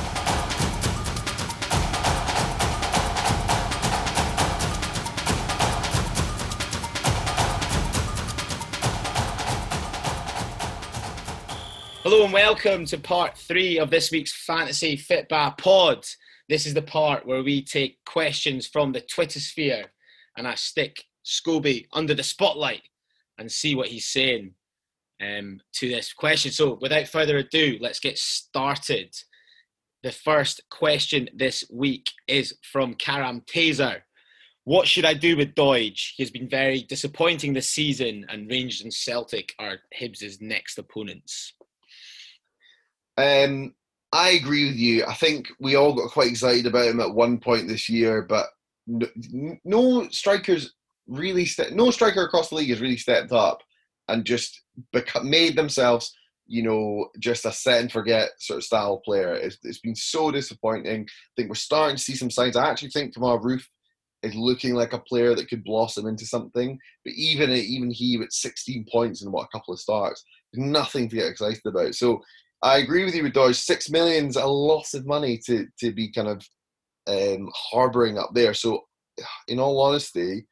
Hello 12.14 12.26
and 12.26 12.34
welcome 12.34 12.86
to 12.86 12.99
part 12.99 13.36
three 13.36 13.80
of 13.80 13.89
this 13.89 14.11
week's 14.11 14.45
Fantasy 14.45 14.95
Fitba 14.95 15.57
pod. 15.57 16.05
This 16.47 16.68
is 16.68 16.76
the 16.76 16.84
part 16.84 17.26
where 17.26 17.41
we 17.41 17.64
take 17.64 18.05
questions 18.05 18.68
from 18.68 18.91
the 18.91 19.01
Twitter 19.01 19.39
sphere 19.39 19.86
and 20.38 20.47
I 20.47 20.53
stick 20.53 21.05
Scobie 21.26 21.88
under 21.91 22.14
the 22.14 22.22
spotlight 22.22 22.84
and 23.39 23.51
see 23.51 23.74
what 23.74 23.88
he's 23.88 24.05
saying 24.05 24.53
um, 25.24 25.59
to 25.78 25.89
this 25.89 26.14
question. 26.14 26.51
So, 26.51 26.78
without 26.80 27.07
further 27.07 27.38
ado, 27.38 27.80
let's 27.82 27.99
get 27.99 28.20
started. 28.20 29.16
The 30.03 30.11
first 30.11 30.61
question 30.70 31.30
this 31.34 31.64
week 31.72 32.11
is 32.28 32.55
from 32.61 32.93
Karam 32.93 33.41
Taser. 33.41 34.01
What 34.66 34.88
should 34.88 35.05
I 35.05 35.16
do 35.16 35.36
with 35.36 35.55
Doidge? 35.55 36.11
He's 36.16 36.30
been 36.30 36.47
very 36.47 36.84
disappointing 36.84 37.53
this 37.53 37.72
season, 37.72 38.28
and 38.30 38.47
Rangers 38.51 38.82
and 38.82 38.93
Celtic 38.93 39.55
are 39.57 39.80
Hibs' 39.99 40.39
next 40.39 40.78
opponents. 40.78 41.53
Um, 43.18 43.74
I 44.11 44.32
agree 44.32 44.68
with 44.68 44.78
you. 44.78 45.05
I 45.05 45.14
think 45.14 45.47
we 45.59 45.76
all 45.76 45.93
got 45.93 46.11
quite 46.11 46.30
excited 46.30 46.68
about 46.68 46.88
him 46.88 46.99
at 46.99 47.14
one 47.14 47.39
point 47.39 47.68
this 47.68 47.89
year, 47.89 48.22
but 48.22 48.47
no, 48.86 49.07
no 49.64 50.07
strikers 50.09 50.74
really 51.07 51.47
no 51.72 51.91
striker 51.91 52.24
across 52.24 52.49
the 52.49 52.55
league 52.55 52.70
has 52.70 52.80
really 52.80 52.97
stepped 52.97 53.32
up 53.32 53.61
and 54.07 54.26
just 54.26 54.61
made 55.24 55.55
themselves 55.55 56.14
you 56.45 56.64
know, 56.64 57.09
just 57.20 57.45
a 57.45 57.51
set 57.51 57.82
and 57.82 57.91
forget 57.91 58.30
sort 58.38 58.57
of 58.57 58.64
style 58.64 58.99
player. 58.99 59.34
It's, 59.34 59.57
it's 59.64 59.80
been 59.80 59.95
so 59.95 60.32
disappointing. 60.32 61.03
I 61.03 61.32
think 61.36 61.49
we're 61.49 61.55
starting 61.55 61.95
to 61.95 62.01
see 62.01 62.16
some 62.16 62.30
signs. 62.30 62.55
I 62.55 62.70
actually 62.70 62.89
think 62.89 63.16
Kemar 63.16 63.41
Roofe 63.41 63.66
is 64.22 64.36
looking 64.36 64.74
like 64.74 64.93
a 64.93 64.99
player 64.99 65.36
that 65.36 65.49
could 65.49 65.64
blossom 65.64 66.07
into 66.07 66.26
something. 66.26 66.78
But 67.03 67.14
even 67.14 67.49
even 67.51 67.91
he 67.91 68.18
with 68.18 68.32
16 68.32 68.86
points 68.91 69.22
and 69.22 69.32
what 69.32 69.45
a 69.45 69.57
couple 69.57 69.74
of 69.74 69.80
starts, 69.80 70.24
nothing 70.53 71.09
to 71.09 71.16
get 71.16 71.28
excited 71.28 71.66
about. 71.66 71.95
So 71.95 72.22
I 72.64 72.78
agree 72.78 73.03
with 73.03 73.14
you 73.14 73.24
with 73.24 73.34
Doidge. 73.34 73.55
Six 73.55 73.89
million's 73.89 74.38
a 74.38 74.45
lot 74.45 74.93
of 74.93 75.05
money 75.05 75.38
to 75.45 75.68
to 75.80 75.91
be 75.91 76.11
kind 76.11 76.30
of 76.30 76.45
um, 77.07 77.49
harboring 77.53 78.18
up 78.18 78.30
there. 78.34 78.53
So 78.53 78.82
in 79.47 79.59
all 79.59 79.82
honesty, 79.82 80.47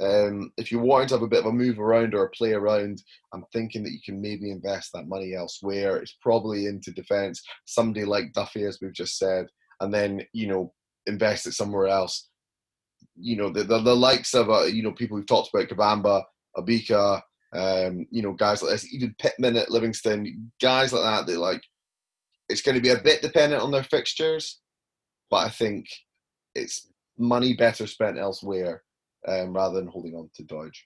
um, 0.00 0.52
if 0.58 0.70
you're 0.70 0.82
wanting 0.82 1.08
to 1.08 1.14
have 1.14 1.22
a 1.22 1.28
bit 1.28 1.40
of 1.40 1.46
a 1.46 1.52
move 1.52 1.78
around 1.78 2.14
or 2.14 2.24
a 2.24 2.30
play 2.30 2.52
around, 2.52 3.02
I'm 3.32 3.44
thinking 3.52 3.82
that 3.84 3.92
you 3.92 4.00
can 4.04 4.20
maybe 4.20 4.50
invest 4.50 4.90
that 4.92 5.08
money 5.08 5.34
elsewhere. 5.34 5.96
It's 5.96 6.16
probably 6.20 6.66
into 6.66 6.92
defence, 6.92 7.42
somebody 7.64 8.04
like 8.04 8.32
Duffy, 8.34 8.64
as 8.64 8.78
we've 8.82 8.92
just 8.92 9.18
said, 9.18 9.46
and 9.80 9.92
then 9.92 10.22
you 10.32 10.48
know 10.48 10.72
invest 11.06 11.46
it 11.46 11.52
somewhere 11.52 11.86
else. 11.86 12.28
You 13.16 13.36
know 13.36 13.48
the 13.50 13.64
the, 13.64 13.80
the 13.80 13.96
likes 13.96 14.34
of 14.34 14.50
uh, 14.50 14.64
you 14.64 14.82
know 14.82 14.92
people 14.92 15.16
we've 15.16 15.26
talked 15.26 15.48
about, 15.54 15.68
Kabamba, 15.68 16.24
Obika, 16.58 17.22
um, 17.54 18.06
you 18.10 18.22
know 18.22 18.32
guys 18.32 18.62
like 18.62 18.72
this, 18.72 18.92
even 18.92 19.14
Pittman 19.18 19.56
at 19.56 19.70
Livingston, 19.70 20.50
guys 20.60 20.92
like 20.92 21.02
that. 21.02 21.26
They 21.26 21.36
like 21.36 21.62
it's 22.48 22.62
going 22.62 22.74
to 22.74 22.82
be 22.82 22.90
a 22.90 22.98
bit 22.98 23.22
dependent 23.22 23.62
on 23.62 23.70
their 23.70 23.84
fixtures, 23.84 24.60
but 25.30 25.46
I 25.46 25.48
think 25.48 25.86
it's 26.54 26.88
money 27.18 27.54
better 27.54 27.86
spent 27.86 28.18
elsewhere 28.18 28.82
um, 29.26 29.54
rather 29.54 29.76
than 29.76 29.88
holding 29.88 30.14
on 30.14 30.30
to 30.34 30.42
Doidge. 30.42 30.78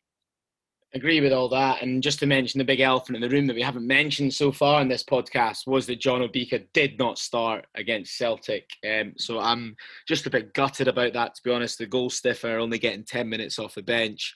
Agree 0.94 1.20
with 1.20 1.34
all 1.34 1.50
that. 1.50 1.82
And 1.82 2.02
just 2.02 2.18
to 2.20 2.26
mention 2.26 2.58
the 2.58 2.64
big 2.64 2.80
elephant 2.80 3.16
in 3.16 3.22
the 3.22 3.28
room 3.28 3.46
that 3.46 3.56
we 3.56 3.62
haven't 3.62 3.86
mentioned 3.86 4.32
so 4.32 4.50
far 4.50 4.80
in 4.80 4.88
this 4.88 5.04
podcast 5.04 5.66
was 5.66 5.86
that 5.86 6.00
John 6.00 6.22
Obika 6.22 6.66
did 6.72 6.98
not 6.98 7.18
start 7.18 7.66
against 7.74 8.16
Celtic. 8.16 8.66
Um, 8.88 9.12
so 9.18 9.38
I'm 9.38 9.76
just 10.06 10.26
a 10.26 10.30
bit 10.30 10.54
gutted 10.54 10.88
about 10.88 11.12
that, 11.12 11.34
to 11.34 11.42
be 11.42 11.50
honest. 11.50 11.76
The 11.76 11.86
goal 11.86 12.08
stiffer 12.08 12.56
only 12.56 12.78
getting 12.78 13.04
10 13.04 13.28
minutes 13.28 13.58
off 13.58 13.74
the 13.74 13.82
bench. 13.82 14.34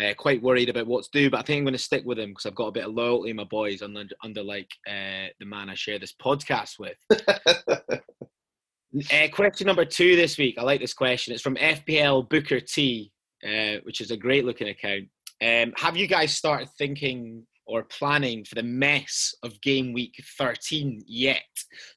Uh, 0.00 0.14
quite 0.16 0.42
worried 0.42 0.70
about 0.70 0.86
what 0.86 1.04
to 1.04 1.10
do, 1.12 1.28
but 1.28 1.40
I 1.40 1.42
think 1.42 1.58
I'm 1.58 1.64
going 1.64 1.74
to 1.74 1.78
stick 1.78 2.02
with 2.06 2.18
him 2.18 2.30
because 2.30 2.46
I've 2.46 2.54
got 2.54 2.68
a 2.68 2.72
bit 2.72 2.86
of 2.86 2.94
loyalty 2.94 3.30
in 3.30 3.36
my 3.36 3.44
boys 3.44 3.82
under, 3.82 4.04
under 4.24 4.42
like 4.42 4.70
uh, 4.88 5.28
the 5.38 5.44
man 5.44 5.68
I 5.68 5.74
share 5.74 5.98
this 5.98 6.14
podcast 6.14 6.78
with. 6.78 6.96
uh, 9.12 9.28
question 9.34 9.66
number 9.66 9.84
two 9.84 10.16
this 10.16 10.38
week. 10.38 10.56
I 10.58 10.62
like 10.62 10.80
this 10.80 10.94
question. 10.94 11.34
It's 11.34 11.42
from 11.42 11.56
FPL 11.56 12.30
Booker 12.30 12.60
T. 12.60 13.12
Uh, 13.44 13.78
which 13.82 14.00
is 14.00 14.12
a 14.12 14.16
great 14.16 14.44
looking 14.44 14.68
account. 14.68 15.08
Um, 15.42 15.72
have 15.76 15.96
you 15.96 16.06
guys 16.06 16.32
started 16.32 16.68
thinking 16.78 17.44
or 17.66 17.82
planning 17.82 18.44
for 18.44 18.54
the 18.54 18.62
mess 18.62 19.34
of 19.42 19.60
game 19.62 19.92
week 19.92 20.14
13 20.38 21.02
yet? 21.08 21.42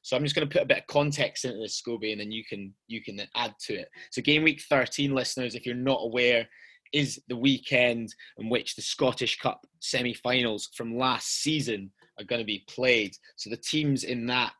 So 0.02 0.16
I'm 0.16 0.24
just 0.24 0.34
going 0.34 0.48
to 0.48 0.52
put 0.52 0.64
a 0.64 0.66
bit 0.66 0.78
of 0.78 0.86
context 0.88 1.44
into 1.44 1.58
this, 1.58 1.80
Scobie, 1.80 2.10
and 2.10 2.20
then 2.20 2.32
you 2.32 2.42
can 2.44 2.74
you 2.88 3.00
can 3.00 3.20
add 3.36 3.54
to 3.66 3.74
it. 3.74 3.88
So 4.10 4.22
game 4.22 4.42
week 4.42 4.60
13, 4.68 5.14
listeners, 5.14 5.54
if 5.54 5.64
you're 5.64 5.76
not 5.76 6.00
aware, 6.02 6.48
is 6.92 7.20
the 7.28 7.36
weekend 7.36 8.14
in 8.38 8.48
which 8.48 8.74
the 8.74 8.82
Scottish 8.82 9.38
Cup 9.38 9.66
semi-finals 9.80 10.70
from 10.74 10.96
last 10.96 11.42
season 11.42 11.90
are 12.18 12.24
going 12.24 12.40
to 12.40 12.46
be 12.46 12.64
played. 12.68 13.14
So 13.36 13.50
the 13.50 13.56
teams 13.56 14.04
in 14.04 14.26
that 14.26 14.52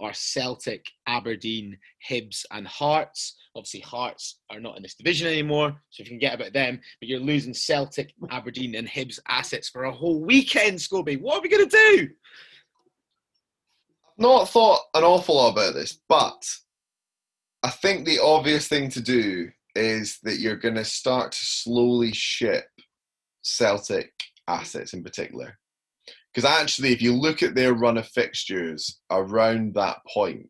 are 0.00 0.12
Celtic, 0.14 0.86
Aberdeen, 1.06 1.76
Hibs, 2.08 2.44
and 2.52 2.66
Hearts. 2.66 3.36
Obviously, 3.54 3.80
Hearts 3.80 4.38
are 4.50 4.60
not 4.60 4.76
in 4.76 4.82
this 4.82 4.94
division 4.94 5.28
anymore, 5.28 5.76
so 5.90 6.02
you 6.02 6.08
can 6.08 6.18
get 6.18 6.34
about 6.34 6.52
them. 6.52 6.80
But 7.00 7.08
you're 7.08 7.20
losing 7.20 7.52
Celtic, 7.52 8.14
Aberdeen, 8.30 8.76
and 8.76 8.88
Hibs 8.88 9.18
assets 9.28 9.68
for 9.68 9.84
a 9.84 9.92
whole 9.92 10.24
weekend, 10.24 10.78
Scobie. 10.78 11.20
What 11.20 11.38
are 11.38 11.42
we 11.42 11.48
going 11.48 11.68
to 11.68 11.94
do? 11.96 12.08
Not 14.16 14.48
thought 14.48 14.80
an 14.94 15.04
awful 15.04 15.36
lot 15.36 15.52
about 15.52 15.74
this, 15.74 15.98
but 16.08 16.42
I 17.62 17.70
think 17.70 18.04
the 18.04 18.20
obvious 18.20 18.68
thing 18.68 18.90
to 18.90 19.00
do 19.00 19.50
is 19.74 20.18
that 20.22 20.38
you're 20.38 20.56
going 20.56 20.74
to 20.74 20.84
start 20.84 21.32
to 21.32 21.38
slowly 21.38 22.12
ship 22.12 22.66
Celtic 23.42 24.12
assets 24.48 24.92
in 24.92 25.02
particular. 25.02 25.58
Because 26.32 26.48
actually, 26.48 26.92
if 26.92 27.02
you 27.02 27.14
look 27.14 27.42
at 27.42 27.54
their 27.54 27.74
run 27.74 27.98
of 27.98 28.06
fixtures 28.08 29.00
around 29.10 29.74
that 29.74 29.98
point, 30.12 30.48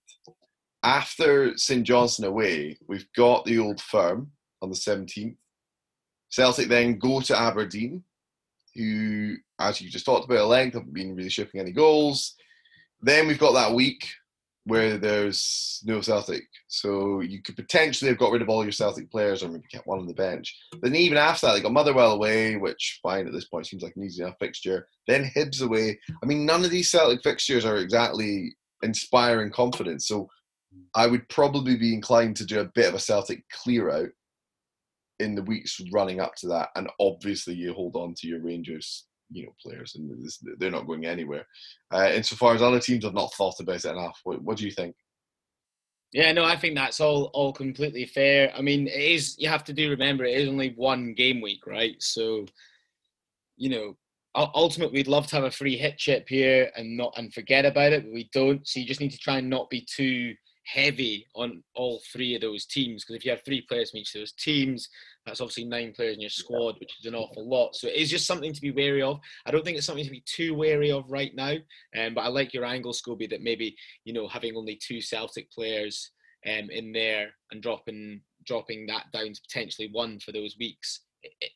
after 0.83 1.57
St 1.57 1.85
Johnstone 1.85 2.27
away, 2.27 2.79
we've 2.87 3.07
got 3.17 3.45
the 3.45 3.59
old 3.59 3.81
firm 3.81 4.31
on 4.63 4.71
the 4.71 4.77
17th. 4.77 5.37
Celtic 6.31 6.69
then 6.69 6.99
go 6.99 7.21
to 7.21 7.39
Aberdeen, 7.39 8.05
who, 8.75 9.37
as 9.59 9.81
you 9.81 9.91
just 9.91 10.05
talked 10.05 10.27
about 10.27 10.39
at 10.39 10.47
length, 10.47 10.75
haven't 10.75 10.95
been 10.95 11.15
really 11.15 11.29
shipping 11.29 11.61
any 11.61 11.73
goals. 11.73 12.35
Then 13.01 13.27
we've 13.27 13.39
got 13.39 13.53
that 13.53 13.75
week 13.75 14.07
where 14.65 14.99
there's 14.99 15.83
no 15.85 16.01
Celtic. 16.01 16.45
So 16.69 17.21
you 17.21 17.43
could 17.43 17.57
potentially 17.57 18.11
have 18.11 18.19
got 18.19 18.33
rid 18.33 18.43
of 18.43 18.49
all 18.49 18.63
your 18.63 18.73
Celtic 18.73 19.11
players 19.11 19.43
or 19.43 19.49
maybe 19.49 19.65
kept 19.73 19.87
one 19.87 19.99
on 19.99 20.07
the 20.07 20.15
bench. 20.15 20.55
Then 20.83 20.95
even 20.95 21.17
after 21.17 21.47
that, 21.47 21.55
they 21.55 21.61
got 21.61 21.73
Motherwell 21.73 22.13
away, 22.13 22.57
which 22.57 23.01
fine 23.03 23.27
at 23.27 23.33
this 23.33 23.47
point 23.47 23.67
seems 23.67 23.83
like 23.83 23.95
an 23.97 24.05
easy 24.05 24.23
enough 24.23 24.37
fixture. 24.39 24.87
Then 25.07 25.31
Hibs 25.35 25.63
away. 25.63 25.99
I 26.23 26.27
mean, 26.27 26.45
none 26.45 26.65
of 26.65 26.71
these 26.71 26.91
Celtic 26.91 27.23
fixtures 27.23 27.65
are 27.65 27.79
exactly 27.79 28.55
inspiring 28.83 29.51
confidence. 29.51 30.07
So 30.07 30.29
I 30.95 31.07
would 31.07 31.29
probably 31.29 31.77
be 31.77 31.95
inclined 31.95 32.37
to 32.37 32.45
do 32.45 32.61
a 32.61 32.71
bit 32.75 32.89
of 32.89 32.95
a 32.95 33.01
Celtic 33.01 33.43
clear 33.51 33.91
out 33.91 34.09
in 35.19 35.35
the 35.35 35.43
weeks 35.43 35.81
running 35.93 36.21
up 36.21 36.35
to 36.37 36.49
that. 36.49 36.69
And 36.77 36.89
obviously 37.01 37.55
you 37.55 37.73
hold 37.73 37.97
on 37.97 38.15
to 38.19 38.27
your 38.27 38.43
Rangers 38.43 39.07
you 39.31 39.45
know 39.45 39.55
players, 39.63 39.95
and 39.95 40.11
they're 40.59 40.71
not 40.71 40.87
going 40.87 41.07
anywhere. 41.07 41.47
Uh, 41.93 42.11
insofar 42.15 42.55
as 42.55 42.63
other 42.63 42.81
teams 42.81 43.05
have 43.05 43.15
not 43.15 43.33
thought 43.35 43.61
about 43.61 43.85
it 43.85 43.91
enough, 43.91 44.21
what, 44.25 44.43
what 44.43 44.57
do 44.57 44.65
you 44.65 44.71
think? 44.71 44.95
Yeah, 46.13 46.33
no, 46.33 46.45
I 46.45 46.57
think 46.57 46.75
that's 46.75 47.01
all 47.01 47.31
all 47.35 47.53
completely 47.53 48.07
fair. 48.07 48.53
I 48.57 48.61
mean, 48.61 48.89
it 48.89 48.95
is 48.95 49.37
you 49.39 49.49
have 49.49 49.65
to 49.65 49.73
do 49.73 49.91
remember 49.91 50.25
it 50.25 50.37
is 50.37 50.49
only 50.49 50.75
one 50.77 51.15
game 51.15 51.41
week, 51.41 51.67
right? 51.67 51.95
So, 52.03 52.47
you 53.57 53.71
know, 53.71 53.97
ultimately 54.35 54.99
we'd 54.99 55.09
love 55.09 55.27
to 55.29 55.37
have 55.37 55.45
a 55.45 55.51
free 55.51 55.77
hit 55.77 55.99
chip 55.99 56.29
here 56.29 56.71
and 56.77 56.97
not 56.97 57.15
and 57.17 57.33
forget 57.33 57.65
about 57.65 57.93
it, 57.93 58.05
but 58.05 58.13
we 58.13 58.29
don't. 58.33 58.67
So 58.67 58.81
you 58.81 58.87
just 58.87 59.01
need 59.01 59.13
to 59.13 59.19
try 59.19 59.39
and 59.39 59.49
not 59.49 59.71
be 59.71 59.83
too 59.83 60.35
heavy 60.73 61.27
on 61.35 61.63
all 61.75 62.01
three 62.13 62.35
of 62.35 62.41
those 62.41 62.65
teams 62.65 63.03
because 63.03 63.17
if 63.17 63.25
you 63.25 63.31
have 63.31 63.43
three 63.45 63.61
players 63.63 63.91
from 63.91 63.99
each 63.99 64.15
of 64.15 64.21
those 64.21 64.33
teams, 64.33 64.89
that's 65.27 65.41
obviously 65.41 65.65
nine 65.65 65.93
players 65.93 66.15
in 66.15 66.21
your 66.21 66.31
squad, 66.31 66.77
which 66.79 66.93
is 67.01 67.07
an 67.07 67.15
awful 67.15 67.49
lot. 67.49 67.75
So 67.75 67.89
it 67.89 67.97
is 67.97 68.11
just 68.11 68.27
something 68.27 68.53
to 68.53 68.61
be 68.61 68.71
wary 68.71 69.03
of. 69.03 69.21
I 69.47 69.51
don't 69.51 69.65
think 69.65 69.77
it's 69.77 69.87
something 69.87 70.05
to 70.05 70.11
be 70.11 70.25
too 70.27 70.55
wary 70.55 70.93
of 70.93 71.11
right 71.11 71.35
now. 71.35 71.55
Um, 71.99 72.15
but 72.15 72.23
I 72.23 72.29
like 72.29 72.55
your 72.55 72.65
angle, 72.65 72.93
Scobie, 72.93 73.31
that 73.31 73.43
maybe 73.43 73.77
you 74.05 74.13
know 74.13 74.29
having 74.29 74.57
only 74.57 74.77
two 74.77 75.01
Celtic 75.01 75.51
players 75.51 76.11
um, 76.47 76.71
in 76.71 76.93
there 76.93 77.31
and 77.51 77.63
dropping 77.63 78.21
dropping 78.47 78.87
that 78.87 79.07
down 79.13 79.33
to 79.33 79.41
potentially 79.43 79.89
one 79.93 80.19
for 80.21 80.33
those 80.33 80.57
weeks 80.59 81.01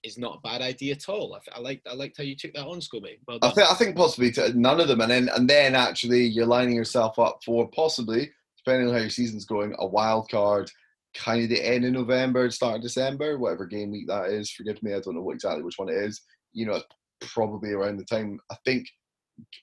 is 0.02 0.18
not 0.18 0.36
a 0.36 0.48
bad 0.48 0.60
idea 0.60 0.94
at 0.94 1.08
all. 1.08 1.34
I, 1.34 1.56
I 1.56 1.60
like 1.60 1.82
I 1.90 1.94
liked 1.94 2.18
how 2.18 2.24
you 2.24 2.36
took 2.36 2.52
that 2.54 2.66
on, 2.66 2.80
Scobie. 2.80 3.18
Well 3.26 3.38
I 3.42 3.50
think 3.50 3.70
I 3.70 3.74
think 3.74 3.96
possibly 3.96 4.32
none 4.54 4.80
of 4.80 4.88
them, 4.88 5.00
and 5.00 5.10
then 5.10 5.28
and 5.34 5.48
then 5.48 5.74
actually 5.74 6.24
you're 6.24 6.46
lining 6.46 6.74
yourself 6.74 7.18
up 7.18 7.42
for 7.44 7.68
possibly 7.68 8.30
depending 8.64 8.88
on 8.88 8.94
how 8.94 9.00
your 9.00 9.10
season's 9.10 9.44
going, 9.44 9.74
a 9.78 9.86
wild 9.86 10.28
card 10.30 10.70
kind 11.14 11.42
of 11.44 11.48
the 11.48 11.64
end 11.64 11.84
of 11.84 11.92
November, 11.92 12.50
start 12.50 12.76
of 12.76 12.82
December, 12.82 13.38
whatever 13.38 13.66
game 13.66 13.92
week 13.92 14.08
that 14.08 14.30
is. 14.30 14.50
Forgive 14.50 14.82
me, 14.82 14.92
I 14.92 15.00
don't 15.00 15.14
know 15.14 15.22
what 15.22 15.34
exactly 15.34 15.62
which 15.62 15.78
one 15.78 15.88
it 15.88 15.96
is. 15.96 16.22
You 16.52 16.66
know, 16.66 16.82
probably 17.20 17.72
around 17.72 17.98
the 17.98 18.04
time. 18.04 18.38
I 18.50 18.56
think 18.64 18.86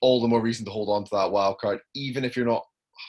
all 0.00 0.20
the 0.20 0.28
more 0.28 0.40
reason 0.40 0.64
to 0.64 0.70
hold 0.70 0.88
on 0.88 1.04
to 1.04 1.10
that 1.12 1.30
wild 1.30 1.58
card, 1.58 1.80
even 1.94 2.24
if 2.24 2.36
you're 2.36 2.46
not 2.46 2.64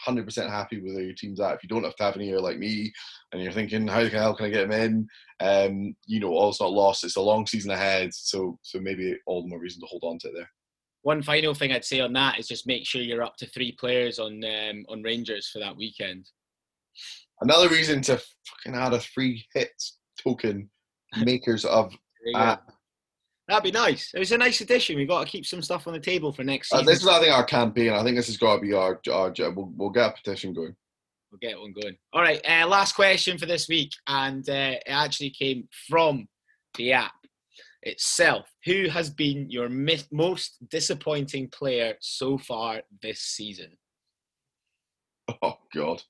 100% 0.08 0.50
happy 0.50 0.82
with 0.82 0.94
where 0.94 1.04
your 1.04 1.14
team's 1.14 1.40
at. 1.40 1.56
If 1.56 1.64
you 1.64 1.70
don't 1.70 1.84
have 1.84 1.96
Tavernier 1.96 2.40
like 2.40 2.58
me, 2.58 2.92
and 3.32 3.42
you're 3.42 3.52
thinking, 3.52 3.88
how 3.88 4.04
the 4.04 4.10
hell 4.10 4.36
can 4.36 4.48
I 4.48 4.50
get 4.50 4.64
him 4.64 4.72
in? 4.72 5.08
Um, 5.40 5.96
you 6.06 6.20
know, 6.20 6.30
all's 6.30 6.62
not 6.62 6.72
lost. 6.72 7.04
It's 7.04 7.16
a 7.16 7.22
long 7.22 7.46
season 7.46 7.72
ahead, 7.72 8.14
so 8.14 8.58
so 8.62 8.80
maybe 8.80 9.16
all 9.26 9.44
the 9.44 9.50
more 9.50 9.60
reason 9.60 9.82
to 9.82 9.88
hold 9.88 10.04
on 10.06 10.20
to 10.20 10.30
it 10.30 10.34
there. 10.36 10.50
One 11.04 11.22
final 11.22 11.54
thing 11.54 11.72
I'd 11.72 11.86
say 11.86 12.00
on 12.00 12.14
that 12.14 12.40
is 12.40 12.48
just 12.48 12.66
make 12.66 12.86
sure 12.86 13.02
you're 13.02 13.24
up 13.24 13.36
to 13.38 13.48
three 13.48 13.74
players 13.74 14.20
on 14.20 14.44
um, 14.44 14.86
on 14.90 15.04
Rangers 15.04 15.50
for 15.50 15.60
that 15.60 15.76
weekend. 15.76 16.30
Another 17.42 17.70
reason 17.70 18.02
to 18.04 18.18
fucking 18.18 18.80
add 18.80 18.94
a 18.94 19.00
free 19.00 19.46
hits 19.54 20.00
token 20.24 20.70
makers 21.18 21.66
of 21.66 21.94
app. 22.36 22.64
That'd 23.50 23.64
be 23.64 23.72
nice. 23.72 24.12
It 24.16 24.20
was 24.20 24.32
a 24.32 24.38
nice 24.38 24.62
addition. 24.62 24.96
We've 24.96 25.08
got 25.08 25.26
to 25.26 25.30
keep 25.30 25.46
some 25.46 25.62
stuff 25.62 25.86
on 25.88 25.94
the 25.94 26.00
table 26.00 26.32
for 26.32 26.46
next 26.46 26.70
season. 26.70 26.88
Uh, 26.88 26.90
this 26.90 27.02
is, 27.02 27.08
I 27.08 27.20
think, 27.20 27.34
our 27.34 27.44
campaign. 27.44 27.92
I 27.92 28.02
think 28.02 28.16
this 28.16 28.28
has 28.28 28.38
got 28.38 28.56
to 28.56 28.62
be 28.62 28.72
our. 28.72 29.02
our 29.12 29.34
we'll, 29.38 29.74
we'll 29.76 29.90
get 29.90 30.12
a 30.12 30.14
petition 30.14 30.54
going. 30.54 30.76
We'll 31.30 31.40
get 31.40 31.60
one 31.60 31.74
going. 31.74 31.98
All 32.14 32.22
right, 32.22 32.40
uh, 32.48 32.66
last 32.68 32.96
question 32.96 33.38
for 33.38 33.46
this 33.46 33.68
week, 33.68 33.92
and 34.08 34.48
uh, 34.50 34.78
it 34.80 34.84
actually 34.88 35.32
came 35.32 35.68
from 35.90 36.28
the 36.78 36.94
app 36.94 37.12
itself. 37.86 38.50
Who 38.66 38.88
has 38.90 39.10
been 39.10 39.50
your 39.50 39.70
most 39.70 40.58
disappointing 40.70 41.50
player 41.50 41.96
so 42.00 42.38
far 42.38 42.82
this 43.02 43.20
season? 43.20 43.78
Oh 45.42 45.54
God. 45.74 46.04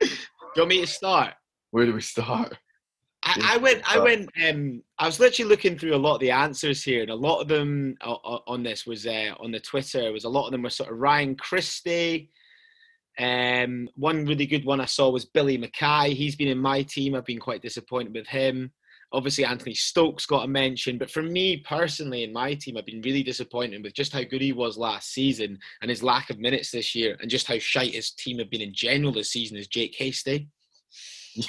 do 0.00 0.08
you 0.08 0.10
want 0.56 0.68
me 0.70 0.80
to 0.80 0.86
start? 0.86 1.34
Where 1.70 1.84
do 1.84 1.92
we 1.92 2.00
start? 2.00 2.56
I, 3.22 3.54
I 3.54 3.56
went. 3.58 3.82
I 3.94 3.98
went. 3.98 4.30
Um, 4.42 4.82
I 4.98 5.06
was 5.06 5.20
literally 5.20 5.50
looking 5.50 5.78
through 5.78 5.94
a 5.94 5.98
lot 5.98 6.14
of 6.14 6.20
the 6.20 6.30
answers 6.30 6.82
here, 6.82 7.02
and 7.02 7.10
a 7.10 7.14
lot 7.14 7.40
of 7.40 7.48
them 7.48 7.96
uh, 8.00 8.14
uh 8.14 8.38
on 8.46 8.62
this 8.62 8.86
was 8.86 9.06
uh, 9.06 9.34
on 9.40 9.50
the 9.50 9.60
Twitter. 9.60 10.12
Was 10.12 10.24
a 10.24 10.28
lot 10.28 10.46
of 10.46 10.52
them 10.52 10.62
were 10.62 10.70
sort 10.70 10.90
of 10.90 10.98
Ryan 10.98 11.34
Christie. 11.34 12.30
Um, 13.18 13.88
one 13.96 14.26
really 14.26 14.46
good 14.46 14.64
one 14.64 14.80
I 14.80 14.84
saw 14.84 15.10
was 15.10 15.24
Billy 15.24 15.58
McKay. 15.58 16.12
He's 16.14 16.36
been 16.36 16.48
in 16.48 16.58
my 16.58 16.82
team. 16.82 17.14
I've 17.14 17.24
been 17.24 17.40
quite 17.40 17.62
disappointed 17.62 18.14
with 18.14 18.26
him. 18.26 18.72
Obviously, 19.12 19.44
Anthony 19.44 19.74
Stokes 19.74 20.26
got 20.26 20.44
a 20.44 20.48
mention, 20.48 20.98
but 20.98 21.10
for 21.10 21.22
me 21.22 21.58
personally, 21.58 22.24
in 22.24 22.32
my 22.32 22.54
team, 22.54 22.76
I've 22.76 22.86
been 22.86 23.02
really 23.02 23.22
disappointed 23.22 23.82
with 23.82 23.94
just 23.94 24.12
how 24.12 24.22
good 24.22 24.42
he 24.42 24.52
was 24.52 24.76
last 24.76 25.12
season 25.12 25.58
and 25.80 25.88
his 25.88 26.02
lack 26.02 26.28
of 26.30 26.38
minutes 26.38 26.70
this 26.70 26.94
year, 26.94 27.16
and 27.20 27.30
just 27.30 27.46
how 27.46 27.58
shite 27.58 27.94
his 27.94 28.10
team 28.10 28.38
have 28.38 28.50
been 28.50 28.60
in 28.60 28.74
general 28.74 29.12
this 29.12 29.30
season. 29.30 29.56
Is 29.56 29.68
Jake 29.68 29.94
Hastie? 29.96 30.48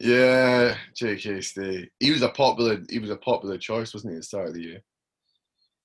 yeah, 0.00 0.76
Jake 0.94 1.22
Hastie. 1.22 1.90
He 1.98 2.10
was 2.10 2.22
a 2.22 2.28
popular. 2.28 2.78
He 2.88 2.98
was 2.98 3.10
a 3.10 3.16
popular 3.16 3.58
choice, 3.58 3.94
wasn't 3.94 4.12
he, 4.12 4.16
at 4.16 4.20
the 4.20 4.24
start 4.24 4.48
of 4.48 4.54
the 4.54 4.62
year? 4.62 4.82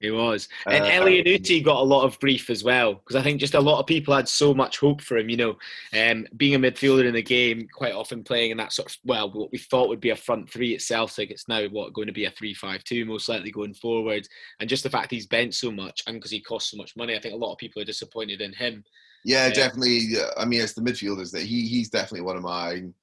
He 0.01 0.11
was. 0.11 0.49
And 0.67 0.83
uh, 0.83 1.59
got 1.63 1.79
a 1.79 1.83
lot 1.83 2.03
of 2.03 2.19
grief 2.19 2.49
as 2.49 2.63
well 2.63 2.95
because 2.95 3.15
I 3.15 3.23
think 3.23 3.39
just 3.39 3.53
a 3.53 3.59
lot 3.59 3.79
of 3.79 3.87
people 3.87 4.13
had 4.13 4.27
so 4.27 4.53
much 4.53 4.79
hope 4.79 5.01
for 5.01 5.17
him. 5.17 5.29
You 5.29 5.37
know, 5.37 5.57
um, 5.97 6.27
being 6.35 6.55
a 6.55 6.59
midfielder 6.59 7.05
in 7.05 7.13
the 7.13 7.23
game, 7.23 7.67
quite 7.73 7.93
often 7.93 8.23
playing 8.23 8.51
in 8.51 8.57
that 8.57 8.73
sort 8.73 8.91
of 8.91 8.97
well, 9.05 9.31
what 9.31 9.51
we 9.51 9.57
thought 9.57 9.87
would 9.87 10.01
be 10.01 10.09
a 10.09 10.15
front 10.15 10.49
three 10.49 10.75
at 10.75 10.81
Celtic, 10.81 11.31
it's 11.31 11.47
now 11.47 11.65
what 11.67 11.93
going 11.93 12.07
to 12.07 12.13
be 12.13 12.25
a 12.25 12.31
three-five-two, 12.31 13.05
most 13.05 13.29
likely 13.29 13.51
going 13.51 13.73
forward. 13.73 14.27
And 14.59 14.69
just 14.69 14.83
the 14.83 14.89
fact 14.89 15.11
he's 15.11 15.27
bent 15.27 15.55
so 15.55 15.71
much 15.71 16.03
and 16.07 16.17
because 16.17 16.31
he 16.31 16.41
costs 16.41 16.71
so 16.71 16.77
much 16.77 16.95
money, 16.97 17.15
I 17.15 17.19
think 17.19 17.33
a 17.33 17.37
lot 17.37 17.53
of 17.53 17.57
people 17.57 17.81
are 17.81 17.85
disappointed 17.85 18.41
in 18.41 18.51
him. 18.51 18.83
Yeah, 19.23 19.45
uh, 19.45 19.53
definitely. 19.53 20.09
I 20.37 20.45
mean, 20.45 20.61
it's 20.61 20.73
the 20.73 20.81
midfielders 20.81 21.31
that 21.31 21.43
he 21.43 21.67
he's 21.67 21.89
definitely 21.89 22.21
one 22.21 22.35
of 22.35 22.43
mine 22.43 22.93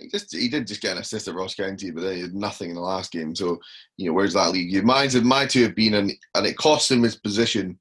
he 0.00 0.08
just 0.08 0.34
he 0.34 0.48
did 0.48 0.66
just 0.66 0.80
get 0.80 0.92
an 0.92 0.98
assist 0.98 1.28
at 1.28 1.34
Ross 1.34 1.54
County, 1.54 1.90
but 1.90 2.02
then 2.02 2.14
he 2.16 2.20
had 2.22 2.34
nothing 2.34 2.70
in 2.70 2.76
the 2.76 2.80
last 2.80 3.12
game. 3.12 3.34
So 3.34 3.58
you 3.96 4.08
know, 4.08 4.14
where's 4.14 4.34
that 4.34 4.50
league 4.50 4.72
you? 4.72 4.82
Mine's 4.82 5.20
my 5.20 5.46
two 5.46 5.62
have 5.62 5.74
been, 5.74 5.94
and 5.94 6.12
and 6.34 6.46
it 6.46 6.56
cost 6.56 6.90
him 6.90 7.02
his 7.02 7.16
position 7.16 7.78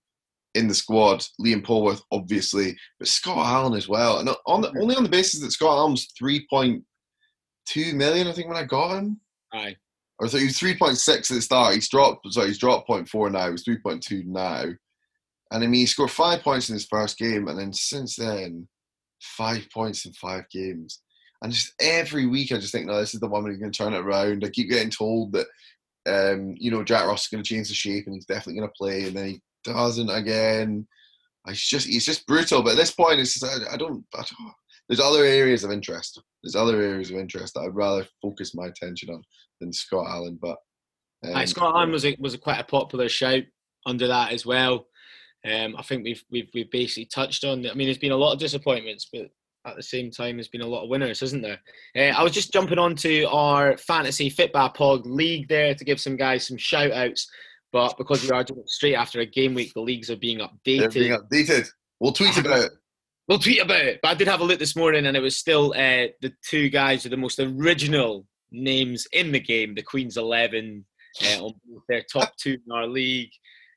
in 0.55 0.67
the 0.67 0.73
squad. 0.73 1.25
Liam 1.41 1.65
Polworth, 1.65 2.01
obviously, 2.11 2.77
but 2.99 3.07
Scott 3.07 3.37
Allan 3.37 3.73
as 3.73 3.87
well, 3.87 4.19
and 4.19 4.29
on 4.47 4.61
the, 4.61 4.73
only 4.79 4.95
on 4.95 5.03
the 5.03 5.09
basis 5.09 5.41
that 5.41 5.51
Scott 5.51 5.77
Allan's 5.77 6.07
three 6.17 6.45
point 6.49 6.83
two 7.65 7.93
million, 7.95 8.27
I 8.27 8.33
think, 8.33 8.47
when 8.47 8.57
I 8.57 8.63
got 8.63 8.97
him. 8.97 9.19
Aye. 9.53 9.75
Or 10.19 10.27
so 10.27 10.37
he 10.37 10.45
was 10.45 10.57
three 10.57 10.77
point 10.77 10.97
six 10.97 11.31
at 11.31 11.35
the 11.35 11.41
start. 11.41 11.75
He's 11.75 11.89
dropped. 11.89 12.31
Sorry, 12.31 12.47
he's 12.47 12.59
dropped 12.59 12.87
0.4 12.87 13.31
now. 13.31 13.51
He's 13.51 13.63
three 13.63 13.79
point 13.79 14.03
two 14.03 14.23
now. 14.25 14.63
And 15.51 15.63
I 15.63 15.67
mean, 15.67 15.81
he 15.81 15.85
scored 15.85 16.11
five 16.11 16.41
points 16.41 16.69
in 16.69 16.73
his 16.73 16.85
first 16.85 17.17
game, 17.17 17.47
and 17.47 17.59
then 17.59 17.73
since 17.73 18.15
then, 18.15 18.67
five 19.21 19.67
points 19.71 20.05
in 20.05 20.13
five 20.13 20.45
games. 20.51 21.01
And 21.43 21.51
just 21.51 21.73
every 21.81 22.25
week, 22.25 22.51
I 22.51 22.57
just 22.57 22.71
think, 22.71 22.85
no, 22.85 22.97
this 22.97 23.13
is 23.13 23.19
the 23.19 23.27
one 23.27 23.43
where 23.43 23.53
going 23.53 23.71
to 23.71 23.77
turn 23.77 23.93
it 23.93 23.99
around. 23.99 24.43
I 24.43 24.49
keep 24.49 24.69
getting 24.69 24.89
told 24.89 25.33
that, 25.33 25.47
um, 26.07 26.55
you 26.57 26.71
know, 26.71 26.83
Jack 26.83 27.05
Ross 27.05 27.23
is 27.23 27.27
going 27.27 27.43
to 27.43 27.47
change 27.47 27.67
the 27.67 27.73
shape 27.73 28.05
and 28.05 28.15
he's 28.15 28.25
definitely 28.25 28.59
going 28.59 28.69
to 28.69 28.77
play, 28.77 29.03
and 29.03 29.15
then 29.15 29.27
he 29.27 29.41
doesn't 29.65 30.09
again. 30.09 30.87
It's 31.47 31.67
just, 31.67 31.87
he's 31.87 32.05
just 32.05 32.25
brutal. 32.25 32.63
But 32.63 32.71
at 32.71 32.77
this 32.77 32.91
point, 32.91 33.19
it's 33.19 33.37
just, 33.37 33.45
I, 33.45 33.73
I, 33.73 33.77
don't, 33.77 34.05
I 34.15 34.19
don't. 34.19 34.53
There's 34.87 35.01
other 35.01 35.25
areas 35.25 35.65
of 35.65 35.71
interest. 35.71 36.21
There's 36.41 36.55
other 36.55 36.81
areas 36.81 37.11
of 37.11 37.17
interest 37.17 37.53
that 37.53 37.61
I'd 37.61 37.75
rather 37.75 38.07
focus 38.21 38.55
my 38.55 38.67
attention 38.67 39.09
on 39.09 39.21
than 39.59 39.73
Scott 39.73 40.07
Allan. 40.07 40.39
But 40.41 40.57
um, 41.25 41.45
Scott 41.45 41.75
Allan 41.75 41.91
was 41.91 42.05
a, 42.05 42.15
was 42.19 42.33
a 42.33 42.37
quite 42.37 42.59
a 42.59 42.65
popular 42.65 43.09
shout 43.09 43.43
under 43.85 44.07
that 44.07 44.31
as 44.31 44.45
well. 44.45 44.87
Um, 45.45 45.75
I 45.77 45.81
think 45.81 46.05
we've 46.05 46.23
we've 46.31 46.49
we've 46.53 46.71
basically 46.71 47.05
touched 47.05 47.43
on. 47.43 47.67
I 47.67 47.73
mean, 47.73 47.87
there's 47.87 47.97
been 47.97 48.13
a 48.13 48.17
lot 48.17 48.33
of 48.33 48.39
disappointments, 48.39 49.09
but 49.11 49.29
at 49.65 49.75
the 49.75 49.83
same 49.83 50.11
time, 50.11 50.37
there's 50.37 50.47
been 50.47 50.61
a 50.61 50.67
lot 50.67 50.83
of 50.83 50.89
winners, 50.89 51.21
isn't 51.21 51.41
there? 51.41 51.59
Uh, 51.95 52.17
I 52.17 52.23
was 52.23 52.33
just 52.33 52.51
jumping 52.51 52.79
onto 52.79 53.25
our 53.29 53.77
fantasy 53.77 54.29
Fitba 54.29 54.73
Pod 54.73 55.05
league 55.05 55.47
there 55.47 55.73
to 55.73 55.85
give 55.85 55.99
some 55.99 56.17
guys 56.17 56.47
some 56.47 56.57
shout 56.57 56.91
outs. 56.91 57.29
But 57.71 57.97
because 57.97 58.23
we 58.23 58.29
are 58.29 58.43
doing 58.43 58.61
it 58.61 58.69
straight 58.69 58.95
after 58.95 59.21
a 59.21 59.25
game 59.25 59.53
week, 59.53 59.73
the 59.73 59.81
leagues 59.81 60.11
are 60.11 60.15
being 60.15 60.39
updated. 60.39 60.79
They're 60.79 60.89
being 60.89 61.17
updated. 61.17 61.69
We'll 61.99 62.13
tweet 62.13 62.37
about 62.37 62.65
it. 62.65 62.71
We'll 63.29 63.39
tweet 63.39 63.61
about 63.61 63.85
it. 63.85 63.99
But 64.03 64.09
I 64.09 64.13
did 64.15 64.27
have 64.27 64.41
a 64.41 64.43
look 64.43 64.59
this 64.59 64.75
morning, 64.75 65.05
and 65.05 65.15
it 65.15 65.21
was 65.21 65.37
still 65.37 65.71
uh, 65.77 66.11
the 66.21 66.33
two 66.45 66.67
guys 66.67 67.03
with 67.03 67.11
the 67.11 67.17
most 67.17 67.39
original 67.39 68.27
names 68.51 69.07
in 69.13 69.31
the 69.31 69.39
game, 69.39 69.75
the 69.75 69.81
Queen's 69.81 70.17
Eleven, 70.17 70.85
uh, 71.23 71.45
on 71.45 71.53
their 71.87 72.03
top 72.11 72.35
two 72.35 72.57
in 72.65 72.71
our 72.73 72.85
league. 72.85 73.31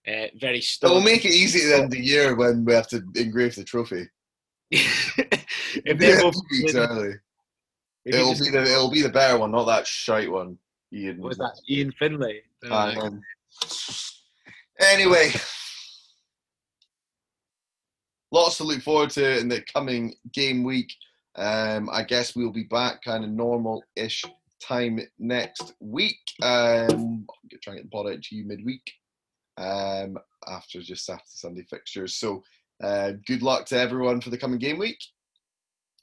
Uh, 0.04 0.26
very. 0.40 0.58
It 0.58 0.78
will 0.82 1.00
make 1.00 1.24
it 1.24 1.30
easy 1.30 1.60
at 1.60 1.68
the 1.68 1.74
end 1.76 1.84
of 1.84 1.90
the 1.92 2.04
year 2.04 2.34
when 2.34 2.64
we 2.64 2.74
have 2.74 2.88
to 2.88 3.04
engrave 3.14 3.54
the 3.54 3.62
trophy. 3.62 4.08
if 4.70 5.98
they're 5.98 6.20
both 6.20 6.34
exactly. 6.50 7.14
it'll 8.04 8.34
be 8.34 8.50
the 8.50 8.62
it'll 8.62 8.90
be 8.90 9.02
the 9.02 9.08
better 9.08 9.38
one, 9.38 9.52
not 9.52 9.66
that 9.66 9.86
shite 9.86 10.30
one. 10.30 10.58
Ian. 10.92 11.20
Was 11.20 11.38
that 11.38 11.60
Ian 11.68 11.92
Finlay? 11.98 12.42
Um, 12.70 13.20
anyway, 14.80 15.32
lots 18.32 18.58
to 18.58 18.64
look 18.64 18.82
forward 18.82 19.10
to 19.10 19.38
in 19.38 19.48
the 19.48 19.62
coming 19.72 20.14
game 20.32 20.64
week. 20.64 20.92
Um, 21.36 21.90
I 21.92 22.02
guess 22.02 22.34
we'll 22.34 22.52
be 22.52 22.64
back 22.64 23.02
kind 23.02 23.24
of 23.24 23.30
normal-ish 23.30 24.24
time 24.62 25.00
next 25.18 25.74
week. 25.80 26.18
Um, 26.42 27.26
try 27.62 27.74
and 27.74 27.76
get 27.76 27.82
the 27.84 27.90
pod 27.90 28.06
out 28.10 28.22
to 28.22 28.36
you 28.36 28.44
midweek 28.46 28.90
um, 29.58 30.18
after 30.48 30.80
just 30.80 31.04
Saturday 31.04 31.22
Sunday 31.26 31.66
fixtures. 31.68 32.14
So 32.14 32.42
uh, 32.82 33.12
good 33.26 33.42
luck 33.42 33.66
to 33.66 33.78
everyone 33.78 34.20
for 34.20 34.30
the 34.30 34.38
coming 34.38 34.58
game 34.58 34.78
week. 34.78 34.98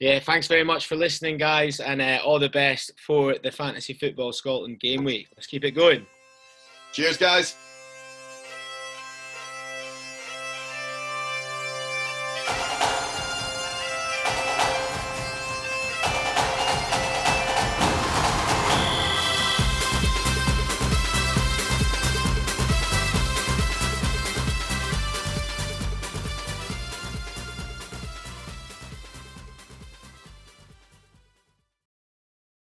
Yeah, 0.00 0.18
thanks 0.18 0.48
very 0.48 0.64
much 0.64 0.86
for 0.86 0.96
listening, 0.96 1.38
guys, 1.38 1.78
and 1.80 2.02
uh, 2.02 2.20
all 2.24 2.38
the 2.38 2.48
best 2.48 2.92
for 2.98 3.36
the 3.42 3.50
Fantasy 3.50 3.94
Football 3.94 4.32
Scotland 4.32 4.80
game 4.80 5.04
week. 5.04 5.28
Let's 5.36 5.46
keep 5.46 5.64
it 5.64 5.70
going. 5.70 6.04
Cheers, 6.92 7.16
guys. 7.16 7.56